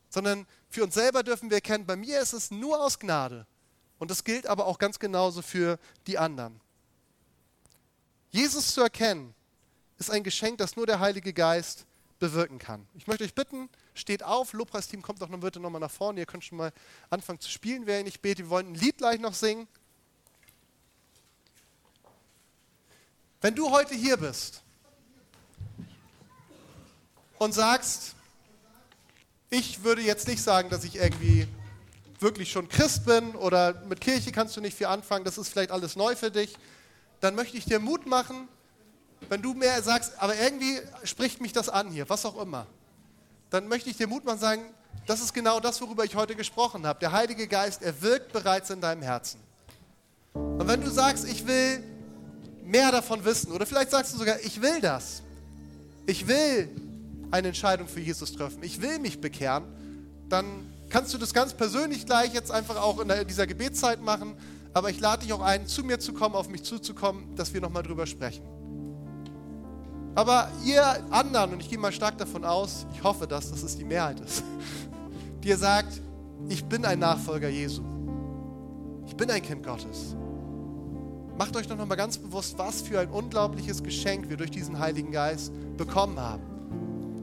Sondern 0.09 0.45
für 0.69 0.83
uns 0.83 0.93
selber 0.93 1.23
dürfen 1.23 1.49
wir 1.49 1.57
erkennen, 1.57 1.87
bei 1.87 1.95
mir 1.95 2.21
ist 2.21 2.33
es 2.33 2.51
nur 2.51 2.79
aus 2.79 2.99
Gnade. 2.99 3.47
Und 3.97 4.11
das 4.11 4.23
gilt 4.23 4.45
aber 4.45 4.67
auch 4.67 4.77
ganz 4.77 4.99
genauso 4.99 5.41
für 5.41 5.79
die 6.05 6.19
anderen. 6.19 6.59
Jesus 8.29 8.73
zu 8.73 8.81
erkennen, 8.81 9.33
ist 9.97 10.11
ein 10.11 10.23
Geschenk, 10.23 10.59
das 10.59 10.75
nur 10.75 10.85
der 10.85 10.99
Heilige 10.99 11.33
Geist 11.33 11.85
bewirken 12.23 12.57
kann. 12.57 12.87
Ich 12.93 13.05
möchte 13.05 13.25
euch 13.25 13.35
bitten, 13.35 13.67
steht 13.93 14.23
auf, 14.23 14.53
Lobpreisteam 14.53 15.01
kommt 15.01 15.21
doch 15.21 15.27
noch 15.27 15.41
bitte 15.41 15.59
nochmal 15.59 15.81
nach 15.81 15.91
vorne, 15.91 16.21
ihr 16.21 16.25
könnt 16.25 16.45
schon 16.45 16.57
mal 16.57 16.71
anfangen 17.09 17.41
zu 17.41 17.49
spielen, 17.49 17.85
wer 17.85 18.01
nicht 18.01 18.21
betet. 18.21 18.45
Wir 18.45 18.49
wollen 18.49 18.67
ein 18.67 18.75
Lied 18.75 18.97
gleich 18.97 19.19
noch 19.19 19.33
singen. 19.33 19.67
Wenn 23.41 23.55
du 23.55 23.71
heute 23.71 23.93
hier 23.93 24.15
bist 24.15 24.61
und 27.39 27.53
sagst, 27.53 28.15
ich 29.49 29.83
würde 29.83 30.01
jetzt 30.01 30.25
nicht 30.29 30.41
sagen, 30.41 30.69
dass 30.69 30.85
ich 30.85 30.95
irgendwie 30.95 31.45
wirklich 32.19 32.53
schon 32.53 32.69
Christ 32.69 33.05
bin 33.05 33.35
oder 33.35 33.83
mit 33.83 33.99
Kirche 33.99 34.31
kannst 34.31 34.55
du 34.55 34.61
nicht 34.61 34.77
viel 34.77 34.87
anfangen, 34.87 35.25
das 35.25 35.37
ist 35.37 35.49
vielleicht 35.49 35.71
alles 35.71 35.97
neu 35.97 36.15
für 36.15 36.31
dich, 36.31 36.55
dann 37.19 37.35
möchte 37.35 37.57
ich 37.57 37.65
dir 37.65 37.79
Mut 37.79 38.05
machen, 38.05 38.47
wenn 39.29 39.41
du 39.41 39.53
mehr 39.53 39.81
sagst, 39.81 40.13
aber 40.17 40.35
irgendwie 40.35 40.79
spricht 41.03 41.41
mich 41.41 41.53
das 41.53 41.69
an 41.69 41.89
hier, 41.89 42.09
was 42.09 42.25
auch 42.25 42.41
immer, 42.41 42.67
dann 43.49 43.67
möchte 43.67 43.89
ich 43.89 43.97
dir 43.97 44.07
Mut 44.07 44.25
machen 44.25 44.39
sagen, 44.39 44.63
das 45.05 45.21
ist 45.21 45.33
genau 45.33 45.59
das, 45.59 45.81
worüber 45.81 46.05
ich 46.05 46.15
heute 46.15 46.35
gesprochen 46.35 46.85
habe. 46.87 46.99
Der 46.99 47.11
Heilige 47.11 47.47
Geist, 47.47 47.81
er 47.81 48.01
wirkt 48.01 48.31
bereits 48.31 48.69
in 48.69 48.81
deinem 48.81 49.01
Herzen. 49.01 49.39
Und 50.33 50.67
wenn 50.67 50.81
du 50.81 50.89
sagst, 50.89 51.27
ich 51.27 51.45
will 51.45 51.83
mehr 52.63 52.91
davon 52.91 53.23
wissen, 53.25 53.51
oder 53.51 53.65
vielleicht 53.65 53.91
sagst 53.91 54.13
du 54.13 54.17
sogar, 54.17 54.39
ich 54.39 54.61
will 54.61 54.81
das, 54.81 55.21
ich 56.05 56.27
will 56.27 56.69
eine 57.31 57.49
Entscheidung 57.49 57.87
für 57.87 57.99
Jesus 57.99 58.33
treffen, 58.33 58.63
ich 58.63 58.81
will 58.81 58.99
mich 58.99 59.19
bekehren, 59.19 59.65
dann 60.29 60.45
kannst 60.89 61.13
du 61.13 61.17
das 61.17 61.33
ganz 61.33 61.53
persönlich 61.53 62.05
gleich 62.05 62.33
jetzt 62.33 62.51
einfach 62.51 62.77
auch 62.77 62.99
in 62.99 63.27
dieser 63.27 63.47
Gebetszeit 63.47 64.01
machen. 64.01 64.35
Aber 64.73 64.89
ich 64.89 64.99
lade 64.99 65.23
dich 65.23 65.33
auch 65.33 65.41
ein, 65.41 65.67
zu 65.67 65.83
mir 65.83 65.99
zu 65.99 66.13
kommen, 66.13 66.35
auf 66.35 66.49
mich 66.49 66.63
zuzukommen, 66.63 67.35
dass 67.35 67.53
wir 67.53 67.61
nochmal 67.61 67.83
drüber 67.83 68.07
sprechen. 68.07 68.43
Aber 70.15 70.49
ihr 70.63 70.83
anderen, 71.09 71.53
und 71.53 71.61
ich 71.61 71.69
gehe 71.69 71.79
mal 71.79 71.91
stark 71.91 72.17
davon 72.17 72.45
aus, 72.45 72.85
ich 72.93 73.03
hoffe, 73.03 73.25
dass 73.25 73.49
das 73.49 73.63
ist 73.63 73.79
die 73.79 73.83
Mehrheit 73.83 74.19
ist, 74.19 74.43
die 75.43 75.49
ihr 75.49 75.57
sagt, 75.57 76.01
ich 76.49 76.63
bin 76.65 76.85
ein 76.85 76.99
Nachfolger 76.99 77.49
Jesu. 77.49 77.81
Ich 79.07 79.15
bin 79.15 79.29
ein 79.31 79.41
Kind 79.41 79.63
Gottes. 79.63 80.15
Macht 81.37 81.55
euch 81.55 81.67
doch 81.67 81.77
nochmal 81.77 81.97
ganz 81.97 82.17
bewusst, 82.17 82.57
was 82.57 82.81
für 82.81 82.99
ein 82.99 83.09
unglaubliches 83.09 83.81
Geschenk 83.81 84.29
wir 84.29 84.37
durch 84.37 84.51
diesen 84.51 84.77
Heiligen 84.77 85.11
Geist 85.11 85.51
bekommen 85.77 86.19
haben. 86.19 86.43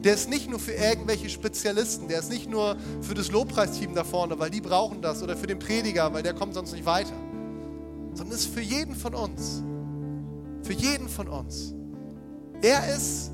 Der 0.03 0.15
ist 0.15 0.29
nicht 0.29 0.51
nur 0.51 0.59
für 0.59 0.73
irgendwelche 0.73 1.29
Spezialisten, 1.29 2.09
der 2.09 2.21
ist 2.21 2.31
nicht 2.31 2.51
nur 2.51 2.77
für 3.03 3.15
das 3.15 3.31
Lobpreisteam 3.31 3.95
da 3.95 4.03
vorne, 4.03 4.39
weil 4.39 4.51
die 4.51 4.61
brauchen 4.61 5.03
das, 5.03 5.23
oder 5.23 5.37
für 5.37 5.47
den 5.47 5.59
Prediger, 5.59 6.13
weil 6.13 6.23
der 6.23 6.35
kommt 6.35 6.55
sonst 6.55 6.73
nicht 6.73 6.87
weiter, 6.87 7.13
sondern 8.15 8.35
ist 8.37 8.47
für 8.47 8.63
jeden 8.63 8.97
von 8.97 9.15
uns. 9.15 9.63
Für 10.63 10.73
jeden 10.73 11.09
von 11.09 11.29
uns. 11.29 11.75
Er 12.63 12.95
ist 12.95 13.31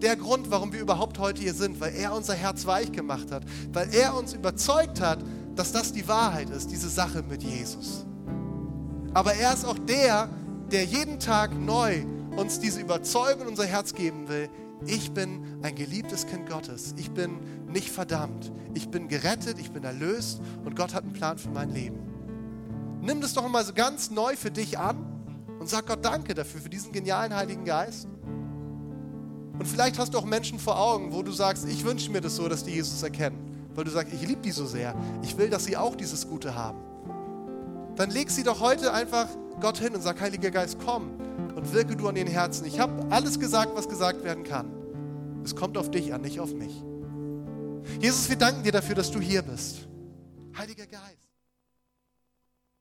der 0.00 0.16
Grund, 0.16 0.50
warum 0.50 0.72
wir 0.72 0.80
überhaupt 0.80 1.18
heute 1.18 1.42
hier 1.42 1.54
sind, 1.54 1.80
weil 1.80 1.94
er 1.94 2.14
unser 2.14 2.34
Herz 2.34 2.66
weich 2.66 2.92
gemacht 2.92 3.32
hat, 3.32 3.42
weil 3.72 3.92
er 3.94 4.14
uns 4.14 4.32
überzeugt 4.32 5.00
hat, 5.00 5.18
dass 5.54 5.72
das 5.72 5.92
die 5.92 6.06
Wahrheit 6.06 6.50
ist, 6.50 6.70
diese 6.70 6.88
Sache 6.88 7.22
mit 7.22 7.42
Jesus. 7.42 8.04
Aber 9.14 9.34
er 9.34 9.54
ist 9.54 9.64
auch 9.64 9.78
der, 9.78 10.28
der 10.70 10.84
jeden 10.84 11.18
Tag 11.18 11.58
neu 11.58 12.04
uns 12.36 12.60
diese 12.60 12.80
Überzeugung 12.80 13.42
in 13.42 13.48
unser 13.48 13.64
Herz 13.64 13.94
geben 13.94 14.28
will. 14.28 14.50
Ich 14.84 15.12
bin 15.12 15.42
ein 15.62 15.74
geliebtes 15.74 16.26
Kind 16.26 16.48
Gottes. 16.48 16.94
Ich 16.98 17.10
bin 17.10 17.38
nicht 17.66 17.90
verdammt. 17.90 18.52
Ich 18.74 18.90
bin 18.90 19.08
gerettet, 19.08 19.58
ich 19.58 19.70
bin 19.70 19.84
erlöst 19.84 20.40
und 20.64 20.76
Gott 20.76 20.92
hat 20.92 21.04
einen 21.04 21.14
Plan 21.14 21.38
für 21.38 21.48
mein 21.48 21.70
Leben. 21.70 21.98
Nimm 23.00 23.22
das 23.22 23.32
doch 23.32 23.48
mal 23.48 23.64
so 23.64 23.72
ganz 23.72 24.10
neu 24.10 24.36
für 24.36 24.50
dich 24.50 24.78
an 24.78 25.15
und 25.58 25.68
sag 25.68 25.86
Gott 25.86 26.04
Danke 26.04 26.34
dafür, 26.34 26.60
für 26.60 26.68
diesen 26.68 26.92
genialen 26.92 27.34
Heiligen 27.34 27.64
Geist. 27.64 28.08
Und 29.58 29.66
vielleicht 29.66 29.98
hast 29.98 30.12
du 30.14 30.18
auch 30.18 30.24
Menschen 30.24 30.58
vor 30.58 30.78
Augen, 30.78 31.12
wo 31.12 31.22
du 31.22 31.32
sagst, 31.32 31.66
ich 31.66 31.84
wünsche 31.84 32.10
mir 32.10 32.20
das 32.20 32.36
so, 32.36 32.48
dass 32.48 32.64
die 32.64 32.72
Jesus 32.72 33.02
erkennen. 33.02 33.38
weil 33.74 33.84
du 33.84 33.90
sagst, 33.90 34.12
ich 34.12 34.26
liebe 34.26 34.40
die 34.40 34.52
so 34.52 34.64
sehr. 34.64 34.94
Ich 35.22 35.36
will, 35.36 35.50
dass 35.50 35.64
sie 35.64 35.76
auch 35.76 35.96
dieses 35.96 36.26
Gute 36.26 36.54
haben. 36.54 36.78
Dann 37.94 38.10
leg 38.10 38.30
sie 38.30 38.42
doch 38.42 38.60
heute 38.60 38.92
einfach 38.92 39.28
Gott 39.60 39.78
hin 39.78 39.94
und 39.94 40.02
sag, 40.02 40.20
Heiliger 40.20 40.50
Geist, 40.50 40.78
komm 40.84 41.10
und 41.54 41.72
wirke 41.72 41.96
du 41.96 42.08
an 42.08 42.14
den 42.14 42.26
Herzen. 42.26 42.66
Ich 42.66 42.80
habe 42.80 43.06
alles 43.10 43.38
gesagt, 43.38 43.72
was 43.74 43.88
gesagt 43.88 44.24
werden 44.24 44.44
kann. 44.44 44.70
Es 45.44 45.54
kommt 45.54 45.78
auf 45.78 45.90
dich 45.90 46.12
an, 46.12 46.22
nicht 46.22 46.40
auf 46.40 46.54
mich. 46.54 46.82
Jesus, 48.00 48.28
wir 48.28 48.36
danken 48.36 48.62
dir 48.62 48.72
dafür, 48.72 48.94
dass 48.94 49.10
du 49.10 49.20
hier 49.20 49.42
bist. 49.42 49.86
Heiliger 50.56 50.86
Geist. 50.86 51.25